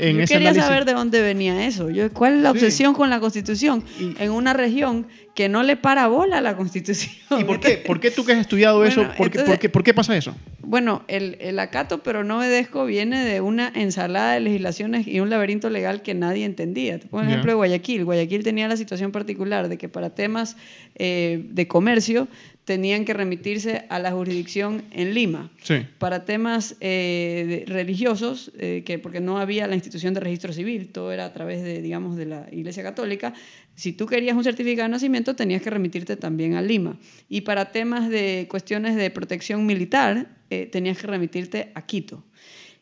Yo 0.00 0.24
quería 0.26 0.54
saber 0.54 0.84
de 0.84 0.92
dónde 0.92 1.20
venía 1.20 1.66
eso. 1.66 1.90
Yo, 1.90 2.12
¿Cuál 2.12 2.36
es 2.36 2.42
la 2.42 2.50
obsesión 2.50 2.94
con 2.94 3.10
la 3.10 3.20
Constitución 3.20 3.84
en 3.98 4.30
una 4.30 4.52
región 4.52 5.06
que 5.34 5.48
no 5.48 5.62
le 5.62 5.76
para 5.76 6.08
bola 6.08 6.38
a 6.38 6.40
la 6.40 6.56
Constitución? 6.56 7.12
¿Y 7.38 7.44
por 7.44 7.60
qué? 7.60 7.76
¿Por 7.78 8.00
qué 8.00 8.10
tú 8.10 8.24
que 8.24 8.32
has 8.32 8.38
estudiado 8.38 8.84
eso? 8.84 9.06
¿por, 9.16 9.30
qué, 9.30 9.94
pasa 9.94 10.16
eso? 10.16 10.34
Bueno, 10.60 11.04
el, 11.08 11.36
el, 11.40 11.58
acato 11.58 12.02
pero 12.02 12.24
no 12.24 12.38
obedezco 12.38 12.84
viene 12.84 13.24
de 13.24 13.40
una 13.40 13.70
ensalada 13.74 14.34
de 14.34 14.40
legislaciones 14.40 15.06
y 15.06 15.20
un 15.20 15.30
laberinto 15.30 15.70
legal 15.70 16.02
que 16.02 16.14
nadie 16.14 16.44
entendía. 16.44 16.98
Te 16.98 17.06
pongo 17.06 17.22
el 17.22 17.28
ejemplo 17.28 17.52
de 17.52 17.56
Guayaquil. 17.56 18.04
Guayaquil 18.04 18.42
tenía 18.42 18.68
la 18.68 18.76
situación 18.76 19.12
particular 19.12 19.68
de 19.68 19.78
que 19.78 19.88
para 19.88 20.10
temas 20.10 20.56
eh, 20.96 21.44
de 21.50 21.68
comercio 21.68 22.28
tenían 22.64 23.04
que 23.04 23.14
remitirse 23.14 23.84
a 23.88 23.98
la 23.98 24.12
jurisdicción 24.12 24.84
en 24.92 25.14
Lima. 25.14 25.50
Para 25.98 26.24
temas 26.24 26.76
eh, 26.80 27.64
religiosos, 27.66 28.52
eh, 28.58 28.82
que, 28.84 28.98
porque 28.98 29.20
no 29.20 29.38
había 29.38 29.66
la 29.66 29.74
institución 29.74 30.14
de 30.14 30.20
registro 30.20 30.52
civil, 30.52 30.88
todo 30.92 31.12
era 31.12 31.24
a 31.24 31.32
través 31.32 31.62
de, 31.62 31.80
digamos, 31.82 32.16
de 32.16 32.26
la 32.26 32.46
Iglesia 32.52 32.82
Católica. 32.82 33.34
Si 33.74 33.92
tú 33.92 34.06
querías 34.06 34.36
un 34.36 34.44
certificado 34.44 34.86
de 34.86 34.92
nacimiento, 34.92 35.34
tenías 35.34 35.62
que 35.62 35.70
remitirte 35.70 36.16
también 36.16 36.54
a 36.54 36.62
Lima. 36.62 36.98
Y 37.28 37.40
para 37.40 37.72
temas 37.72 38.08
de 38.08 38.46
cuestiones 38.48 38.94
de 38.96 39.10
protección 39.10 39.66
militar, 39.66 40.36
eh, 40.50 40.66
tenías 40.66 40.98
que 40.98 41.06
remitirte 41.06 41.72
a 41.74 41.86
Quito. 41.86 42.24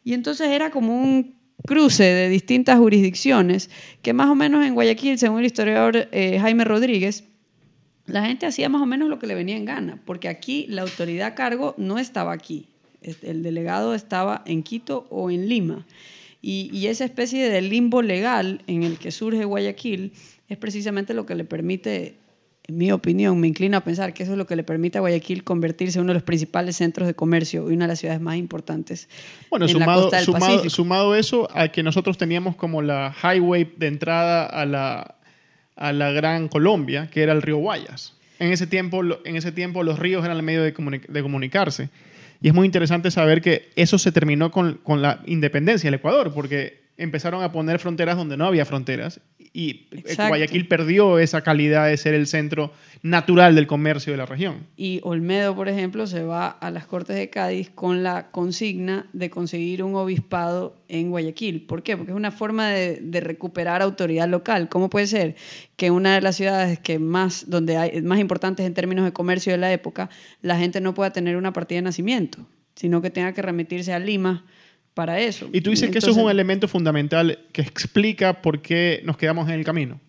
Y 0.04 0.12
entonces 0.12 0.48
era 0.48 0.70
como 0.70 1.00
un 1.00 1.36
cruce 1.66 2.04
de 2.04 2.28
distintas 2.28 2.78
jurisdicciones 2.78 3.70
que 4.02 4.12
más 4.12 4.28
o 4.28 4.34
menos 4.34 4.66
en 4.66 4.74
Guayaquil, 4.74 5.18
según 5.18 5.40
el 5.40 5.46
historiador 5.46 6.08
Jaime 6.12 6.64
Rodríguez, 6.64 7.24
la 8.08 8.24
gente 8.24 8.46
hacía 8.46 8.68
más 8.68 8.82
o 8.82 8.86
menos 8.86 9.08
lo 9.08 9.18
que 9.18 9.26
le 9.26 9.34
venía 9.34 9.56
en 9.56 9.64
gana, 9.64 10.00
porque 10.04 10.28
aquí 10.28 10.66
la 10.68 10.82
autoridad 10.82 11.28
a 11.28 11.34
cargo 11.34 11.74
no 11.76 11.98
estaba 11.98 12.32
aquí. 12.32 12.66
El 13.02 13.42
delegado 13.42 13.94
estaba 13.94 14.42
en 14.46 14.62
Quito 14.62 15.06
o 15.10 15.30
en 15.30 15.48
Lima. 15.48 15.86
Y, 16.40 16.86
esa 16.86 17.04
especie 17.04 17.48
de 17.50 17.60
limbo 17.60 18.00
legal 18.00 18.62
en 18.66 18.82
el 18.82 18.98
que 18.98 19.10
surge 19.10 19.44
Guayaquil 19.44 20.12
es 20.48 20.56
precisamente 20.56 21.12
lo 21.12 21.26
que 21.26 21.34
le 21.34 21.44
permite, 21.44 22.16
en 22.66 22.78
mi 22.78 22.92
opinión, 22.92 23.38
me 23.40 23.48
inclino 23.48 23.76
a 23.76 23.80
pensar 23.80 24.14
que 24.14 24.22
eso 24.22 24.32
es 24.32 24.38
lo 24.38 24.46
que 24.46 24.56
le 24.56 24.62
permite 24.62 24.98
a 24.98 25.00
Guayaquil 25.00 25.44
convertirse 25.44 25.98
en 25.98 26.04
uno 26.04 26.12
de 26.12 26.14
los 26.14 26.22
principales 26.22 26.76
centros 26.76 27.06
de 27.06 27.14
comercio 27.14 27.70
y 27.70 27.74
una 27.74 27.84
de 27.84 27.88
las 27.88 27.98
ciudades 27.98 28.20
más 28.20 28.36
importantes. 28.36 29.08
Bueno, 29.50 29.66
en 29.66 29.72
sumado, 29.72 29.90
la 29.90 30.02
costa 30.02 30.16
del 30.16 30.26
sumado, 30.26 30.70
sumado 30.70 31.14
eso 31.16 31.48
a 31.52 31.68
que 31.68 31.82
nosotros 31.82 32.16
teníamos 32.16 32.56
como 32.56 32.82
la 32.82 33.14
highway 33.22 33.70
de 33.76 33.88
entrada 33.88 34.46
a 34.46 34.64
la, 34.64 35.17
a 35.78 35.92
la 35.92 36.10
Gran 36.10 36.48
Colombia, 36.48 37.08
que 37.10 37.22
era 37.22 37.32
el 37.32 37.42
río 37.42 37.56
Guayas. 37.58 38.14
En 38.38 38.52
ese 38.52 38.66
tiempo, 38.66 39.02
en 39.24 39.36
ese 39.36 39.52
tiempo 39.52 39.82
los 39.82 39.98
ríos 39.98 40.24
eran 40.24 40.36
el 40.36 40.42
medio 40.42 40.62
de, 40.62 40.72
comunicarse. 40.72 41.88
Y 42.40 42.48
es 42.48 42.54
muy 42.54 42.66
interesante 42.66 43.10
saber 43.10 43.40
que 43.40 43.70
eso 43.74 43.98
se 43.98 44.12
terminó 44.12 44.50
con, 44.50 44.74
con 44.82 45.02
la 45.02 45.20
independencia 45.26 45.88
del 45.88 45.98
Ecuador, 45.98 46.32
porque 46.32 46.77
empezaron 46.98 47.42
a 47.42 47.52
poner 47.52 47.78
fronteras 47.78 48.16
donde 48.16 48.36
no 48.36 48.44
había 48.44 48.66
fronteras 48.66 49.20
y 49.52 49.86
Guayaquil 50.16 50.68
perdió 50.68 51.18
esa 51.18 51.42
calidad 51.42 51.88
de 51.88 51.96
ser 51.96 52.14
el 52.14 52.26
centro 52.26 52.72
natural 53.02 53.54
del 53.54 53.66
comercio 53.66 54.12
de 54.12 54.16
la 54.16 54.26
región. 54.26 54.66
Y 54.76 55.00
Olmedo, 55.02 55.54
por 55.54 55.68
ejemplo, 55.68 56.06
se 56.06 56.22
va 56.22 56.48
a 56.48 56.70
las 56.70 56.86
Cortes 56.86 57.16
de 57.16 57.30
Cádiz 57.30 57.70
con 57.70 58.02
la 58.02 58.30
consigna 58.30 59.06
de 59.12 59.30
conseguir 59.30 59.82
un 59.82 59.94
obispado 59.94 60.76
en 60.88 61.10
Guayaquil. 61.10 61.66
¿Por 61.66 61.82
qué? 61.82 61.96
Porque 61.96 62.12
es 62.12 62.16
una 62.16 62.30
forma 62.30 62.68
de, 62.70 63.20
recuperar 63.20 63.82
autoridad 63.82 64.28
local. 64.28 64.68
¿Cómo 64.68 64.90
puede 64.90 65.06
ser 65.06 65.36
que 65.76 65.90
una 65.90 66.14
de 66.14 66.20
las 66.20 66.36
ciudades 66.36 66.78
que 66.78 66.98
más, 66.98 67.48
donde 67.48 67.76
hay, 67.76 68.02
más 68.02 68.18
importantes 68.18 68.66
en 68.66 68.74
términos 68.74 69.04
de 69.04 69.12
comercio 69.12 69.52
de 69.52 69.58
la 69.58 69.72
época, 69.72 70.08
la 70.42 70.56
gente 70.56 70.80
no 70.80 70.94
pueda 70.94 71.10
tener 71.12 71.36
una 71.36 71.52
partida 71.52 71.78
de 71.78 71.82
nacimiento, 71.82 72.46
sino 72.74 73.02
que 73.02 73.10
tenga 73.10 73.32
que 73.32 73.42
remitirse 73.42 73.92
a 73.92 73.98
Lima? 73.98 74.44
Para 74.98 75.20
eso. 75.20 75.48
Y 75.52 75.60
tú 75.60 75.70
dices 75.70 75.92
que 75.92 75.98
eso 75.98 76.10
es 76.10 76.16
un 76.16 76.28
elemento 76.28 76.66
fundamental 76.66 77.38
que 77.52 77.62
explica 77.62 78.42
por 78.42 78.60
qué 78.60 79.00
nos 79.04 79.16
quedamos 79.16 79.48
en 79.48 79.54
el 79.54 79.64
camino. 79.64 80.00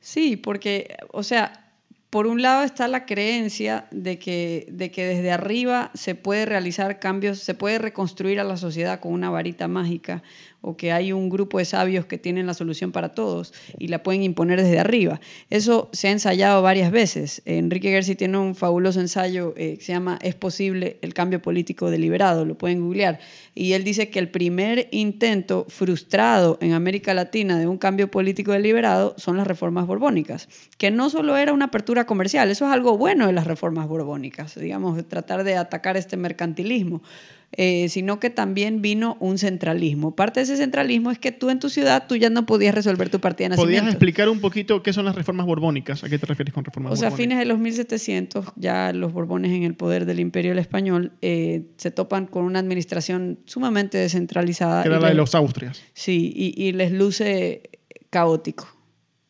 Sí, 0.00 0.36
porque, 0.36 0.96
o 1.12 1.22
sea, 1.22 1.70
por 2.10 2.26
un 2.26 2.42
lado 2.42 2.64
está 2.64 2.88
la 2.88 3.06
creencia 3.06 3.86
de 3.92 4.18
que, 4.18 4.66
de 4.72 4.90
que 4.90 5.04
desde 5.06 5.30
arriba 5.30 5.92
se 5.94 6.16
puede 6.16 6.46
realizar 6.46 6.98
cambios, 6.98 7.38
se 7.38 7.54
puede 7.54 7.78
reconstruir 7.78 8.40
a 8.40 8.44
la 8.44 8.56
sociedad 8.56 8.98
con 8.98 9.12
una 9.12 9.30
varita 9.30 9.68
mágica 9.68 10.24
o 10.64 10.76
que 10.76 10.92
hay 10.92 11.12
un 11.12 11.28
grupo 11.28 11.58
de 11.58 11.66
sabios 11.66 12.06
que 12.06 12.16
tienen 12.16 12.46
la 12.46 12.54
solución 12.54 12.90
para 12.90 13.10
todos 13.10 13.52
y 13.78 13.88
la 13.88 14.02
pueden 14.02 14.22
imponer 14.22 14.62
desde 14.62 14.78
arriba. 14.78 15.20
Eso 15.50 15.90
se 15.92 16.08
ha 16.08 16.10
ensayado 16.10 16.62
varias 16.62 16.90
veces. 16.90 17.42
Enrique 17.44 17.90
Gersi 17.90 18.14
tiene 18.14 18.38
un 18.38 18.54
fabuloso 18.54 19.00
ensayo 19.00 19.52
eh, 19.56 19.76
que 19.76 19.84
se 19.84 19.92
llama 19.92 20.18
Es 20.22 20.34
posible 20.34 20.96
el 21.02 21.12
cambio 21.12 21.42
político 21.42 21.90
deliberado, 21.90 22.46
lo 22.46 22.56
pueden 22.56 22.80
googlear. 22.80 23.20
Y 23.54 23.74
él 23.74 23.84
dice 23.84 24.08
que 24.08 24.18
el 24.18 24.30
primer 24.30 24.88
intento 24.90 25.66
frustrado 25.68 26.56
en 26.62 26.72
América 26.72 27.12
Latina 27.12 27.58
de 27.58 27.66
un 27.66 27.76
cambio 27.76 28.10
político 28.10 28.52
deliberado 28.52 29.14
son 29.18 29.36
las 29.36 29.46
reformas 29.46 29.86
borbónicas, 29.86 30.48
que 30.78 30.90
no 30.90 31.10
solo 31.10 31.36
era 31.36 31.52
una 31.52 31.66
apertura 31.66 32.06
comercial, 32.06 32.50
eso 32.50 32.66
es 32.66 32.72
algo 32.72 32.96
bueno 32.96 33.26
de 33.26 33.32
las 33.34 33.46
reformas 33.46 33.86
borbónicas, 33.86 34.58
digamos, 34.58 35.06
tratar 35.08 35.44
de 35.44 35.56
atacar 35.56 35.98
este 35.98 36.16
mercantilismo 36.16 37.02
eh, 37.52 37.88
sino 37.88 38.18
que 38.18 38.30
también 38.30 38.82
vino 38.82 39.16
un 39.20 39.38
centralismo. 39.38 40.16
Parte 40.16 40.40
de 40.40 40.44
ese 40.44 40.56
centralismo 40.56 41.10
es 41.10 41.18
que 41.18 41.32
tú 41.32 41.50
en 41.50 41.60
tu 41.60 41.70
ciudad 41.70 42.06
tú 42.08 42.16
ya 42.16 42.30
no 42.30 42.46
podías 42.46 42.74
resolver 42.74 43.10
tu 43.10 43.20
partida 43.20 43.46
de 43.46 43.48
nacimiento. 43.50 43.80
¿Podrías 43.80 43.94
explicar 43.94 44.28
un 44.28 44.40
poquito 44.40 44.82
qué 44.82 44.92
son 44.92 45.04
las 45.04 45.14
reformas 45.14 45.46
borbónicas? 45.46 46.02
¿A 46.02 46.08
qué 46.08 46.18
te 46.18 46.26
refieres 46.26 46.52
con 46.52 46.64
reformas 46.64 46.90
borbónicas? 46.90 47.12
O 47.12 47.14
sea, 47.14 47.14
a 47.14 47.16
fines 47.16 47.38
de 47.38 47.44
los 47.44 47.58
1700, 47.58 48.46
ya 48.56 48.92
los 48.92 49.12
borbones 49.12 49.52
en 49.52 49.62
el 49.62 49.74
poder 49.74 50.04
del 50.04 50.20
imperio 50.20 50.50
del 50.50 50.58
español 50.58 51.12
eh, 51.22 51.66
se 51.76 51.90
topan 51.90 52.26
con 52.26 52.44
una 52.44 52.58
administración 52.58 53.38
sumamente 53.44 53.98
descentralizada. 53.98 54.82
Que 54.82 54.88
era 54.88 55.00
la 55.00 55.08
de 55.08 55.14
los 55.14 55.34
Austrias. 55.34 55.82
Sí, 55.92 56.32
y, 56.34 56.60
y 56.60 56.72
les 56.72 56.92
luce 56.92 57.70
caótico, 58.10 58.68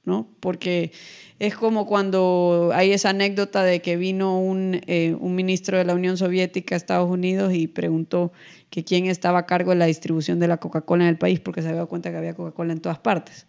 ¿no? 0.04 0.28
Porque 0.40 0.92
es 1.38 1.56
como 1.56 1.86
cuando 1.86 2.70
hay 2.74 2.92
esa 2.92 3.10
anécdota 3.10 3.64
de 3.64 3.82
que 3.82 3.96
vino 3.96 4.40
un, 4.40 4.80
eh, 4.86 5.16
un, 5.18 5.34
ministro 5.34 5.76
de 5.76 5.84
la 5.84 5.94
Unión 5.94 6.16
Soviética 6.16 6.74
a 6.74 6.78
Estados 6.78 7.10
Unidos 7.10 7.52
y 7.54 7.66
preguntó 7.66 8.32
que 8.70 8.84
quién 8.84 9.06
estaba 9.06 9.40
a 9.40 9.46
cargo 9.46 9.70
de 9.70 9.76
la 9.76 9.86
distribución 9.86 10.38
de 10.38 10.48
la 10.48 10.58
Coca-Cola 10.58 11.04
en 11.04 11.10
el 11.10 11.18
país 11.18 11.40
porque 11.40 11.60
se 11.60 11.68
había 11.68 11.76
dado 11.76 11.88
cuenta 11.88 12.10
que 12.10 12.16
había 12.16 12.34
Coca-Cola 12.34 12.72
en 12.72 12.80
todas 12.80 12.98
partes. 12.98 13.46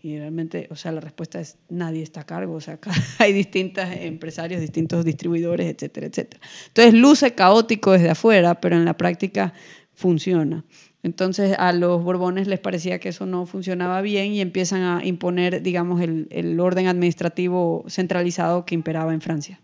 Y 0.00 0.16
realmente, 0.18 0.68
o 0.70 0.76
sea, 0.76 0.92
la 0.92 1.00
respuesta 1.00 1.40
es 1.40 1.58
nadie 1.68 2.02
está 2.02 2.20
a 2.20 2.26
cargo, 2.26 2.54
o 2.54 2.60
sea, 2.60 2.78
hay 3.18 3.32
distintos 3.32 3.84
empresarios, 3.90 4.60
distintos 4.60 5.04
distribuidores, 5.04 5.66
etcétera, 5.66 6.06
etcétera. 6.06 6.40
Entonces 6.68 6.94
luce 6.94 7.34
caótico 7.34 7.92
desde 7.92 8.10
afuera, 8.10 8.60
pero 8.60 8.76
en 8.76 8.84
la 8.84 8.96
práctica 8.96 9.52
funciona. 9.92 10.64
Entonces 11.02 11.56
a 11.58 11.72
los 11.72 12.02
Borbones 12.02 12.48
les 12.48 12.58
parecía 12.58 12.98
que 12.98 13.10
eso 13.10 13.24
no 13.24 13.46
funcionaba 13.46 14.00
bien 14.00 14.32
y 14.32 14.40
empiezan 14.40 14.82
a 14.82 15.04
imponer, 15.04 15.62
digamos, 15.62 16.00
el, 16.00 16.58
orden 16.60 16.88
administrativo 16.88 17.84
centralizado 17.88 18.64
que 18.64 18.74
imperaba 18.74 19.14
en 19.14 19.20
Francia. 19.20 19.60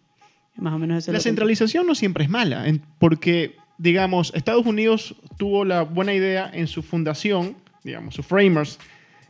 Más 0.57 0.73
o 0.73 0.79
menos 0.79 1.09
La 1.09 1.19
centralización 1.19 1.87
no 1.87 1.97
siempre 1.97 2.23
es 2.25 2.31
mala, 2.31 2.65
porque, 3.01 3.57
digamos, 3.79 4.33
Estados 4.37 4.65
Unidos 4.65 5.17
tuvo 5.37 5.65
la 5.65 5.83
buena 5.83 6.15
idea 6.15 6.49
en 6.53 6.69
su 6.69 6.83
fundación, 6.83 7.57
digamos, 7.83 8.15
sus 8.15 8.25
framers, 8.25 8.79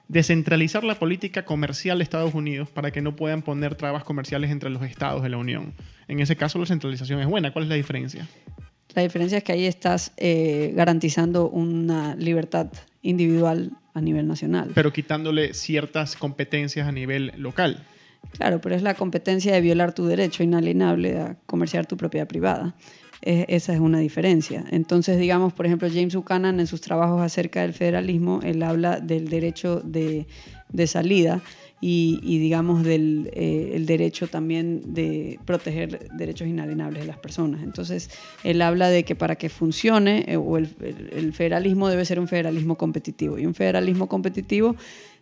de 0.09 0.23
centralizar 0.23 0.85
la 0.85 0.99
política 0.99 1.47
comercial 1.47 1.99
de 1.99 2.05
Estados 2.05 2.35
Unidos 2.35 2.69
para 2.69 2.91
que 2.91 3.01
no 3.01 3.17
puedan 3.17 3.41
poner 3.41 3.75
trabas 3.75 4.05
comerciales 4.05 4.51
entre 4.51 4.69
los 4.69 4.83
estados 4.83 5.23
de 5.23 5.31
la 5.31 5.39
Unión. 5.39 5.73
En 6.09 6.21
ese 6.21 6.37
caso, 6.37 6.59
la 6.59 6.67
centralización 6.67 7.21
es 7.21 7.27
buena. 7.27 7.55
¿Cuál 7.55 7.65
es 7.65 7.69
la 7.71 7.77
diferencia? 7.77 8.29
La 8.95 9.03
diferencia 9.03 9.39
es 9.39 9.45
que 9.45 9.53
ahí 9.53 9.67
estás 9.67 10.13
eh, 10.17 10.73
garantizando 10.75 11.49
una 11.49 12.15
libertad 12.17 12.69
individual 13.03 13.73
a 13.93 14.01
nivel 14.01 14.27
nacional. 14.27 14.71
Pero 14.75 14.93
quitándole 14.93 15.55
ciertas 15.55 16.17
competencias 16.17 16.87
a 16.87 16.93
nivel 16.93 17.33
local. 17.37 17.85
Claro, 18.33 18.61
pero 18.61 18.75
es 18.75 18.83
la 18.83 18.95
competencia 18.95 19.53
de 19.53 19.61
violar 19.61 19.95
tu 19.95 20.07
derecho 20.07 20.43
inalienable 20.43 21.19
a 21.19 21.37
comerciar 21.47 21.87
tu 21.87 21.97
propiedad 21.97 22.27
privada. 22.27 22.75
esa 23.21 23.73
es 23.73 23.81
una 23.81 23.99
diferencia. 23.99 24.65
Entonces, 24.71 25.19
digamos, 25.19 25.53
por 25.53 25.67
ejemplo, 25.67 25.89
James 25.89 26.15
Buchanan 26.15 26.61
en 26.61 26.67
sus 26.67 26.81
trabajos 26.81 27.21
acerca 27.21 27.63
del 27.63 27.73
federalismo, 27.73 28.41
él 28.43 28.63
habla 28.63 29.01
del 29.01 29.29
derecho 29.29 29.81
de, 29.81 30.27
de 30.71 30.87
salida 30.87 31.43
y, 31.87 32.39
digamos, 32.39 32.83
del 32.83 33.31
eh, 33.35 33.73
el 33.75 33.85
derecho 33.85 34.27
también 34.27 34.95
de 34.95 35.39
proteger 35.45 36.09
derechos 36.17 36.49
inalienables 36.49 37.03
de 37.03 37.07
las 37.07 37.19
personas. 37.19 37.63
Entonces, 37.63 38.09
él 38.43 38.63
habla 38.63 38.89
de 38.89 39.05
que 39.05 39.15
para 39.15 39.37
que 39.37 39.51
funcione, 39.51 40.25
eh, 40.27 40.39
o 40.39 40.57
el, 40.57 41.33
federalismo 41.35 41.91
debe 41.91 42.07
ser 42.07 42.21
un 42.21 42.27
federalismo 42.27 42.77
competitivo. 42.77 43.39
Y 43.39 43.45
un 43.45 43.55
federalismo 43.55 44.09
competitivo 44.09 44.77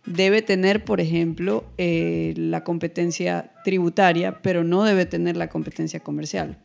debe 0.05 0.41
tener, 0.41 0.85
por 0.85 1.01
ejemplo, 1.01 1.65
eh, 1.77 2.33
la 2.37 2.63
competencia 2.63 3.51
tributaria, 3.65 4.41
pero 4.41 4.63
no 4.63 4.85
debe 4.85 5.05
tener 5.05 5.35
la 5.35 5.49
competencia 5.49 5.99
comercial. 5.99 6.57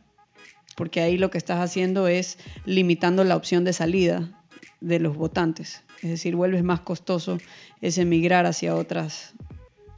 Porque 0.77 1.01
ahí 1.01 1.17
lo 1.17 1.29
que 1.29 1.37
estás 1.37 1.59
haciendo 1.59 2.07
es 2.07 2.37
limitando 2.63 3.25
la 3.25 3.35
opción 3.35 3.65
de 3.65 3.73
salida 3.73 4.45
de 4.79 4.99
los 4.99 5.17
votantes. 5.17 5.83
Es 6.01 6.09
decir, 6.09 6.37
vuelves 6.37 6.63
más 6.63 6.79
costoso 6.79 7.37
ese 7.81 8.03
emigrar 8.03 8.45
hacia 8.45 8.75
otras 8.75 9.33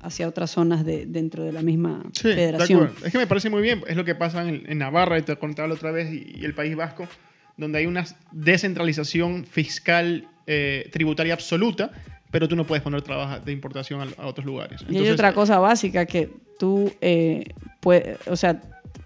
hacia 0.02 0.28
otras 0.28 0.52
zonas 0.52 0.86
de, 0.86 1.06
dentro 1.06 1.44
de 1.44 1.52
la 1.52 1.62
misma 1.62 2.04
sí, 2.14 2.24
federación. 2.24 2.92
es 3.04 3.12
que 3.12 3.18
me 3.18 3.28
parece 3.28 3.50
muy 3.50 3.62
bien, 3.62 3.84
es 3.88 3.96
lo 3.96 4.06
que 4.06 4.16
pasa 4.16 4.48
en, 4.48 4.78
Navarra, 4.78 5.18
y 5.18 5.22
te 5.22 5.36
contaba 5.36 5.68
la 5.68 5.76
otra 5.76 5.92
vez, 5.92 6.12
y, 6.12 6.44
el 6.44 6.54
País 6.54 6.76
Vasco, 6.76 7.08
donde 7.58 7.80
hay 7.80 7.86
una 7.86 8.06
descentralización 8.32 9.46
fiscal 9.46 10.28
eh, 10.48 10.90
tributaria 10.92 11.34
absoluta, 11.34 11.92
pero 12.32 12.48
tú 12.48 12.56
no 12.56 12.66
puedes 12.66 12.84
poner 12.84 13.02
trabajo 13.02 13.40
de 13.44 13.52
importación 13.52 14.14
a, 14.18 14.26
otros 14.26 14.46
lugares. 14.46 14.84
y 14.90 14.98
hay 14.98 15.10
otra 15.10 15.34
cosa 15.34 15.60
básica 15.60 16.06
que 16.06 16.30
tú, 16.58 16.92
eh, 17.02 17.46
puede, 17.80 18.18
o 18.28 18.36
sea, 18.36 18.62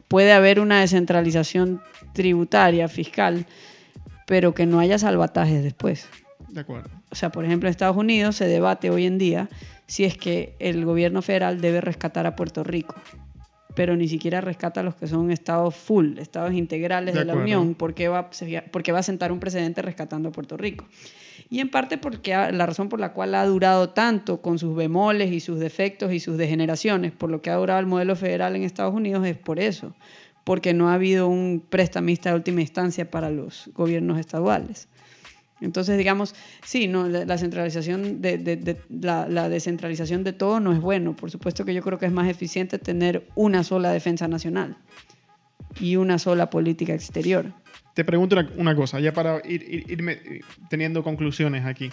puede 0.08 0.31
haber 0.31 0.60
una 0.60 0.79
descentralización 0.81 1.81
tributaria, 2.13 2.88
fiscal, 2.88 3.45
pero 4.25 4.53
que 4.53 4.65
no 4.65 4.79
haya 4.79 4.97
salvatajes 4.97 5.63
después. 5.63 6.08
De 6.49 6.62
acuerdo. 6.62 6.89
O 7.15 7.17
sea, 7.17 7.30
por 7.30 7.45
ejemplo, 7.45 7.69
en 7.69 7.71
Estados 7.71 7.95
Unidos 7.95 8.36
se 8.36 8.45
debate 8.45 8.89
hoy 8.89 9.06
en 9.06 9.17
día 9.17 9.47
si 9.88 10.04
es 10.04 10.17
que 10.17 10.58
el 10.60 10.84
gobierno 10.84 11.21
federal 11.21 11.62
debe 11.62 11.80
rescatar 11.80 12.28
a 12.28 12.36
Puerto 12.36 12.62
Rico, 12.62 12.93
pero 13.73 13.95
ni 13.95 14.10
siquiera 14.10 14.41
rescata 14.41 14.82
a 14.82 14.84
los 14.84 14.95
que 14.95 15.08
son 15.08 15.32
estados 15.32 15.78
full, 15.78 16.17
estados 16.17 16.51
integrales 16.51 17.15
de, 17.15 17.23
la 17.23 17.34
Unión, 17.34 17.73
porque 17.73 18.10
va, 18.10 18.30
porque 18.69 18.91
va 18.91 18.99
a 18.99 19.04
sentar 19.04 19.32
un 19.32 19.39
precedente 19.39 19.82
rescatando 19.82 20.28
a 20.28 20.32
Puerto 20.34 20.58
Rico. 20.58 20.88
Y 21.49 21.62
en 21.62 21.69
parte 21.69 21.97
porque 21.97 22.32
la 22.32 22.65
razón 22.65 22.89
por 22.89 22.99
la 22.99 23.13
cual 23.13 23.34
ha 23.36 23.45
durado 23.45 23.91
tanto 23.91 24.41
con 24.41 24.60
sus 24.60 24.75
bemoles 24.75 25.32
y 25.32 25.39
sus 25.39 25.58
defectos 25.58 26.12
y 26.12 26.19
sus 26.19 26.38
degeneraciones, 26.38 27.13
por 27.13 27.32
lo 27.32 27.41
que 27.41 27.49
ha 27.49 27.56
durado 27.56 27.80
el 27.80 27.86
modelo 27.86 28.17
federal 28.17 28.58
en 28.58 28.63
Estados 28.63 28.93
Unidos, 28.93 29.25
es 29.25 29.38
por 29.38 29.62
eso, 29.62 29.95
porque 30.43 30.73
no 30.73 30.89
ha 30.89 30.95
habido 30.95 31.30
un 31.30 31.63
prestamista 31.69 32.32
de 32.32 32.36
última 32.36 32.60
instancia 32.60 33.10
para 33.10 33.30
los 33.30 33.69
gobiernos 33.73 34.19
estaduales. 34.19 34.89
Entonces, 35.61 35.97
digamos, 35.97 36.35
sí, 36.65 36.87
no, 36.87 37.07
la, 37.07 37.37
centralización 37.37 38.21
la, 38.21 39.49
descentralización 39.49 40.23
de 40.23 40.33
todo 40.33 40.59
no 40.59 40.73
es 40.73 40.81
bueno. 40.81 41.15
Por 41.15 41.31
supuesto 41.31 41.63
que 41.63 41.73
yo 41.73 41.81
creo 41.81 41.97
que 41.97 42.05
es 42.05 42.11
más 42.11 42.29
eficiente 42.29 42.77
tener 42.77 43.27
una 43.35 43.63
sola 43.63 43.91
defensa 43.91 44.27
nacional 44.27 44.77
y 45.79 45.95
una 45.95 46.19
sola 46.19 46.49
política 46.49 46.93
exterior. 46.93 47.53
Te 47.93 48.03
pregunto 48.03 48.35
una, 48.57 48.75
cosa, 48.75 48.99
ya 48.99 49.13
para 49.13 49.41
ir, 49.47 49.85
irme 49.89 50.41
teniendo 50.69 51.03
conclusiones 51.03 51.65
aquí. 51.65 51.89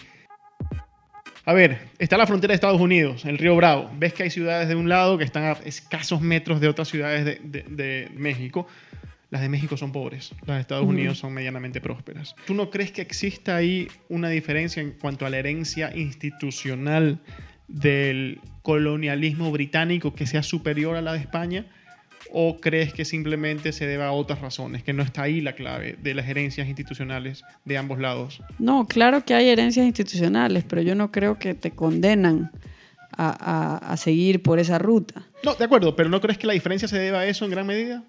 A 1.44 1.52
ver, 1.52 1.90
está 1.98 2.16
la 2.16 2.26
frontera 2.26 2.52
de 2.52 2.56
Estados 2.56 2.80
Unidos, 2.80 3.24
el 3.24 3.38
río 3.38 3.54
Bravo. 3.54 3.90
Ves 3.96 4.12
que 4.12 4.24
hay 4.24 4.30
ciudades 4.30 4.68
de 4.68 4.74
un 4.74 4.88
lado 4.88 5.18
que 5.18 5.24
están 5.24 5.44
a 5.44 5.52
escasos 5.64 6.20
metros 6.20 6.60
de 6.60 6.68
otras 6.68 6.88
ciudades 6.88 7.38
de 7.44 8.10
México 8.14 8.66
las 9.32 9.40
de 9.40 9.48
México 9.48 9.78
son 9.78 9.92
pobres, 9.92 10.34
las 10.44 10.58
de 10.58 10.60
Estados 10.60 10.86
Unidos 10.86 11.16
son 11.16 11.32
medianamente 11.32 11.80
prósperas. 11.80 12.36
¿Tú 12.46 12.52
no 12.52 12.68
crees 12.68 12.92
que 12.92 13.00
exista 13.00 13.56
ahí 13.56 13.88
una 14.10 14.28
diferencia 14.28 14.82
en 14.82 14.90
cuanto 14.90 15.24
a 15.24 15.30
la 15.30 15.38
herencia 15.38 15.90
institucional 15.96 17.18
del 17.66 18.40
colonialismo 18.60 19.50
británico 19.50 20.14
que 20.14 20.26
sea 20.26 20.42
superior 20.42 20.96
a 20.96 21.00
la 21.00 21.14
de 21.14 21.20
España? 21.20 21.64
¿O 22.30 22.58
crees 22.58 22.92
que 22.92 23.06
simplemente 23.06 23.72
se 23.72 23.86
deba 23.86 24.08
a 24.08 24.12
otras 24.12 24.42
razones, 24.42 24.82
que 24.82 24.92
no 24.92 25.02
está 25.02 25.22
ahí 25.22 25.40
la 25.40 25.54
clave 25.54 25.96
de 26.02 26.12
las 26.12 26.28
herencias 26.28 26.68
institucionales 26.68 27.42
de 27.64 27.78
ambos 27.78 28.00
lados? 28.00 28.42
No, 28.58 28.86
claro 28.86 29.24
que 29.24 29.32
hay 29.32 29.48
herencias 29.48 29.86
institucionales, 29.86 30.62
pero 30.68 30.82
yo 30.82 30.94
no 30.94 31.10
creo 31.10 31.38
que 31.38 31.54
te 31.54 31.70
condenan 31.70 32.52
a, 33.16 33.78
a 33.78 33.96
seguir 33.96 34.42
por 34.42 34.58
esa 34.58 34.78
ruta. 34.78 35.22
No, 35.42 35.54
de 35.54 35.64
acuerdo, 35.64 35.96
pero 35.96 36.10
¿no 36.10 36.20
crees 36.20 36.36
que 36.36 36.46
la 36.46 36.52
diferencia 36.52 36.86
se 36.86 36.98
deba 36.98 37.20
a 37.20 37.26
eso 37.26 37.46
en 37.46 37.50
gran 37.50 37.66
medida? 37.66 38.04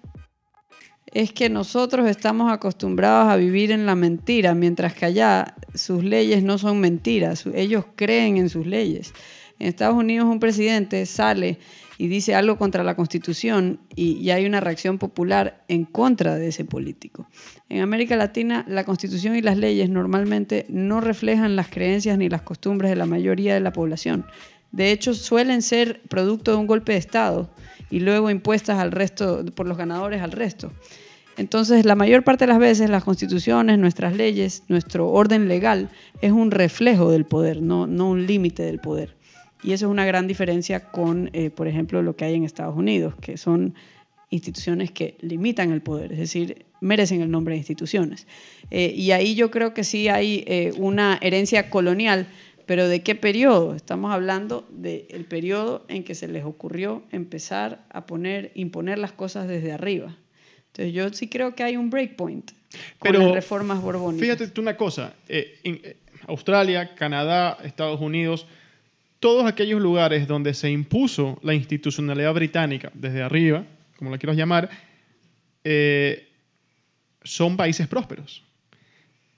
Es 1.14 1.32
que 1.32 1.48
nosotros 1.48 2.08
estamos 2.08 2.52
acostumbrados 2.52 3.32
a 3.32 3.36
vivir 3.36 3.70
en 3.70 3.86
la 3.86 3.94
mentira, 3.94 4.54
mientras 4.54 4.94
que 4.94 5.06
allá 5.06 5.54
sus 5.72 6.02
leyes 6.02 6.42
no 6.42 6.58
son 6.58 6.80
mentiras, 6.80 7.44
ellos 7.54 7.84
creen 7.94 8.36
en 8.36 8.48
sus 8.48 8.66
leyes. 8.66 9.14
En 9.60 9.68
Estados 9.68 9.96
Unidos 9.96 10.26
un 10.26 10.40
presidente 10.40 11.06
sale 11.06 11.58
y 11.96 12.08
dice 12.08 12.34
algo 12.34 12.58
contra 12.58 12.82
la 12.82 12.96
constitución 12.96 13.78
y, 13.94 14.16
y, 14.16 14.32
hay 14.32 14.44
una 14.46 14.58
reacción 14.58 14.98
popular 14.98 15.64
en 15.68 15.84
contra 15.84 16.34
de 16.34 16.48
ese 16.48 16.64
político. 16.64 17.28
En 17.68 17.80
América 17.80 18.16
Latina 18.16 18.64
la 18.66 18.82
constitución 18.82 19.36
y 19.36 19.42
las 19.42 19.56
leyes 19.56 19.88
normalmente 19.88 20.66
no 20.68 21.00
reflejan 21.00 21.54
las 21.54 21.68
creencias 21.68 22.18
ni 22.18 22.28
las 22.28 22.42
costumbres 22.42 22.90
de 22.90 22.96
la 22.96 23.06
mayoría 23.06 23.54
de 23.54 23.60
la 23.60 23.72
población. 23.72 24.26
De 24.72 24.90
hecho, 24.90 25.14
suelen 25.14 25.62
ser 25.62 26.02
producto 26.08 26.50
de 26.50 26.56
un 26.56 26.66
golpe 26.66 26.92
de 26.92 26.98
Estado 26.98 27.48
y 27.90 28.00
luego 28.00 28.28
impuestas 28.28 28.80
al 28.80 28.90
resto, 28.90 29.44
por 29.54 29.68
los 29.68 29.78
ganadores 29.78 30.20
al 30.20 30.32
resto. 30.32 30.72
Entonces, 31.36 31.84
la 31.84 31.96
mayor 31.96 32.22
parte 32.22 32.44
de 32.44 32.52
las 32.52 32.60
veces 32.60 32.88
las 32.90 33.04
constituciones, 33.04 33.78
nuestras 33.78 34.14
leyes, 34.14 34.62
nuestro 34.68 35.10
orden 35.10 35.48
legal 35.48 35.90
es 36.20 36.30
un 36.30 36.50
reflejo 36.50 37.10
del 37.10 37.24
poder, 37.24 37.60
no, 37.60 37.84
un 37.84 38.26
límite 38.26 38.62
del 38.62 38.78
poder. 38.78 39.16
Y 39.62 39.72
eso 39.72 39.86
es 39.86 39.90
una 39.90 40.04
gran 40.04 40.28
diferencia 40.28 40.90
con, 40.90 41.30
eh, 41.32 41.50
por 41.50 41.66
ejemplo, 41.66 42.02
lo 42.02 42.14
que 42.14 42.24
hay 42.24 42.34
en 42.34 42.44
Estados 42.44 42.76
Unidos, 42.76 43.14
que 43.20 43.36
son 43.36 43.74
instituciones 44.30 44.90
que 44.90 45.16
limitan 45.20 45.72
el 45.72 45.80
poder, 45.80 46.12
es 46.12 46.18
decir, 46.18 46.66
merecen 46.80 47.20
el 47.20 47.30
nombre 47.30 47.54
de 47.54 47.58
instituciones. 47.58 48.26
Eh, 48.70 48.92
y 48.94 49.12
ahí 49.12 49.34
yo 49.34 49.50
creo 49.50 49.74
que 49.74 49.84
sí 49.84 50.08
hay 50.08 50.44
eh, 50.46 50.72
una 50.76 51.18
herencia 51.20 51.70
colonial, 51.70 52.26
pero 52.66 52.88
¿de 52.88 53.02
qué 53.02 53.14
periodo? 53.14 53.74
Estamos 53.74 54.12
hablando 54.12 54.66
del 54.70 55.24
periodo 55.24 55.84
en 55.88 56.04
que 56.04 56.14
se 56.14 56.28
les 56.28 56.44
ocurrió 56.44 57.02
empezar 57.10 57.84
a 57.90 58.06
poner, 58.06 58.52
imponer 58.54 58.98
las 58.98 59.12
cosas 59.12 59.48
desde 59.48 59.72
arriba. 59.72 60.16
Entonces 60.74 60.92
yo 60.92 61.08
sí 61.10 61.28
creo 61.28 61.54
que 61.54 61.62
hay 61.62 61.76
un 61.76 61.88
breakpoint 61.88 62.50
con 62.98 63.12
Pero, 63.12 63.20
las 63.20 63.32
reformas 63.32 63.80
borbónicas. 63.80 64.20
Fíjate 64.20 64.48
tú 64.48 64.60
una 64.60 64.76
cosa, 64.76 65.14
eh, 65.28 65.60
en, 65.62 65.80
eh, 65.84 65.96
Australia, 66.26 66.96
Canadá, 66.96 67.58
Estados 67.62 68.00
Unidos, 68.00 68.46
todos 69.20 69.46
aquellos 69.46 69.80
lugares 69.80 70.26
donde 70.26 70.52
se 70.52 70.70
impuso 70.70 71.38
la 71.42 71.54
institucionalidad 71.54 72.34
británica 72.34 72.90
desde 72.92 73.22
arriba, 73.22 73.64
como 73.96 74.10
la 74.10 74.18
quieras 74.18 74.36
llamar, 74.36 74.68
eh, 75.62 76.28
son 77.22 77.56
países 77.56 77.86
prósperos. 77.86 78.42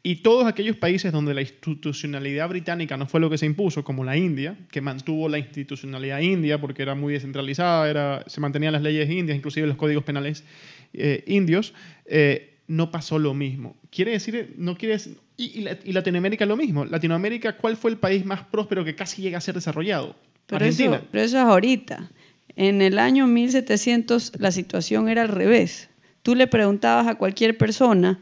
Y 0.06 0.14
todos 0.22 0.46
aquellos 0.46 0.76
países 0.76 1.10
donde 1.10 1.34
la 1.34 1.40
institucionalidad 1.40 2.48
británica 2.48 2.96
no 2.96 3.08
fue 3.08 3.18
lo 3.18 3.28
que 3.28 3.38
se 3.38 3.44
impuso, 3.44 3.82
como 3.82 4.04
la 4.04 4.16
India, 4.16 4.56
que 4.70 4.80
mantuvo 4.80 5.28
la 5.28 5.36
institucionalidad 5.36 6.20
india 6.20 6.60
porque 6.60 6.82
era 6.82 6.94
muy 6.94 7.14
descentralizada, 7.14 7.90
era, 7.90 8.22
se 8.28 8.40
mantenían 8.40 8.72
las 8.72 8.82
leyes 8.82 9.10
indias, 9.10 9.36
inclusive 9.36 9.66
los 9.66 9.76
códigos 9.76 10.04
penales 10.04 10.44
eh, 10.92 11.24
indios, 11.26 11.74
eh, 12.04 12.54
no 12.68 12.92
pasó 12.92 13.18
lo 13.18 13.34
mismo. 13.34 13.74
Quiere 13.90 14.12
decir, 14.12 14.54
no 14.58 14.76
quiere 14.76 14.96
y, 15.36 15.42
y, 15.42 15.68
y, 15.86 15.92
Latinoamérica 15.92 16.46
lo 16.46 16.56
mismo. 16.56 16.84
Latinoamérica, 16.84 17.56
¿cuál 17.56 17.76
fue 17.76 17.90
el 17.90 17.96
país 17.96 18.24
más 18.24 18.44
próspero 18.44 18.84
que 18.84 18.94
casi 18.94 19.22
llega 19.22 19.38
a 19.38 19.40
ser 19.40 19.56
desarrollado? 19.56 20.14
Pero 20.46 20.64
Argentina. 20.64 20.98
Eso, 20.98 21.06
pero 21.10 21.24
eso 21.24 21.36
es 21.38 21.44
ahorita. 21.44 22.12
En 22.54 22.80
el 22.80 23.00
año 23.00 23.26
1700 23.26 24.34
la 24.38 24.52
situación 24.52 25.08
era 25.08 25.22
al 25.22 25.30
revés. 25.30 25.88
Tú 26.22 26.36
le 26.36 26.46
preguntabas 26.46 27.08
a 27.08 27.16
cualquier 27.16 27.58
persona 27.58 28.20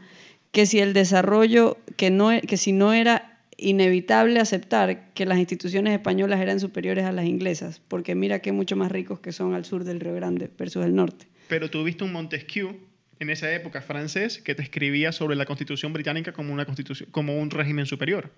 que 0.55 0.65
si 0.65 0.79
el 0.79 0.93
desarrollo, 0.93 1.77
que, 1.97 2.09
no, 2.11 2.29
que 2.39 2.55
si 2.55 2.71
no 2.71 2.93
era 2.93 3.41
inevitable 3.57 4.39
aceptar 4.39 5.11
que 5.13 5.25
las 5.25 5.37
instituciones 5.37 5.91
españolas 5.91 6.39
eran 6.39 6.61
superiores 6.61 7.03
a 7.03 7.11
las 7.11 7.25
inglesas, 7.25 7.81
porque 7.89 8.15
mira 8.15 8.39
qué 8.39 8.53
mucho 8.53 8.77
más 8.77 8.89
ricos 8.89 9.19
que 9.19 9.33
son 9.33 9.53
al 9.53 9.65
sur 9.65 9.83
del 9.83 9.99
Río 9.99 10.15
Grande 10.15 10.49
versus 10.57 10.85
el 10.85 10.95
norte. 10.95 11.27
Pero 11.49 11.69
tuviste 11.69 12.05
un 12.05 12.13
Montesquieu 12.13 12.77
en 13.19 13.29
esa 13.31 13.53
época 13.53 13.81
francés 13.81 14.41
que 14.41 14.55
te 14.55 14.63
escribía 14.63 15.11
sobre 15.11 15.35
la 15.35 15.45
constitución 15.45 15.91
británica 15.91 16.31
como, 16.31 16.53
una 16.53 16.63
constitución, 16.63 17.09
como 17.11 17.37
un 17.37 17.49
régimen 17.49 17.85
superior 17.85 18.31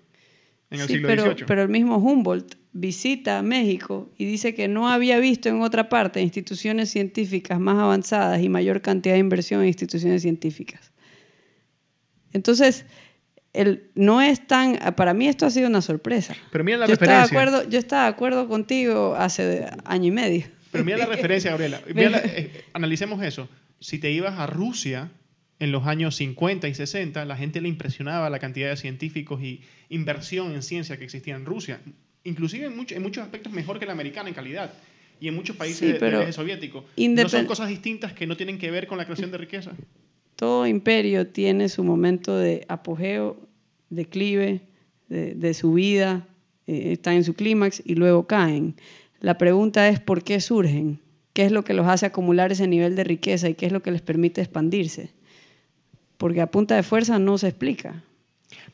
en 0.70 0.80
el 0.80 0.88
sí, 0.88 0.94
siglo 0.94 1.06
pero, 1.06 1.22
XVIII. 1.22 1.44
pero 1.46 1.62
el 1.62 1.68
mismo 1.68 1.98
Humboldt 1.98 2.56
visita 2.72 3.42
México 3.42 4.10
y 4.18 4.24
dice 4.24 4.56
que 4.56 4.66
no 4.66 4.88
había 4.88 5.20
visto 5.20 5.48
en 5.48 5.62
otra 5.62 5.88
parte 5.88 6.20
instituciones 6.20 6.90
científicas 6.90 7.60
más 7.60 7.78
avanzadas 7.78 8.42
y 8.42 8.48
mayor 8.48 8.82
cantidad 8.82 9.14
de 9.14 9.20
inversión 9.20 9.60
en 9.60 9.68
instituciones 9.68 10.22
científicas. 10.22 10.90
Entonces, 12.32 12.84
el, 13.52 13.90
no 13.94 14.20
es 14.20 14.46
tan, 14.46 14.78
para 14.94 15.14
mí 15.14 15.26
esto 15.28 15.46
ha 15.46 15.50
sido 15.50 15.68
una 15.68 15.82
sorpresa. 15.82 16.36
Pero 16.52 16.64
mira 16.64 16.78
la 16.78 16.86
yo 16.86 16.94
referencia. 16.94 17.24
Estaba 17.24 17.42
de 17.42 17.50
acuerdo, 17.50 17.70
yo 17.70 17.78
estaba 17.78 18.02
de 18.04 18.08
acuerdo 18.08 18.48
contigo 18.48 19.14
hace 19.16 19.66
año 19.84 20.06
y 20.06 20.10
medio. 20.10 20.46
Pero 20.70 20.84
mira 20.84 20.98
la 20.98 21.06
referencia, 21.16 21.50
Gabriela. 21.50 21.80
Mira 21.92 22.10
la, 22.10 22.18
eh, 22.18 22.64
analicemos 22.72 23.22
eso. 23.22 23.48
Si 23.80 23.98
te 23.98 24.10
ibas 24.10 24.38
a 24.38 24.46
Rusia 24.46 25.10
en 25.58 25.72
los 25.72 25.86
años 25.86 26.16
50 26.16 26.68
y 26.68 26.74
60, 26.74 27.24
la 27.24 27.36
gente 27.36 27.60
le 27.60 27.68
impresionaba 27.68 28.30
la 28.30 28.38
cantidad 28.38 28.70
de 28.70 28.76
científicos 28.76 29.42
y 29.42 29.62
inversión 29.88 30.52
en 30.54 30.62
ciencia 30.62 30.96
que 30.98 31.04
existía 31.04 31.34
en 31.34 31.44
Rusia. 31.44 31.80
Inclusive 32.24 32.66
en, 32.66 32.76
mucho, 32.76 32.94
en 32.94 33.02
muchos 33.02 33.24
aspectos 33.24 33.52
mejor 33.52 33.78
que 33.78 33.86
la 33.86 33.92
americana 33.92 34.28
en 34.28 34.34
calidad. 34.34 34.72
Y 35.20 35.26
en 35.26 35.34
muchos 35.34 35.56
países 35.56 35.78
Sí, 35.78 35.96
pero 35.98 36.18
del 36.18 36.28
eje 36.28 36.32
soviético. 36.32 36.84
¿No 36.96 37.28
son 37.28 37.46
cosas 37.46 37.68
distintas 37.68 38.12
que 38.12 38.26
no 38.26 38.36
tienen 38.36 38.58
que 38.58 38.70
ver 38.70 38.86
con 38.86 38.98
la 38.98 39.04
creación 39.04 39.32
de 39.32 39.38
riqueza? 39.38 39.72
Todo 40.38 40.68
imperio 40.68 41.26
tiene 41.26 41.68
su 41.68 41.82
momento 41.82 42.36
de 42.36 42.64
apogeo, 42.68 43.36
declive, 43.90 44.60
de, 45.08 45.34
de 45.34 45.52
subida, 45.52 46.28
eh, 46.68 46.92
están 46.92 47.14
en 47.14 47.24
su 47.24 47.34
clímax 47.34 47.82
y 47.84 47.96
luego 47.96 48.28
caen. 48.28 48.76
La 49.20 49.36
pregunta 49.36 49.88
es 49.88 49.98
por 49.98 50.22
qué 50.22 50.40
surgen, 50.40 51.00
qué 51.32 51.42
es 51.44 51.50
lo 51.50 51.64
que 51.64 51.74
los 51.74 51.88
hace 51.88 52.06
acumular 52.06 52.52
ese 52.52 52.68
nivel 52.68 52.94
de 52.94 53.02
riqueza 53.02 53.48
y 53.48 53.54
qué 53.54 53.66
es 53.66 53.72
lo 53.72 53.82
que 53.82 53.90
les 53.90 54.00
permite 54.00 54.40
expandirse. 54.40 55.10
Porque 56.18 56.40
a 56.40 56.46
punta 56.52 56.76
de 56.76 56.84
fuerza 56.84 57.18
no 57.18 57.36
se 57.36 57.48
explica. 57.48 58.04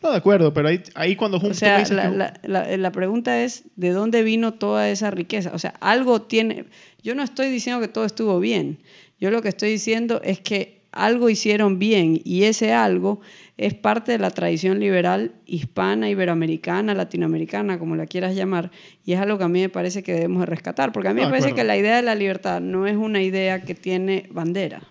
No, 0.03 0.11
de 0.11 0.19
acuerdo, 0.19 0.53
pero 0.53 0.69
ahí, 0.69 0.83
ahí 0.95 1.17
cuando 1.17 1.39
O 1.39 1.41
juntas 1.41 1.59
sea, 1.59 1.79
dices 1.79 1.97
la, 1.97 2.11
que- 2.11 2.17
la- 2.19 2.41
la- 2.69 2.77
la 2.77 2.93
pregunta 2.93 3.43
es, 3.43 3.65
¿de 3.77 3.89
dónde 3.91 4.23
vino 4.23 4.53
toda 4.53 4.91
esa 4.91 5.11
riqueza? 5.11 5.51
O 5.55 5.59
sea, 5.59 5.71
algo 5.81 6.21
tiene... 6.21 6.67
Yo 7.03 7.15
no 7.15 7.23
estoy 7.23 7.49
diciendo 7.49 7.81
que 7.81 7.89
todo 7.89 8.05
estuvo 8.05 8.39
bien. 8.39 8.81
Yo 9.19 9.31
lo 9.31 9.41
que 9.41 9.49
estoy 9.49 9.71
diciendo 9.71 10.21
es 10.23 10.41
que 10.41 10.84
algo 10.95 11.29
hicieron 11.29 11.79
bien 11.79 12.21
y 12.25 12.45
ese 12.45 12.73
algo 12.73 13.21
es 13.57 13.75
parte 13.75 14.13
de 14.13 14.19
la 14.19 14.31
tradición 14.31 14.81
liberal 14.81 15.35
hispana, 15.45 16.09
iberoamericana, 16.09 16.95
latinoamericana, 16.95 17.79
como 17.79 17.97
la 17.97 18.07
quieras 18.07 18.35
llamar, 18.35 18.71
y 19.05 19.13
es 19.13 19.21
algo 19.21 19.39
que 19.39 19.45
a 19.45 19.49
mí 19.49 19.61
me 19.61 19.69
parece 19.69 20.03
que 20.03 20.13
debemos 20.13 20.41
de 20.41 20.47
rescatar, 20.47 20.93
porque 20.93 21.09
a 21.09 21.15
mí 21.15 21.21
me 21.21 21.27
de 21.27 21.31
parece 21.31 21.55
que 21.55 21.65
la 21.65 21.77
idea 21.77 21.97
de 21.97 22.03
la 22.03 22.15
libertad 22.15 22.61
no 22.61 22.87
es 22.87 22.97
una 22.97 23.23
idea 23.23 23.63
que 23.63 23.75
tiene 23.75 24.29
bandera, 24.31 24.83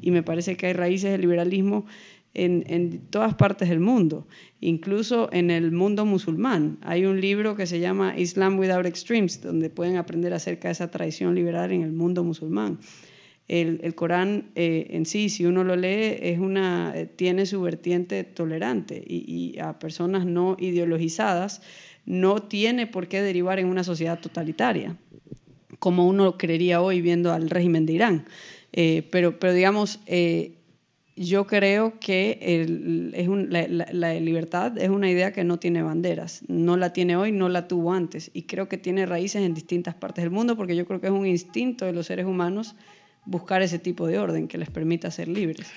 y 0.00 0.10
me 0.10 0.22
parece 0.22 0.56
que 0.56 0.66
hay 0.66 0.72
raíces 0.72 1.10
del 1.10 1.22
liberalismo 1.22 1.86
en, 2.32 2.64
en 2.66 3.00
todas 3.10 3.34
partes 3.34 3.68
del 3.68 3.80
mundo, 3.80 4.26
incluso 4.60 5.28
en 5.32 5.50
el 5.50 5.72
mundo 5.72 6.04
musulmán. 6.04 6.78
Hay 6.82 7.06
un 7.06 7.20
libro 7.20 7.54
que 7.54 7.66
se 7.66 7.80
llama 7.80 8.18
Islam 8.18 8.58
Without 8.58 8.86
Extremes, 8.86 9.40
donde 9.40 9.70
pueden 9.70 9.96
aprender 9.96 10.34
acerca 10.34 10.68
de 10.68 10.72
esa 10.72 10.90
tradición 10.90 11.34
liberal 11.34 11.70
en 11.70 11.82
el 11.82 11.92
mundo 11.92 12.24
musulmán. 12.24 12.78
El, 13.46 13.80
el 13.82 13.94
Corán 13.94 14.50
eh, 14.54 14.86
en 14.90 15.04
sí, 15.04 15.28
si 15.28 15.44
uno 15.44 15.64
lo 15.64 15.76
lee, 15.76 16.16
es 16.20 16.38
una, 16.38 16.94
tiene 17.16 17.44
su 17.44 17.60
vertiente 17.60 18.24
tolerante 18.24 19.02
y, 19.06 19.52
y 19.54 19.58
a 19.60 19.78
personas 19.78 20.24
no 20.24 20.56
ideologizadas 20.58 21.60
no 22.06 22.40
tiene 22.42 22.86
por 22.86 23.06
qué 23.08 23.20
derivar 23.22 23.58
en 23.58 23.66
una 23.66 23.84
sociedad 23.84 24.18
totalitaria, 24.18 24.96
como 25.78 26.06
uno 26.06 26.38
creería 26.38 26.80
hoy 26.80 27.00
viendo 27.00 27.32
al 27.32 27.50
régimen 27.50 27.86
de 27.86 27.92
Irán. 27.94 28.24
Eh, 28.72 29.06
pero, 29.10 29.38
pero 29.38 29.52
digamos, 29.52 30.00
eh, 30.06 30.52
yo 31.16 31.46
creo 31.46 31.98
que 32.00 32.38
el- 32.42 33.12
es 33.14 33.28
un- 33.28 33.52
la, 33.52 33.68
la- 33.68 33.88
la 33.92 34.14
libertad 34.14 34.76
es 34.78 34.88
una 34.88 35.08
idea 35.10 35.32
que 35.32 35.44
no 35.44 35.58
tiene 35.58 35.82
banderas. 35.82 36.42
No 36.48 36.76
la 36.76 36.92
tiene 36.92 37.16
hoy, 37.16 37.30
no 37.30 37.48
la 37.48 37.68
tuvo 37.68 37.92
antes. 37.92 38.30
Y 38.34 38.42
creo 38.42 38.68
que 38.68 38.78
tiene 38.78 39.06
raíces 39.06 39.42
en 39.42 39.54
distintas 39.54 39.94
partes 39.94 40.24
del 40.24 40.32
mundo 40.32 40.56
porque 40.56 40.74
yo 40.76 40.86
creo 40.86 41.00
que 41.00 41.06
es 41.06 41.12
un 41.12 41.26
instinto 41.26 41.84
de 41.84 41.92
los 41.92 42.06
seres 42.06 42.26
humanos 42.26 42.74
buscar 43.26 43.62
ese 43.62 43.78
tipo 43.78 44.06
de 44.06 44.18
orden 44.18 44.48
que 44.48 44.58
les 44.58 44.70
permita 44.70 45.10
ser 45.10 45.28
libres. 45.28 45.72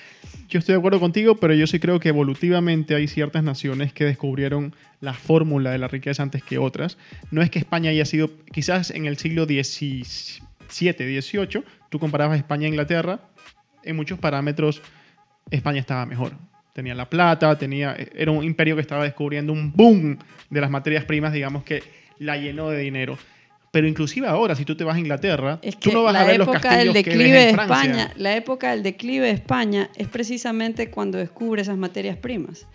Yo 0.49 0.59
estoy 0.59 0.73
de 0.73 0.79
acuerdo 0.79 0.99
contigo, 0.99 1.35
pero 1.37 1.53
yo 1.53 1.67
sí 1.67 1.79
creo 1.79 1.99
que 1.99 2.09
evolutivamente 2.09 2.95
hay 2.95 3.07
ciertas 3.07 3.43
naciones 3.43 3.93
que 3.93 4.05
descubrieron 4.05 4.75
la 5.01 5.13
fórmula 5.13 5.71
de 5.71 5.77
la 5.77 5.87
riqueza 5.87 6.23
antes 6.23 6.43
que 6.43 6.57
otras. 6.57 6.97
No 7.31 7.41
es 7.41 7.49
que 7.49 7.59
España 7.59 7.89
haya 7.89 8.05
sido, 8.05 8.29
quizás 8.51 8.91
en 8.91 9.05
el 9.05 9.17
siglo 9.17 9.45
XVII, 9.45 10.41
XVIII, 10.69 11.63
tú 11.89 11.99
comparabas 11.99 12.37
España 12.37 12.65
e 12.65 12.69
Inglaterra, 12.69 13.19
en 13.83 13.95
muchos 13.95 14.19
parámetros 14.19 14.81
España 15.51 15.79
estaba 15.79 16.05
mejor. 16.05 16.33
Tenía 16.73 16.93
la 16.93 17.09
plata, 17.09 17.57
tenía, 17.57 17.95
era 18.15 18.31
un 18.31 18.43
imperio 18.43 18.75
que 18.75 18.81
estaba 18.81 19.03
descubriendo 19.03 19.51
un 19.51 19.71
boom 19.71 20.17
de 20.49 20.61
las 20.61 20.69
materias 20.69 21.05
primas, 21.05 21.33
digamos 21.33 21.63
que 21.63 21.81
la 22.19 22.37
llenó 22.37 22.69
de 22.69 22.79
dinero. 22.79 23.17
Pero 23.71 23.87
inclusive 23.87 24.27
ahora, 24.27 24.55
si 24.55 24.63
tú 24.65 24.75
te 24.75 24.83
vas 24.83 24.95
a 24.95 24.99
Inglaterra, 24.99 25.59
Es 25.61 25.75
que 25.75 25.89
tú 25.89 25.95
no 25.95 26.03
vas 26.03 26.15
a 26.15 26.23
ver 26.23 26.37
los 26.37 26.47
época 26.47 26.77
del 26.77 26.93
castillos 26.93 26.93
que 27.03 27.09
ves 27.09 27.17
declive 27.17 27.37
de 27.39 27.49
en 27.49 27.55
Francia. 27.55 27.81
España, 27.83 28.13
la 28.17 28.35
época 28.35 28.71
del 28.71 28.83
declive 28.83 29.25
de 29.27 29.31
España 29.33 29.89
es 29.95 30.07
precisamente 30.07 30.89
cuando 30.89 31.17
descubre 31.17 31.61
esas 31.61 31.77
materias 31.77 32.17
primas. 32.17 32.65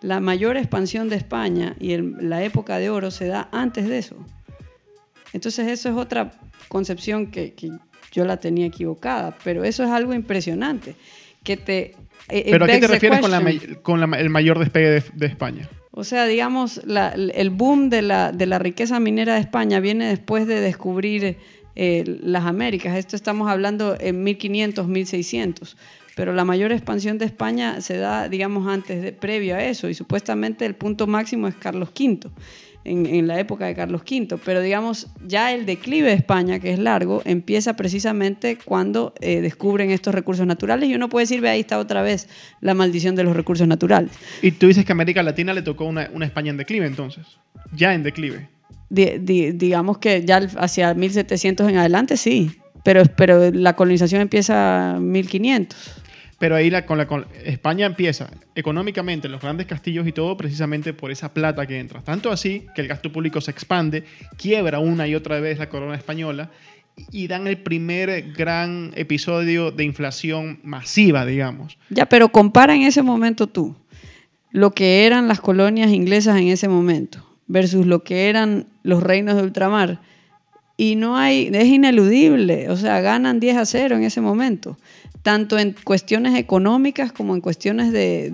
La 0.00 0.20
mayor 0.20 0.56
expansión 0.56 1.08
de 1.08 1.16
España 1.16 1.74
y 1.80 1.92
el- 1.92 2.14
la 2.20 2.42
época 2.44 2.78
de 2.78 2.90
oro 2.90 3.10
se 3.10 3.26
da 3.26 3.48
antes 3.52 3.88
de 3.88 3.98
eso. 3.98 4.16
Entonces 5.32 5.66
eso 5.68 5.88
es 5.90 5.96
otra 5.96 6.32
concepción 6.68 7.26
que, 7.30 7.52
que 7.54 7.70
yo 8.12 8.24
la 8.24 8.38
tenía 8.38 8.66
equivocada, 8.66 9.36
pero 9.44 9.64
eso 9.64 9.84
es 9.84 9.90
algo 9.90 10.14
impresionante. 10.14 10.94
Que 11.42 11.56
te, 11.56 11.94
eh, 12.28 12.38
it 12.38 12.50
Pero 12.50 12.64
¿a 12.64 12.68
qué 12.68 12.78
te 12.78 12.86
refieres 12.86 13.20
con, 13.20 13.30
la 13.30 13.42
con 13.82 14.00
la- 14.00 14.18
el 14.18 14.30
mayor 14.30 14.58
despegue 14.58 14.88
de, 14.90 15.02
de 15.12 15.26
España? 15.26 15.68
O 15.98 16.04
sea, 16.04 16.26
digamos, 16.26 16.82
el 16.84 17.48
boom 17.48 17.88
de 17.88 18.02
la, 18.02 18.30
de 18.30 18.44
la 18.44 18.58
riqueza 18.58 19.00
minera 19.00 19.32
de 19.32 19.40
España 19.40 19.80
viene 19.80 20.06
después 20.06 20.46
de 20.46 20.60
descubrir 20.60 21.38
eh, 21.74 22.18
las 22.22 22.44
Américas. 22.44 22.98
Esto 22.98 23.16
estamos 23.16 23.48
hablando 23.48 23.96
en 23.98 24.22
1500, 24.22 24.86
1600 24.88 25.76
pero 26.14 26.32
la 26.32 26.46
mayor 26.46 26.72
expansión 26.72 27.18
de 27.18 27.26
España 27.26 27.82
se 27.82 27.98
da, 27.98 28.30
digamos, 28.30 28.66
antes 28.66 29.02
de, 29.02 29.12
previo 29.12 29.54
a 29.54 29.62
eso, 29.62 29.90
y 29.90 29.94
supuestamente 29.94 30.64
el 30.64 30.74
punto 30.74 31.06
máximo 31.06 31.46
es 31.46 31.54
Carlos 31.54 31.90
V, 31.90 32.30
en, 32.86 33.26
la 33.26 33.38
época 33.40 33.66
de 33.66 33.74
Carlos 33.74 34.02
V, 34.02 34.38
pero 34.44 34.60
digamos, 34.60 35.08
ya 35.26 35.52
el 35.52 35.66
declive 35.66 36.08
de 36.08 36.14
España, 36.14 36.58
que 36.60 36.72
es 36.72 36.78
largo, 36.78 37.22
empieza 37.24 37.74
precisamente 37.74 38.56
cuando 38.64 39.12
eh, 39.20 39.40
descubren 39.40 39.90
estos 39.90 40.14
recursos 40.14 40.46
naturales, 40.46 40.88
y 40.88 40.94
uno 40.94 41.08
puede 41.08 41.24
decir, 41.24 41.40
ve, 41.40 41.50
ahí 41.50 41.60
está 41.60 41.78
otra 41.78 42.02
vez 42.02 42.28
la 42.60 42.74
maldición 42.74 43.16
de 43.16 43.24
los 43.24 43.36
recursos 43.36 43.66
naturales. 43.66 44.12
Y 44.42 44.52
tú 44.52 44.68
dices 44.68 44.84
que 44.84 44.92
a 44.92 44.94
América 44.94 45.22
Latina 45.22 45.52
le 45.52 45.62
tocó 45.62 45.84
una, 45.84 46.04
España 46.22 46.50
en 46.50 46.56
declive, 46.56 46.86
entonces, 46.86 47.26
ya 47.72 47.94
en 47.94 48.02
declive. 48.02 48.48
digamos 48.88 49.98
que 49.98 50.24
ya 50.24 50.38
hacia 50.58 50.94
1700 50.94 51.68
en 51.68 51.76
adelante, 51.78 52.16
sí, 52.16 52.52
pero, 52.84 53.02
pero 53.16 53.50
la 53.50 53.74
colonización 53.74 54.20
empieza 54.22 54.94
en 54.96 55.10
1500. 55.10 56.02
Pero 56.38 56.54
ahí 56.54 56.68
la, 56.68 56.84
con 56.84 56.98
la, 56.98 57.08
España 57.44 57.86
empieza 57.86 58.30
económicamente, 58.54 59.28
los 59.28 59.40
grandes 59.40 59.66
castillos 59.66 60.06
y 60.06 60.12
todo, 60.12 60.36
precisamente 60.36 60.92
por 60.92 61.10
esa 61.10 61.32
plata 61.32 61.66
que 61.66 61.78
entra. 61.78 62.02
Tanto 62.02 62.30
así 62.30 62.66
que 62.74 62.82
el 62.82 62.88
gasto 62.88 63.10
público 63.10 63.40
se 63.40 63.50
expande, 63.50 64.04
quiebra 64.36 64.78
una 64.78 65.06
y 65.06 65.14
otra 65.14 65.40
vez 65.40 65.58
la 65.58 65.68
corona 65.68 65.94
española 65.94 66.50
y 67.10 67.26
dan 67.26 67.46
el 67.46 67.58
primer 67.58 68.32
gran 68.32 68.92
episodio 68.96 69.70
de 69.70 69.84
inflación 69.84 70.60
masiva, 70.62 71.26
digamos. 71.26 71.78
Ya, 71.90 72.06
pero 72.06 72.30
compara 72.30 72.74
en 72.74 72.82
ese 72.82 73.02
momento 73.02 73.46
tú 73.46 73.76
lo 74.50 74.72
que 74.72 75.04
eran 75.04 75.28
las 75.28 75.40
colonias 75.40 75.90
inglesas 75.90 76.38
en 76.38 76.48
ese 76.48 76.68
momento 76.68 77.26
versus 77.46 77.86
lo 77.86 78.02
que 78.02 78.28
eran 78.28 78.66
los 78.82 79.02
reinos 79.02 79.36
de 79.36 79.42
ultramar. 79.42 80.00
Y 80.78 80.96
no 80.96 81.16
hay, 81.16 81.50
es 81.52 81.66
ineludible, 81.66 82.68
o 82.68 82.76
sea, 82.76 83.00
ganan 83.00 83.40
10 83.40 83.56
a 83.56 83.64
0 83.64 83.96
en 83.96 84.02
ese 84.04 84.20
momento 84.20 84.76
tanto 85.26 85.58
en 85.58 85.74
cuestiones 85.82 86.38
económicas 86.38 87.10
como 87.10 87.34
en 87.34 87.40
cuestiones 87.40 87.90
de, 87.90 88.30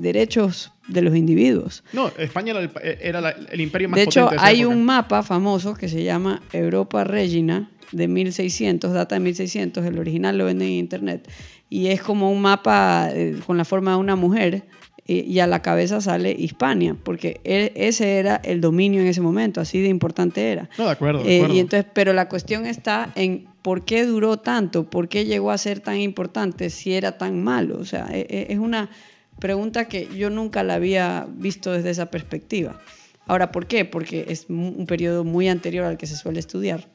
derechos 0.00 0.72
de 0.88 1.00
los 1.00 1.14
individuos. 1.14 1.84
No, 1.92 2.10
España 2.18 2.52
era 2.82 3.30
el, 3.30 3.60
imperio 3.60 3.88
más 3.88 3.96
De 3.96 4.02
hecho, 4.02 4.28
hay 4.36 4.64
un 4.64 4.84
mapa 4.84 5.22
famoso 5.22 5.74
que 5.74 5.88
se 5.88 6.02
llama 6.02 6.42
Europa 6.52 7.04
Regina 7.04 7.70
de 7.92 8.08
1600, 8.08 8.92
data 8.92 9.14
de 9.14 9.20
1600, 9.20 9.86
el 9.86 10.00
original 10.00 10.36
lo 10.36 10.46
venden 10.46 10.66
en 10.66 10.74
internet, 10.74 11.30
y 11.70 11.86
es 11.86 12.02
como 12.02 12.32
un 12.32 12.42
mapa 12.42 13.08
eh, 13.12 13.38
con 13.46 13.56
la 13.56 13.64
forma 13.64 13.92
de 13.92 13.98
una 13.98 14.16
mujer 14.16 14.64
y 15.06 15.38
a 15.38 15.46
la 15.46 15.62
cabeza 15.62 16.00
sale 16.00 16.34
Hispania, 16.36 16.96
porque 17.00 17.40
e, 17.44 17.72
ese 17.76 18.18
era 18.18 18.36
el 18.42 18.60
dominio 18.60 19.00
en 19.00 19.06
ese 19.06 19.20
momento, 19.20 19.60
así 19.60 19.80
de 19.80 19.88
importante 19.88 20.50
era. 20.50 20.68
No, 20.78 20.86
de 20.86 20.90
acuerdo. 20.90 21.22
De 21.22 21.38
eh, 21.38 21.48
y 21.52 21.60
entonces, 21.60 21.86
pero 21.92 22.12
la 22.12 22.28
cuestión 22.28 22.66
está 22.66 23.12
en 23.14 23.46
por 23.62 23.84
qué 23.84 24.04
duró 24.04 24.38
tanto, 24.38 24.90
por 24.90 25.08
qué 25.08 25.24
llegó 25.24 25.50
a 25.50 25.58
ser 25.58 25.80
tan 25.80 25.96
importante 26.00 26.70
si 26.70 26.94
era 26.94 27.18
tan 27.18 27.42
malo. 27.42 27.78
O 27.78 27.84
sea, 27.84 28.08
e, 28.10 28.26
e, 28.28 28.46
es 28.52 28.58
una 28.58 28.90
pregunta 29.38 29.86
que 29.86 30.08
yo 30.16 30.30
nunca 30.30 30.62
la 30.62 30.74
había 30.74 31.26
visto 31.30 31.72
desde 31.72 31.90
esa 31.90 32.10
perspectiva. 32.10 32.80
Ahora, 33.26 33.50
¿por 33.52 33.66
qué? 33.66 33.84
Porque 33.84 34.26
es 34.28 34.46
un 34.48 34.86
periodo 34.86 35.24
muy 35.24 35.48
anterior 35.48 35.84
al 35.84 35.96
que 35.98 36.06
se 36.06 36.16
suele 36.16 36.38
estudiar 36.38 36.88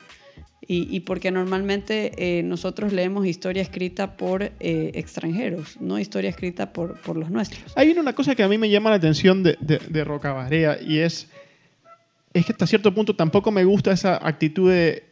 y, 0.68 1.00
porque 1.02 1.32
normalmente 1.32 2.12
eh, 2.18 2.44
nosotros 2.44 2.94
leemos 2.94 3.26
historia 3.26 3.62
escrita 3.62 4.16
por 4.16 4.44
eh, 4.44 4.92
extranjeros, 4.94 5.82
no 5.82 5.98
historia 6.00 6.30
escrita 6.30 6.72
por, 6.72 7.02
por, 7.02 7.18
los 7.18 7.32
nuestros. 7.32 7.74
Hay 7.76 7.92
una 7.92 8.14
cosa 8.14 8.36
que 8.36 8.44
a 8.44 8.48
mí 8.48 8.58
me 8.58 8.70
llama 8.70 8.92
la 8.92 8.98
atención 8.98 9.42
de, 9.42 9.58
de, 9.60 9.80
de 9.80 10.04
Rocabarea 10.04 10.80
y 10.82 11.00
es, 11.00 11.28
es 12.34 12.46
que 12.46 12.52
hasta 12.52 12.68
cierto 12.68 12.94
punto 12.94 13.16
tampoco 13.16 13.52
me 13.52 13.66
gusta 13.66 13.92
esa 13.92 14.26
actitud 14.26 14.72
de... 14.72 15.04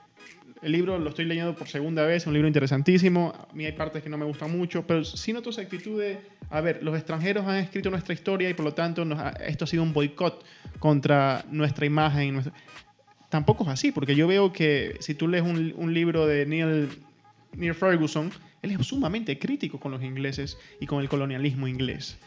El 0.61 0.73
libro 0.73 0.99
lo 0.99 1.09
estoy 1.09 1.25
leyendo 1.25 1.55
por 1.55 1.69
segunda 1.69 2.05
vez, 2.05 2.23
es 2.23 2.27
un 2.27 2.33
libro 2.33 2.47
interesantísimo. 2.47 3.33
A 3.49 3.53
mí 3.53 3.65
hay 3.65 3.71
partes 3.71 4.03
que 4.03 4.09
no 4.09 4.17
me 4.17 4.25
gustan 4.25 4.55
mucho, 4.55 4.85
pero 4.85 5.05
sí 5.05 5.31
noto 5.31 5.51
esa 5.51 5.61
actitud 5.61 5.99
de, 5.99 6.19
a 6.49 6.59
ver, 6.59 6.83
los 6.83 6.95
extranjeros 6.95 7.47
han 7.47 7.55
escrito 7.57 7.89
nuestra 7.89 8.13
historia 8.13 8.49
y 8.49 8.53
por 8.53 8.65
lo 8.65 8.73
tanto 8.73 9.07
esto 9.45 9.63
ha 9.63 9.67
sido 9.67 9.83
un 9.83 9.93
boicot 9.93 10.43
contra 10.79 11.45
nuestra 11.49 11.85
imagen. 11.85 12.33
Nuestra 12.33 12.53
tampoco 13.30 13.63
es 13.63 13.69
así, 13.69 13.91
porque 13.91 14.15
yo 14.15 14.27
veo 14.27 14.51
que 14.51 14.97
si 14.99 15.13
tú 15.13 15.27
lees 15.27 15.43
un, 15.43 15.93
libro 15.93 16.25
de 16.25 16.45
Neil, 16.45 16.89
Neil 17.53 17.75
Ferguson, 17.75 18.32
él 18.61 18.71
es 18.71 18.88
sumamente 18.88 19.39
crítico 19.39 19.80
con 19.80 19.91
los 19.91 20.03
ingleses 20.03 20.57
y 20.80 20.86
con 20.86 21.01
el 21.01 21.09
colonialismo 21.09 21.67
inglés. 21.67 22.17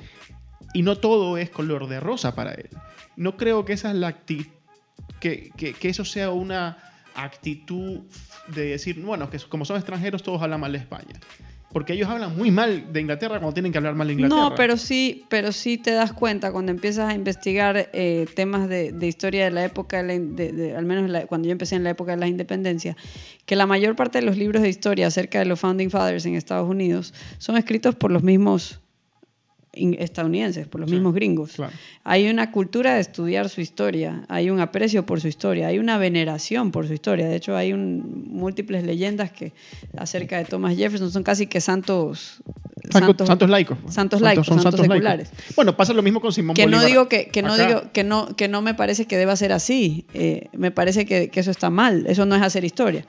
Y 0.73 0.83
no 0.83 0.97
todo 0.97 1.37
es 1.37 1.51
color 1.51 1.89
de 1.89 2.01
rosa 2.01 2.35
para 2.35 2.53
él. 2.55 2.71
No 3.17 3.37
creo 3.37 3.65
que 3.65 3.75
esa 3.75 3.91
es 3.91 3.97
la 3.97 4.21
que, 4.25 4.47
que, 5.21 5.77
eso 5.83 6.05
sea 6.05 6.31
una 6.31 6.79
actitud 7.15 8.01
de 8.49 8.67
decir, 8.67 9.01
bueno, 9.03 9.29
que 9.29 9.39
como 9.41 9.65
son 9.65 9.77
extranjeros 9.77 10.23
todos 10.23 10.41
hablan 10.41 10.61
mal 10.61 10.73
de 10.73 10.79
España 10.79 11.21
porque 11.73 11.95
ellos 11.95 12.09
hablan 12.09 12.37
muy 12.37 12.51
mal 12.51 12.93
de 12.93 13.01
Inglaterra 13.01 13.39
cuando 13.39 13.55
tienen 13.55 13.73
que 13.73 13.79
hablar 13.79 13.95
mal 13.95 14.07
de 14.07 14.13
Inglaterra. 14.13 14.41
No, 14.41 14.55
pero 14.55 14.77
sí, 14.77 15.25
pero 15.29 15.53
sí 15.53 15.79
te 15.79 15.93
das 15.93 16.13
cuenta 16.13 16.53
cuando 16.53 16.71
empiezas 16.71 17.11
a 17.11 17.15
investigar 17.15 17.89
eh, 17.93 18.27
temas 18.35 18.69
de, 18.69 18.95
historia 19.07 19.45
de 19.45 19.51
la 19.51 19.65
época, 19.65 20.01
al 20.01 20.85
menos 20.85 21.25
cuando 21.27 21.49
yo 21.49 21.53
empecé 21.53 21.77
en 21.77 21.85
la 21.85 21.91
época 21.91 22.13
de 22.13 22.19
la 22.19 22.29
independencia, 22.29 22.97
que 23.47 23.57
la 23.57 23.67
mayor 23.67 23.97
parte 23.97 24.19
de 24.19 24.27
los 24.27 24.37
libros 24.37 24.63
de 24.63 24.69
historia 24.69 25.07
acerca 25.07 25.39
de 25.39 25.47
los 25.47 25.59
Founding 25.61 25.91
Fathers 25.91 26.27
en 26.27 26.35
Estados 26.35 26.69
Unidos 26.69 27.15
son 27.39 27.57
escritos 27.57 27.95
por 27.95 28.11
los 28.11 28.23
mismos 28.23 28.82
estadounidenses, 29.73 30.69
por 30.69 30.81
los 30.81 30.91
mismos 30.91 31.15
gringos. 31.15 31.57
Hay 32.05 32.29
una 32.29 32.51
cultura 32.53 32.95
de 32.95 33.01
estudiar 33.01 33.49
su 33.49 33.61
historia, 33.61 34.25
hay 34.29 34.51
un 34.51 34.61
aprecio 34.61 35.07
por 35.07 35.21
su 35.21 35.29
historia, 35.29 35.69
hay 35.69 35.79
una 35.79 35.97
veneración 35.99 36.71
por 36.71 36.87
su 36.87 36.93
historia. 36.93 37.27
De 37.27 37.37
hecho, 37.37 37.57
hay 37.57 37.73
múltiples 37.73 38.85
leyendas 38.85 39.33
que 39.33 39.53
acerca 39.97 40.37
de 40.39 40.45
Thomas 40.45 40.77
Jefferson 40.77 41.11
son 41.11 41.23
casi 41.23 41.47
que 41.47 41.61
santos 41.61 42.43
santos, 42.91 43.27
santos 43.27 43.49
laicos. 43.49 43.79
Santos 43.89 44.21
laicos, 44.21 44.47
santos, 44.47 44.63
santos 44.63 44.81
seculares. 44.81 45.31
Bueno, 45.57 45.77
pasa 45.77 45.95
lo 45.95 46.03
mismo 46.03 46.21
con 46.21 46.33
Simón 46.33 46.55
que 46.55 46.67
No 46.67 46.85
digo 46.85 47.09
que, 47.09 47.29
que 47.29 47.43
no 47.43 47.57
digo 47.57 47.85
que 47.93 48.05
no 48.05 48.37
que 48.37 48.49
no 48.49 48.61
me 48.61 48.75
parece 48.75 49.07
que 49.07 49.17
deba 49.17 49.37
ser 49.37 49.53
así. 49.53 50.05
Eh, 50.13 50.49
me 50.53 50.71
parece 50.71 51.07
que, 51.07 51.29
que 51.29 51.41
eso 51.41 51.51
está 51.51 51.71
mal. 51.71 52.05
Eso 52.07 52.27
no 52.27 52.35
es 52.35 52.43
hacer 52.43 52.65
historia 52.65 53.07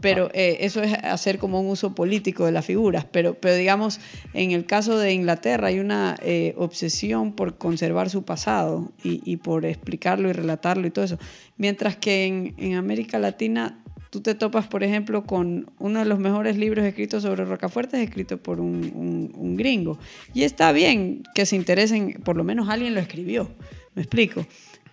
pero 0.00 0.30
eh, 0.34 0.58
eso 0.60 0.82
es 0.82 0.92
hacer 0.92 1.38
como 1.38 1.60
un 1.60 1.68
uso 1.68 1.94
político 1.94 2.44
de 2.44 2.52
las 2.52 2.66
figuras. 2.66 3.06
Pero, 3.10 3.34
pero 3.34 3.54
digamos, 3.54 4.00
en 4.32 4.50
el 4.50 4.66
caso 4.66 4.98
de 4.98 5.12
Inglaterra 5.12 5.68
hay 5.68 5.78
una 5.78 6.16
eh, 6.22 6.54
obsesión 6.56 7.32
por 7.32 7.56
conservar 7.56 8.10
su 8.10 8.24
pasado 8.24 8.92
y, 9.02 9.22
y, 9.24 9.38
por 9.38 9.64
explicarlo 9.64 10.28
y 10.28 10.32
relatarlo 10.32 10.86
y 10.86 10.90
todo 10.90 11.04
eso. 11.04 11.18
Mientras 11.56 11.96
que 11.96 12.26
en, 12.26 12.54
en, 12.58 12.74
América 12.74 13.18
Latina 13.18 13.82
tú 14.10 14.20
te 14.20 14.34
topas, 14.34 14.66
por 14.66 14.82
ejemplo, 14.82 15.24
con 15.24 15.70
uno 15.78 16.00
de 16.00 16.04
los 16.04 16.18
mejores 16.18 16.56
libros 16.56 16.84
escritos 16.84 17.22
sobre 17.22 17.44
Rocafuerte, 17.44 18.02
escrito 18.02 18.36
por 18.36 18.60
un, 18.60 18.92
un, 18.94 19.32
un 19.34 19.56
gringo. 19.56 19.98
Y 20.34 20.42
está 20.42 20.72
bien 20.72 21.22
que 21.34 21.46
se 21.46 21.56
interesen, 21.56 22.20
por 22.24 22.36
lo 22.36 22.44
menos 22.44 22.68
alguien 22.68 22.94
lo 22.94 23.00
escribió. 23.00 23.50
¿Me 23.94 24.02
explico? 24.02 24.44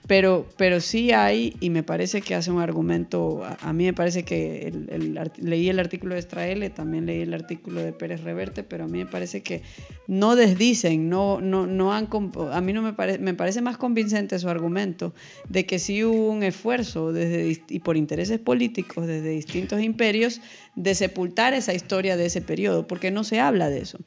Pero, 0.07 0.47
pero 0.57 0.81
sí 0.81 1.11
hay, 1.11 1.55
y 1.59 1.69
me 1.69 1.83
parece 1.83 2.21
que 2.21 2.35
hace 2.35 2.51
un 2.51 2.59
argumento, 2.59 3.43
a, 3.61 3.71
mí 3.71 3.85
me 3.85 3.93
parece 3.93 4.23
que 4.23 4.67
el, 4.67 5.19
leí 5.37 5.69
el 5.69 5.79
artículo 5.79 6.15
de 6.15 6.19
Estraele, 6.19 6.69
también 6.69 7.05
leí 7.05 7.21
el 7.21 7.33
artículo 7.33 7.81
de 7.81 7.93
Pérez 7.93 8.21
Reverte, 8.21 8.63
pero 8.63 8.85
a 8.85 8.87
mí 8.87 8.97
me 8.97 9.05
parece 9.05 9.41
que 9.41 9.61
no 10.07 10.35
desdicen, 10.35 11.07
no, 11.07 11.39
no, 11.39 11.67
no 11.67 11.93
han, 11.93 12.09
a 12.51 12.61
mí 12.61 12.73
no 12.73 12.81
me, 12.81 12.93
parece 12.93 13.19
me 13.19 13.33
parece 13.35 13.61
más 13.61 13.77
convincente 13.77 14.37
su 14.39 14.49
argumento 14.49 15.13
de 15.47 15.65
que 15.65 15.79
sí 15.79 16.03
hubo 16.03 16.29
un 16.29 16.43
esfuerzo 16.43 17.13
desde, 17.13 17.63
y 17.69 17.79
por 17.79 17.95
intereses 17.95 18.39
políticos 18.39 19.07
desde 19.07 19.29
distintos 19.29 19.81
imperios 19.81 20.41
de 20.75 20.95
sepultar 20.95 21.53
esa 21.53 21.73
historia 21.73 22.17
de 22.17 22.25
ese 22.25 22.41
periodo, 22.41 22.87
porque 22.87 23.11
no 23.11 23.23
se 23.23 23.39
habla 23.39 23.69
de 23.69 23.79
eso. 23.81 23.99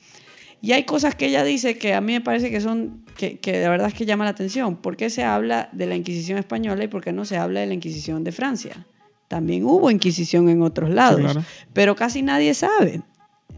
Y 0.61 0.73
hay 0.73 0.85
cosas 0.85 1.15
que 1.15 1.27
ella 1.27 1.45
dice 1.45 1.79
que 1.79 1.95
a 1.95 2.01
mí 2.01 2.13
me 2.13 2.21
parece 2.21 2.51
que 2.51 2.61
son, 2.61 3.05
que, 3.17 3.39
que 3.39 3.53
de 3.59 3.69
verdad 3.69 3.89
es 3.89 3.95
que 3.95 4.07
llama 4.07 4.25
la 4.25 4.31
atención. 4.31 4.77
¿Por 4.77 4.97
qué 4.97 5.11
se 5.11 5.25
habla 5.25 5.69
de 5.73 5.87
la 5.87 5.95
Inquisición 5.95 6.39
española 6.39 6.85
y 6.85 6.89
por 6.89 7.03
qué 7.03 7.13
no 7.13 7.25
se 7.25 7.37
habla 7.37 7.61
de 7.61 7.67
la 7.67 7.75
Inquisición 7.75 8.25
de 8.25 8.33
Francia? 8.33 8.87
También 9.29 9.65
hubo 9.65 9.91
Inquisición 9.91 10.49
en 10.49 10.63
otros 10.63 10.91
lados, 10.91 11.39
pero 11.73 11.95
casi 11.97 12.23
nadie 12.23 12.55
sabe. 12.55 13.03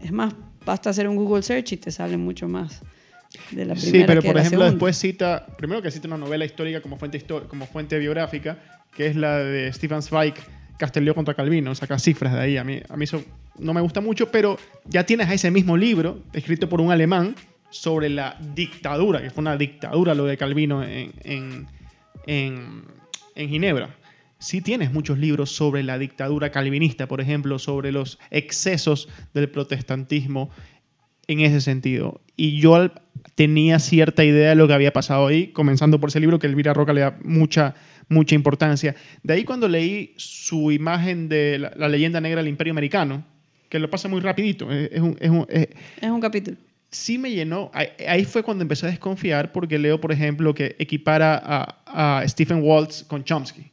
Es 0.03 0.11
más, 0.11 0.33
basta 0.65 0.89
hacer 0.89 1.07
un 1.07 1.15
Google 1.15 1.43
search 1.43 1.73
y 1.73 1.77
te 1.77 1.91
sale 1.91 2.17
mucho 2.17 2.47
más. 2.47 2.81
De 3.51 3.65
la 3.65 3.75
primera 3.75 3.99
sí, 3.99 4.03
pero 4.07 4.21
por 4.21 4.37
ejemplo 4.37 4.65
después 4.65 4.97
cita, 4.97 5.45
primero 5.57 5.81
que 5.81 5.91
cita 5.91 6.07
una 6.07 6.17
novela 6.17 6.45
histórica 6.45 6.81
como 6.81 6.97
fuente, 6.97 7.23
como 7.49 7.67
fuente 7.67 7.99
biográfica, 7.99 8.57
que 8.95 9.07
es 9.07 9.15
la 9.15 9.37
de 9.37 9.71
Stefan 9.73 10.01
Zweig, 10.01 10.33
Castelló 10.77 11.15
contra 11.15 11.33
Calvino, 11.33 11.73
saca 11.75 11.99
cifras 11.99 12.33
de 12.33 12.39
ahí. 12.39 12.57
A 12.57 12.63
mí, 12.63 12.79
a 12.87 12.95
mí 12.95 13.03
eso 13.03 13.23
no 13.57 13.73
me 13.73 13.81
gusta 13.81 14.01
mucho, 14.01 14.31
pero 14.31 14.57
ya 14.85 15.05
tienes 15.05 15.29
ese 15.31 15.51
mismo 15.51 15.75
libro, 15.75 16.19
escrito 16.33 16.69
por 16.69 16.81
un 16.81 16.91
alemán, 16.91 17.35
sobre 17.69 18.09
la 18.09 18.37
dictadura, 18.55 19.21
que 19.21 19.29
fue 19.29 19.41
una 19.41 19.57
dictadura 19.57 20.13
lo 20.13 20.25
de 20.25 20.37
Calvino 20.37 20.83
en, 20.83 21.11
en, 21.23 21.67
en, 23.35 23.49
Ginebra. 23.49 23.95
Sí 24.39 24.61
tienes 24.61 24.93
muchos 24.93 25.17
libros 25.17 25.51
sobre 25.51 25.83
la 25.83 25.97
dictadura 25.97 26.51
calvinista, 26.51 27.07
por 27.07 27.21
ejemplo, 27.21 27.57
sobre 27.57 27.91
los 27.91 28.19
excesos 28.29 29.09
del 29.33 29.49
protestantismo 29.49 30.51
en 31.27 31.39
ese 31.39 31.59
sentido. 31.59 32.21
Y 32.35 32.59
yo 32.59 32.91
tenía 33.35 33.79
cierta 33.79 34.23
idea 34.23 34.49
de 34.49 34.55
lo 34.55 34.67
que 34.67 34.73
había 34.73 34.93
pasado 34.93 35.27
ahí, 35.27 35.47
comenzando 35.47 35.99
por 35.99 36.09
ese 36.09 36.19
libro 36.19 36.39
que 36.39 36.47
Elvira 36.47 36.73
Roca 36.73 36.93
le 36.93 37.01
da 37.01 37.17
mucha 37.23 37.75
mucha 38.09 38.35
importancia. 38.35 38.95
De 39.23 39.33
ahí 39.33 39.43
cuando 39.43 39.67
leí 39.67 40.13
su 40.17 40.71
imagen 40.71 41.27
de 41.29 41.59
la, 41.59 41.73
la 41.75 41.89
leyenda 41.89 42.21
negra 42.21 42.41
del 42.41 42.49
Imperio 42.49 42.71
Americano, 42.71 43.23
que 43.69 43.79
lo 43.79 43.89
pasa 43.89 44.07
muy 44.07 44.21
rapidito, 44.21 44.71
es, 44.71 44.89
es 44.93 45.01
un, 45.01 45.17
es 45.19 45.29
un- 45.29 45.45
es- 45.49 45.67
Es 46.01 46.09
un 46.09 46.21
capítulo. 46.21 46.57
sí 46.89 47.17
me 47.17 47.31
llenó. 47.31 47.69
Ahí, 47.73 47.87
ahí 48.07 48.23
fue 48.25 48.43
cuando 48.43 48.61
empecé 48.61 48.85
a 48.85 48.89
desconfiar 48.89 49.51
porque 49.51 49.77
leo, 49.77 49.99
por 49.99 50.11
ejemplo, 50.13 50.53
que 50.55 50.75
equipara 50.79 51.35
a, 51.43 52.19
a 52.21 52.27
Stephen 52.27 52.61
Waltz 52.63 53.03
con 53.03 53.23
Chomsky. 53.25 53.63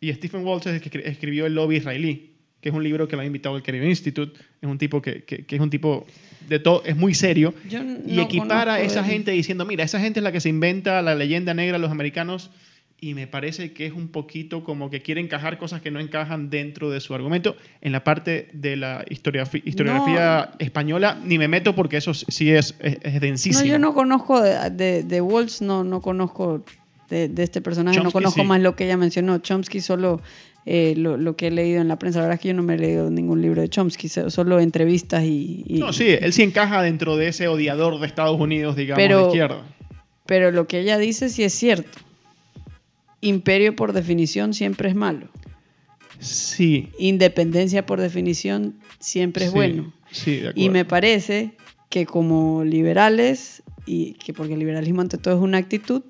Y 0.00 0.12
Stephen 0.12 0.44
Waltz 0.44 0.66
es 0.66 0.74
el 0.74 0.80
que 0.80 0.90
escri- 0.90 1.02
escribió 1.06 1.46
El 1.46 1.54
lobby 1.54 1.76
israelí, 1.78 2.34
que 2.60 2.68
es 2.68 2.74
un 2.74 2.84
libro 2.84 3.08
que 3.08 3.16
lo 3.16 3.22
ha 3.22 3.24
invitado 3.24 3.56
al 3.56 3.62
Kennedy 3.64 3.88
Institute. 3.88 4.38
Es 4.62 4.68
un 4.68 4.78
tipo 4.78 5.02
que, 5.02 5.24
que- 5.24 5.44
que 5.44 5.56
es 5.56 5.60
un 5.60 5.70
tipo 5.70 6.06
de 6.48 6.60
todo, 6.60 6.84
es 6.84 6.94
muy 6.96 7.12
serio. 7.14 7.52
Y 8.06 8.20
equipara 8.20 8.74
a 8.74 8.80
esa 8.80 9.02
gente 9.02 9.32
diciendo, 9.32 9.64
mira, 9.64 9.82
esa 9.82 9.98
gente 9.98 10.20
es 10.20 10.24
la 10.24 10.30
que 10.30 10.40
se 10.40 10.48
inventa 10.48 11.02
la 11.02 11.16
leyenda 11.16 11.52
negra 11.54 11.78
de 11.78 11.82
los 11.82 11.90
americanos. 11.90 12.50
Y 12.98 13.12
me 13.12 13.26
parece 13.26 13.72
que 13.74 13.84
es 13.84 13.92
un 13.92 14.08
poquito 14.08 14.64
como 14.64 14.88
que 14.88 15.02
quiere 15.02 15.20
encajar 15.20 15.58
cosas 15.58 15.82
que 15.82 15.90
no 15.90 16.00
encajan 16.00 16.48
dentro 16.48 16.90
de 16.90 17.00
su 17.00 17.14
argumento. 17.14 17.54
En 17.82 17.92
la 17.92 18.02
parte 18.02 18.48
de 18.54 18.76
la 18.76 19.04
historiografi- 19.04 19.60
historiografía 19.66 20.52
española, 20.58 21.20
ni 21.22 21.36
me 21.36 21.46
meto 21.46 21.74
porque 21.74 21.98
eso 21.98 22.14
sí 22.14 22.50
es, 22.50 22.74
es, 22.80 22.96
es 23.02 23.14
No, 23.14 23.20
densísimo. 23.20 23.64
yo 23.66 23.78
no 23.78 23.92
conozco 23.92 24.40
de, 24.40 24.70
de, 24.70 25.02
de 25.02 25.20
Waltz, 25.20 25.60
no, 25.60 25.84
no 25.84 26.00
conozco 26.00 26.64
de, 27.10 27.28
de 27.28 27.42
este 27.42 27.60
personaje, 27.60 28.00
no 28.00 28.10
conozco 28.10 28.40
sí. 28.40 28.46
más 28.46 28.60
lo 28.60 28.74
que 28.76 28.84
ella 28.86 28.96
mencionó. 28.96 29.38
Chomsky 29.38 29.80
solo 29.82 30.22
eh, 30.64 30.94
lo, 30.96 31.18
lo 31.18 31.36
que 31.36 31.48
he 31.48 31.50
leído 31.50 31.82
en 31.82 31.88
la 31.88 31.98
prensa. 31.98 32.20
La 32.20 32.24
verdad 32.24 32.36
es 32.36 32.40
que 32.40 32.48
yo 32.48 32.54
no 32.54 32.62
me 32.62 32.74
he 32.74 32.78
leído 32.78 33.10
ningún 33.10 33.42
libro 33.42 33.60
de 33.60 33.68
Chomsky, 33.68 34.08
so- 34.08 34.30
solo 34.30 34.58
entrevistas 34.58 35.22
y... 35.22 35.64
y- 35.66 35.78
No, 35.80 35.92
sí, 35.92 36.06
él 36.18 36.32
sí 36.32 36.42
encaja 36.42 36.80
dentro 36.82 37.16
de 37.18 37.28
ese 37.28 37.46
odiador 37.46 38.00
de 38.00 38.06
Estados 38.06 38.40
Unidos, 38.40 38.74
digamos, 38.74 39.04
Pero- 39.04 39.18
de 39.20 39.26
izquierda. 39.26 39.62
Pero 40.24 40.50
lo 40.50 40.66
que 40.66 40.80
ella 40.80 40.96
dice 40.98 41.28
sí 41.28 41.44
es 41.44 41.52
cierto. 41.52 42.00
Imperio 43.20 43.74
por 43.76 43.92
definición 43.92 44.54
siempre 44.54 44.88
es 44.88 44.94
malo. 44.94 45.28
Sí. 46.18 46.90
Independencia 46.98 47.84
por 47.86 48.00
definición 48.00 48.76
siempre 49.00 49.44
es 49.46 49.50
sí, 49.50 49.56
bueno. 49.56 49.92
Sí, 50.10 50.30
de 50.36 50.38
acuerdo. 50.48 50.60
Y 50.60 50.70
me 50.70 50.84
parece 50.84 51.52
que 51.90 52.06
como 52.06 52.64
liberales, 52.64 53.62
y 53.86 54.14
que 54.14 54.32
porque 54.32 54.54
el 54.54 54.58
liberalismo 54.58 55.00
ante 55.02 55.18
todo 55.18 55.34
es 55.36 55.40
una 55.40 55.58
actitud, 55.58 56.02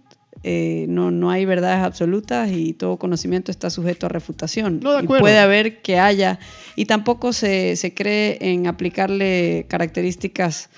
eh, 0.43 0.87
no, 0.89 1.11
no 1.11 1.31
hay 1.31 1.45
verdades 1.45 1.83
absolutas 1.83 2.51
y 2.53 2.73
todo 2.73 2.99
conocimiento 2.99 3.51
está 3.51 3.69
sujeto 3.71 4.07
a 4.07 4.09
refutación. 4.09 4.81
No, 4.81 4.93
de 4.93 5.01
y 5.01 5.05
acuerdo. 5.05 5.23
puede 5.23 5.39
haber 5.39 5.83
que 5.83 5.99
haya, 5.99 6.39
y 6.77 6.85
tampoco 6.85 7.33
se, 7.33 7.75
se 7.77 7.95
cree 7.95 8.39
en 8.41 8.67
aplicarle 8.69 9.67
características 9.69 10.71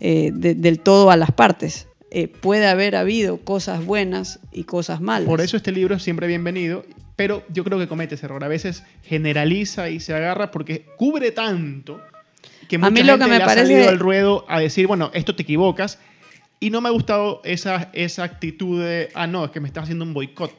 eh, 0.00 0.30
de- 0.34 0.54
del 0.54 0.80
todo 0.80 1.10
a 1.10 1.16
las 1.16 1.30
partes. 1.32 1.86
Eh, 2.16 2.28
puede 2.28 2.68
haber 2.68 2.94
habido 2.94 3.38
cosas 3.38 3.84
buenas 3.84 4.38
y 4.52 4.62
cosas 4.64 5.00
malas. 5.00 5.28
Por 5.28 5.40
eso 5.40 5.56
este 5.56 5.72
libro 5.72 5.96
es 5.96 6.02
siempre 6.04 6.28
bienvenido, 6.28 6.84
pero 7.16 7.42
yo 7.48 7.64
creo 7.64 7.76
que 7.78 7.88
comete 7.88 8.14
ese 8.14 8.26
error. 8.26 8.44
A 8.44 8.48
veces 8.48 8.84
generaliza 9.02 9.90
y 9.90 9.98
se 9.98 10.14
agarra 10.14 10.52
porque 10.52 10.84
cubre 10.96 11.32
tanto 11.32 12.00
que 12.68 12.78
mucha 12.78 12.90
mí 12.92 13.00
lo 13.02 13.14
gente 13.14 13.24
que 13.24 13.30
me 13.32 13.38
le 13.38 13.42
ha 13.42 13.46
parece- 13.46 13.66
salido 13.72 13.88
al 13.88 13.98
ruedo 13.98 14.44
a 14.48 14.60
decir, 14.60 14.86
bueno, 14.86 15.10
esto 15.12 15.34
te 15.34 15.42
equivocas. 15.42 15.98
Y 16.60 16.70
no 16.70 16.80
me 16.80 16.88
ha 16.88 16.92
gustado 16.92 17.40
esa, 17.44 17.90
esa 17.92 18.22
actitud 18.22 18.80
de, 18.80 19.08
ah, 19.14 19.26
no, 19.26 19.44
es 19.46 19.50
que 19.50 19.58
me 19.58 19.66
estás 19.66 19.82
haciendo 19.82 20.04
un 20.04 20.14
boicot. 20.14 20.52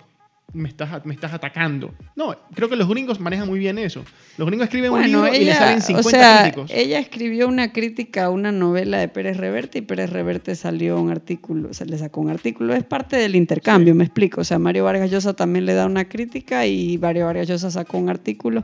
Me 0.54 0.70
estás, 0.70 1.06
me 1.06 1.14
estás 1.14 1.34
atacando. 1.34 1.94
No, 2.16 2.34
creo 2.54 2.70
que 2.70 2.78
los 2.78 2.88
gringos 2.88 3.20
manejan 3.20 3.48
muy 3.48 3.60
bien 3.60 3.78
eso. 3.78 4.06
Los 4.38 4.48
gringos 4.48 4.66
escriben 4.66 4.92
un 4.92 5.00
Bueno, 5.00 5.24
libro 5.26 5.42
y 5.42 5.44
le 5.46 5.54
salen 5.54 5.80
o 5.80 5.82
50 5.82 6.10
sea, 6.10 6.42
críticos. 6.44 6.72
ella 6.74 7.00
escribió 7.00 7.48
una 7.50 7.74
crítica 7.74 8.26
a 8.26 8.30
una 8.30 8.54
novela 8.54 8.98
de 9.00 9.10
Pérez 9.10 9.36
Reverte 9.36 9.80
y 9.80 9.82
Pérez 9.82 10.12
Reverte 10.12 10.56
salió 10.56 11.02
un 11.02 11.10
artículo, 11.12 11.74
se 11.74 11.86
le 11.86 11.98
sacó 11.98 12.22
un 12.22 12.30
artículo. 12.30 12.74
Es 12.74 12.86
parte 12.86 13.18
del 13.18 13.36
intercambio, 13.36 13.96
me 13.96 14.06
explico. 14.06 14.42
O 14.42 14.44
sea, 14.46 14.58
Mario 14.58 14.86
Vargas 14.86 15.12
Llosa 15.12 15.34
también 15.34 15.66
le 15.66 15.74
da 15.74 15.86
una 15.88 16.08
crítica 16.08 16.66
y 16.66 16.98
Mario 17.00 17.26
Vargas 17.26 17.48
Llosa 17.50 17.70
sacó 17.70 17.98
un 17.98 18.08
artículo. 18.10 18.64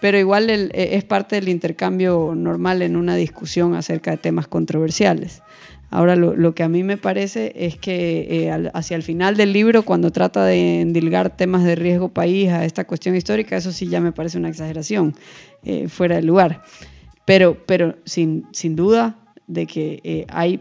Pero 0.00 0.18
igual 0.18 0.48
el- 0.50 0.70
eh, 0.74 0.90
es 0.96 1.04
parte 1.04 1.36
del 1.36 1.48
intercambio 1.50 2.32
normal 2.34 2.82
en 2.82 2.96
una 2.96 3.14
discusión 3.14 3.74
acerca 3.76 4.10
de 4.10 4.16
temas 4.16 4.48
controversiales. 4.48 5.42
Ahora, 5.90 6.14
lo, 6.14 6.36
lo 6.36 6.54
que 6.54 6.62
a 6.62 6.68
mí 6.68 6.84
me 6.84 6.96
parece 6.96 7.52
es 7.56 7.76
que 7.76 8.26
eh, 8.30 8.50
al- 8.50 8.70
hacia 8.74 8.96
el 8.96 9.02
final 9.02 9.36
del 9.36 9.52
libro, 9.52 9.82
cuando 9.82 10.12
trata 10.12 10.44
de 10.44 10.80
endilgar 10.82 11.36
temas 11.36 11.64
de 11.64 11.74
riesgo 11.74 12.08
país 12.10 12.48
a 12.50 12.64
esta 12.64 12.84
cuestión 12.86 13.16
histórica, 13.16 13.56
eso 13.56 13.72
sí 13.72 13.88
ya 13.88 14.00
me 14.00 14.12
parece 14.12 14.38
una 14.38 14.48
exageración, 14.48 15.14
eh, 15.64 15.88
fuera 15.88 16.16
de 16.16 16.22
lugar. 16.22 16.62
Pero, 17.24 17.56
pero 17.66 17.96
sin, 18.04 18.46
sin 18.52 18.76
duda 18.76 19.16
de 19.46 19.66
que 19.66 20.00
eh, 20.04 20.26
hay 20.28 20.60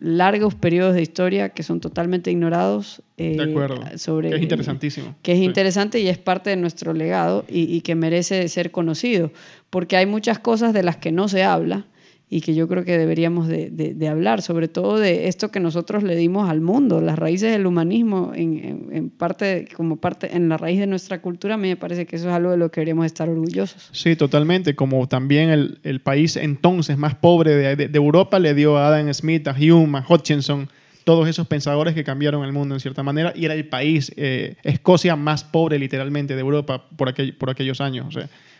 largos 0.00 0.54
periodos 0.54 0.94
de 0.94 1.02
historia 1.02 1.48
que 1.48 1.64
son 1.64 1.80
totalmente 1.80 2.30
ignorados 2.30 3.02
eh, 3.16 3.34
de 3.36 3.42
acuerdo. 3.50 3.80
sobre 3.96 4.30
Que 4.30 4.36
es 4.36 4.42
interesantísimo. 4.42 5.16
que 5.22 5.32
es 5.32 5.38
Sí. 5.38 5.44
interesante 5.44 5.98
y 5.98 6.06
es 6.08 6.18
parte 6.18 6.50
de 6.50 6.56
nuestro 6.56 6.92
legado 6.92 7.44
y, 7.48 7.62
y 7.64 7.80
que 7.80 7.96
merece 7.96 8.46
ser 8.46 8.70
conocido, 8.70 9.32
porque 9.70 9.96
hay 9.96 10.06
muchas 10.06 10.38
cosas 10.38 10.72
de 10.72 10.84
las 10.84 10.96
que 10.98 11.10
no 11.10 11.26
se 11.26 11.42
habla 11.42 11.86
y 12.30 12.42
que 12.42 12.54
yo 12.54 12.68
creo 12.68 12.84
que 12.84 12.98
deberíamos 12.98 13.48
de, 13.48 13.70
de- 13.70 14.08
hablar, 14.08 14.42
sobre 14.42 14.68
todo 14.68 14.98
de 14.98 15.28
esto 15.28 15.50
que 15.50 15.60
nosotros 15.60 16.02
le 16.02 16.14
dimos 16.14 16.50
al 16.50 16.60
mundo, 16.60 17.00
las 17.00 17.18
raíces 17.18 17.52
del 17.52 17.66
humanismo 17.66 18.32
en, 18.34 18.88
en- 18.92 19.10
parte, 19.10 19.66
como 19.74 19.96
parte, 19.96 20.36
en 20.36 20.48
la 20.50 20.56
raíz 20.58 20.78
de 20.78 20.86
nuestra 20.86 21.20
cultura, 21.22 21.56
me 21.56 21.74
parece 21.76 22.04
que 22.06 22.16
eso 22.16 22.28
es 22.28 22.34
algo 22.34 22.50
de 22.50 22.56
lo 22.58 22.70
que 22.70 22.80
deberíamos 22.80 23.06
estar 23.06 23.28
orgullosos. 23.28 23.88
Sí, 23.92 24.14
totalmente. 24.16 24.74
Como 24.74 25.08
también 25.08 25.48
el, 25.50 25.78
el 25.84 26.00
país 26.00 26.36
entonces 26.36 26.98
más 26.98 27.14
pobre 27.14 27.54
de, 27.54 27.76
de- 27.88 27.98
Europa 27.98 28.38
le 28.38 28.54
dio 28.54 28.76
a 28.78 28.88
Adam 28.88 29.12
Smith, 29.14 29.48
a 29.48 29.52
Hume, 29.58 29.98
a 29.98 30.04
Hutchinson, 30.08 30.68
todos 31.04 31.26
esos 31.28 31.46
pensadores 31.46 31.94
que 31.94 32.04
cambiaron 32.04 32.44
el 32.44 32.52
mundo 32.52 32.74
en 32.74 32.80
cierta 32.80 33.02
manera, 33.02 33.32
y 33.34 33.46
era 33.46 33.54
el 33.54 33.66
país, 33.66 34.12
eh, 34.18 34.56
Escocia, 34.62 35.16
más 35.16 35.42
pobre 35.44 35.78
literalmente 35.78 36.34
de 36.34 36.40
Europa 36.40 36.84
por, 36.96 37.08
aquel- 37.08 37.34
por 37.36 37.48
aquellos 37.48 37.80
años. 37.80 38.14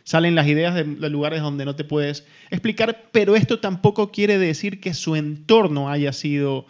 Salen 0.05 0.35
las 0.35 0.47
ideas 0.47 0.75
de, 0.75 0.85
de 0.85 1.11
lugares 1.11 1.43
donde 1.43 1.65
no 1.65 1.77
te 1.77 1.85
puedes 1.85 2.27
explicar, 2.51 3.09
pero 3.13 3.37
esto 3.37 3.61
tampoco 3.61 4.11
quiere 4.11 4.39
decir 4.39 4.81
que 4.81 4.95
su 4.95 5.17
entorno 5.17 5.91
haya 5.91 6.13
sido 6.13 6.67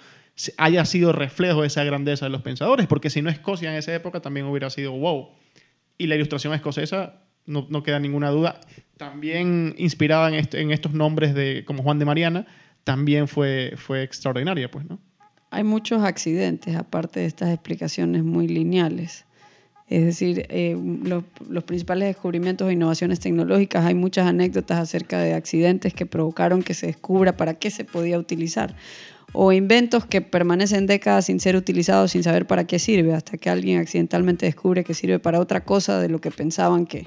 haya 0.56 0.84
sido 0.84 1.12
reflejo 1.12 1.62
de 1.62 1.66
esa 1.66 1.84
grandeza 1.84 2.26
de 2.26 2.30
los 2.30 2.42
pensadores, 2.42 2.86
porque 2.86 3.10
si 3.10 3.22
no 3.22 3.30
Escocia 3.30 3.70
en 3.70 3.76
esa 3.76 3.94
época 3.94 4.20
también 4.20 4.46
hubiera 4.46 4.70
sido 4.70 4.92
wow. 4.92 5.30
Y 5.96 6.06
la 6.06 6.14
ilustración 6.14 6.54
escocesa, 6.54 7.22
no, 7.44 7.66
no 7.70 7.82
queda 7.82 7.98
ninguna 7.98 8.30
duda, 8.30 8.60
también 8.96 9.74
inspirada 9.78 10.28
en, 10.28 10.48
en 10.52 10.70
estos 10.70 10.92
nombres 10.92 11.34
de, 11.34 11.64
como 11.66 11.82
Juan 11.82 11.98
de 11.98 12.04
Mariana, 12.04 12.46
también 12.84 13.26
fue, 13.26 13.74
fue 13.76 14.02
extraordinaria, 14.02 14.70
pues, 14.70 14.86
¿no? 14.86 15.00
Hay 15.50 15.64
muchos 15.64 16.02
accidentes, 16.02 16.76
aparte 16.76 17.20
de 17.20 17.26
estas 17.26 17.50
explicaciones 17.50 18.22
muy 18.22 18.48
lineales. 18.48 19.24
Es 19.90 20.04
decir, 20.04 20.46
eh, 20.50 20.76
los, 21.04 21.24
los 21.48 21.64
principales 21.64 22.08
descubrimientos 22.08 22.68
e 22.68 22.74
innovaciones 22.74 23.20
tecnológicas, 23.20 23.86
hay 23.86 23.94
muchas 23.94 24.26
anécdotas 24.26 24.78
acerca 24.78 25.18
de 25.20 25.32
accidentes 25.34 25.94
que 25.94 26.04
provocaron 26.04 26.62
que 26.62 26.74
se 26.74 26.86
descubra 26.88 27.36
para 27.36 27.54
qué 27.54 27.70
se 27.70 27.84
podía 27.84 28.18
utilizar. 28.18 28.76
O 29.32 29.52
inventos 29.52 30.04
que 30.06 30.20
permanecen 30.20 30.86
décadas 30.86 31.26
sin 31.26 31.40
ser 31.40 31.56
utilizados, 31.56 32.12
sin 32.12 32.22
saber 32.22 32.46
para 32.46 32.66
qué 32.66 32.78
sirve, 32.78 33.14
hasta 33.14 33.36
que 33.38 33.50
alguien 33.50 33.78
accidentalmente 33.78 34.46
descubre 34.46 34.84
que 34.84 34.94
sirve 34.94 35.18
para 35.18 35.40
otra 35.40 35.64
cosa 35.64 36.00
de 36.00 36.08
lo 36.08 36.20
que 36.20 36.30
pensaban 36.30 36.86
que, 36.86 37.06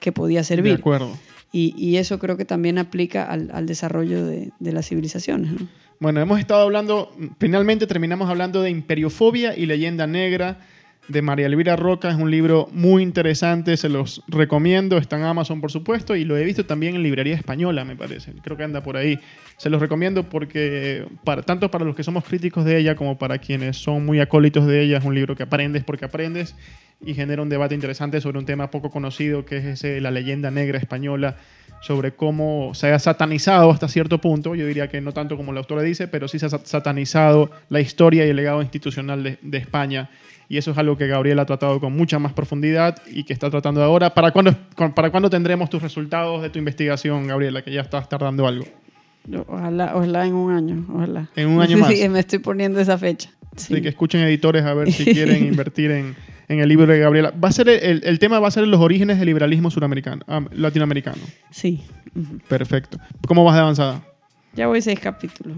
que 0.00 0.12
podía 0.12 0.40
De 0.40 0.44
servir. 0.44 0.74
acuerdo. 0.74 1.12
Y, 1.52 1.74
y 1.78 1.96
eso 1.96 2.18
creo 2.18 2.36
que 2.36 2.44
también 2.44 2.78
aplica 2.78 3.24
al, 3.24 3.50
al 3.52 3.66
desarrollo 3.66 4.26
de, 4.26 4.50
de 4.58 4.72
las 4.72 4.86
civilizaciones. 4.88 5.52
¿no? 5.52 5.68
Bueno, 5.98 6.20
hemos 6.20 6.38
estado 6.38 6.62
hablando, 6.62 7.10
finalmente 7.40 7.86
terminamos 7.86 8.28
hablando 8.28 8.62
de 8.62 8.70
Imperiofobia 8.70 9.56
y 9.56 9.66
Leyenda 9.66 10.06
Negra 10.06 10.60
de 11.08 11.22
María 11.22 11.46
Elvira 11.46 11.74
Roca. 11.76 12.10
Es 12.10 12.16
un 12.16 12.30
libro 12.30 12.68
muy 12.72 13.02
interesante, 13.02 13.76
se 13.76 13.88
los 13.88 14.22
recomiendo. 14.28 14.98
Está 14.98 15.16
en 15.16 15.24
Amazon, 15.24 15.60
por 15.60 15.72
supuesto, 15.72 16.14
y 16.16 16.24
lo 16.24 16.36
he 16.36 16.44
visto 16.44 16.64
también 16.66 16.94
en 16.96 17.02
librería 17.02 17.34
española, 17.34 17.84
me 17.84 17.96
parece. 17.96 18.32
Creo 18.42 18.56
que 18.56 18.64
anda 18.64 18.82
por 18.82 18.96
ahí. 18.96 19.18
Se 19.56 19.70
los 19.70 19.80
recomiendo 19.80 20.24
porque, 20.28 21.04
tanto 21.46 21.70
para 21.70 21.84
los 21.84 21.96
que 21.96 22.02
somos 22.04 22.24
críticos 22.24 22.64
de 22.64 22.78
ella 22.78 22.94
como 22.94 23.18
para 23.18 23.38
quienes 23.38 23.76
son 23.78 24.04
muy 24.06 24.20
acólitos 24.20 24.66
de 24.66 24.82
ella, 24.82 24.98
es 24.98 25.04
un 25.04 25.14
libro 25.14 25.34
que 25.34 25.42
aprendes 25.44 25.82
porque 25.84 26.04
aprendes 26.04 26.54
y 27.04 27.14
genera 27.14 27.42
un 27.42 27.48
debate 27.48 27.74
interesante 27.74 28.20
sobre 28.20 28.38
un 28.38 28.44
tema 28.44 28.70
poco 28.70 28.90
conocido 28.90 29.44
que 29.44 29.58
es 29.58 29.64
ese, 29.64 30.00
la 30.00 30.10
leyenda 30.10 30.50
negra 30.50 30.78
española 30.78 31.36
sobre 31.80 32.10
cómo 32.10 32.72
se 32.74 32.90
ha 32.92 32.98
satanizado 32.98 33.70
hasta 33.70 33.86
cierto 33.86 34.20
punto, 34.20 34.56
yo 34.56 34.66
diría 34.66 34.88
que 34.88 35.00
no 35.00 35.12
tanto 35.12 35.36
como 35.36 35.52
la 35.52 35.60
autora 35.60 35.82
dice, 35.82 36.08
pero 36.08 36.26
sí 36.26 36.40
se 36.40 36.46
ha 36.46 36.48
sa- 36.48 36.64
satanizado 36.64 37.52
la 37.68 37.80
historia 37.80 38.26
y 38.26 38.30
el 38.30 38.36
legado 38.36 38.60
institucional 38.62 39.38
de 39.40 39.58
España. 39.58 40.10
Y 40.48 40.56
eso 40.56 40.70
es 40.70 40.78
algo 40.78 40.96
que 40.96 41.06
Gabriel 41.06 41.38
ha 41.40 41.46
tratado 41.46 41.78
con 41.78 41.94
mucha 41.94 42.18
más 42.18 42.32
profundidad 42.32 42.96
y 43.10 43.24
que 43.24 43.32
está 43.34 43.50
tratando 43.50 43.82
ahora. 43.82 44.14
¿Para 44.14 44.30
cuándo, 44.30 44.54
cu- 44.74 44.94
¿Para 44.94 45.10
cuándo 45.10 45.28
tendremos 45.28 45.68
tus 45.68 45.82
resultados 45.82 46.40
de 46.42 46.48
tu 46.50 46.58
investigación, 46.58 47.26
Gabriela, 47.26 47.62
que 47.62 47.70
ya 47.72 47.82
estás 47.82 48.08
tardando 48.08 48.46
algo? 48.46 48.64
Ojalá, 49.46 49.92
ojalá 49.94 50.26
en 50.26 50.34
un 50.34 50.52
año, 50.52 50.86
ojalá. 50.94 51.28
En 51.36 51.48
un 51.48 51.60
año 51.60 51.76
más. 51.78 51.92
Sí, 51.94 52.08
me 52.08 52.20
estoy 52.20 52.38
poniendo 52.38 52.80
esa 52.80 52.96
fecha. 52.96 53.30
Sí. 53.56 53.74
Así 53.74 53.82
que 53.82 53.88
escuchen 53.88 54.20
editores 54.22 54.64
a 54.64 54.72
ver 54.72 54.90
si 54.90 55.04
quieren 55.12 55.44
invertir 55.46 55.90
en, 55.90 56.16
en 56.48 56.60
el 56.60 56.68
libro 56.68 56.86
de 56.86 56.98
Gabriela. 56.98 57.30
Va 57.32 57.48
a 57.48 57.52
ser 57.52 57.68
el, 57.68 58.00
el 58.04 58.18
tema 58.18 58.40
va 58.40 58.48
a 58.48 58.50
ser 58.50 58.66
los 58.66 58.80
orígenes 58.80 59.18
del 59.18 59.26
liberalismo 59.26 59.70
suramericano, 59.70 60.22
ah, 60.28 60.40
latinoamericano. 60.52 61.18
Sí. 61.50 61.82
Perfecto. 62.48 62.98
¿Cómo 63.26 63.44
vas 63.44 63.54
de 63.54 63.60
avanzada? 63.60 64.02
Ya 64.54 64.66
voy 64.66 64.80
seis 64.80 64.98
capítulos. 64.98 65.56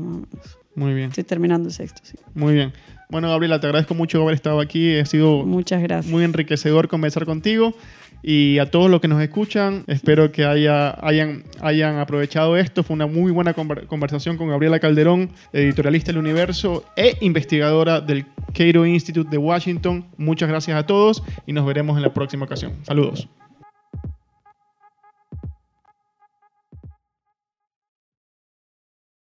Muy 0.74 0.94
bien. 0.94 1.10
Estoy 1.10 1.24
terminando 1.24 1.68
el 1.68 1.74
sexto, 1.74 2.00
sí. 2.04 2.16
Muy 2.34 2.54
bien. 2.54 2.72
Bueno, 3.10 3.28
Gabriela, 3.28 3.58
te 3.60 3.66
agradezco 3.66 3.94
mucho 3.94 4.22
haber 4.22 4.34
estado 4.34 4.60
aquí. 4.60 4.96
Ha 4.98 5.04
sido 5.06 5.44
Muchas 5.44 5.82
gracias. 5.82 6.10
muy 6.12 6.24
enriquecedor 6.24 6.88
conversar 6.88 7.26
contigo. 7.26 7.74
Y 8.22 8.58
a 8.58 8.70
todos 8.70 8.90
los 8.90 9.00
que 9.00 9.08
nos 9.08 9.22
escuchan, 9.22 9.84
espero 9.86 10.30
que 10.30 10.44
haya, 10.44 10.94
hayan, 11.06 11.42
hayan 11.62 11.98
aprovechado 11.98 12.56
esto. 12.58 12.82
Fue 12.82 12.94
una 12.94 13.06
muy 13.06 13.32
buena 13.32 13.54
conver- 13.56 13.86
conversación 13.86 14.36
con 14.36 14.48
Gabriela 14.48 14.78
Calderón, 14.78 15.30
editorialista 15.54 16.12
del 16.12 16.18
Universo 16.18 16.84
e 16.96 17.16
investigadora 17.22 18.00
del 18.02 18.26
Cato 18.52 18.84
Institute 18.84 19.30
de 19.30 19.38
Washington. 19.38 20.04
Muchas 20.18 20.50
gracias 20.50 20.76
a 20.78 20.84
todos 20.86 21.22
y 21.46 21.54
nos 21.54 21.64
veremos 21.64 21.96
en 21.96 22.02
la 22.02 22.12
próxima 22.12 22.44
ocasión. 22.44 22.72
Saludos. 22.82 23.26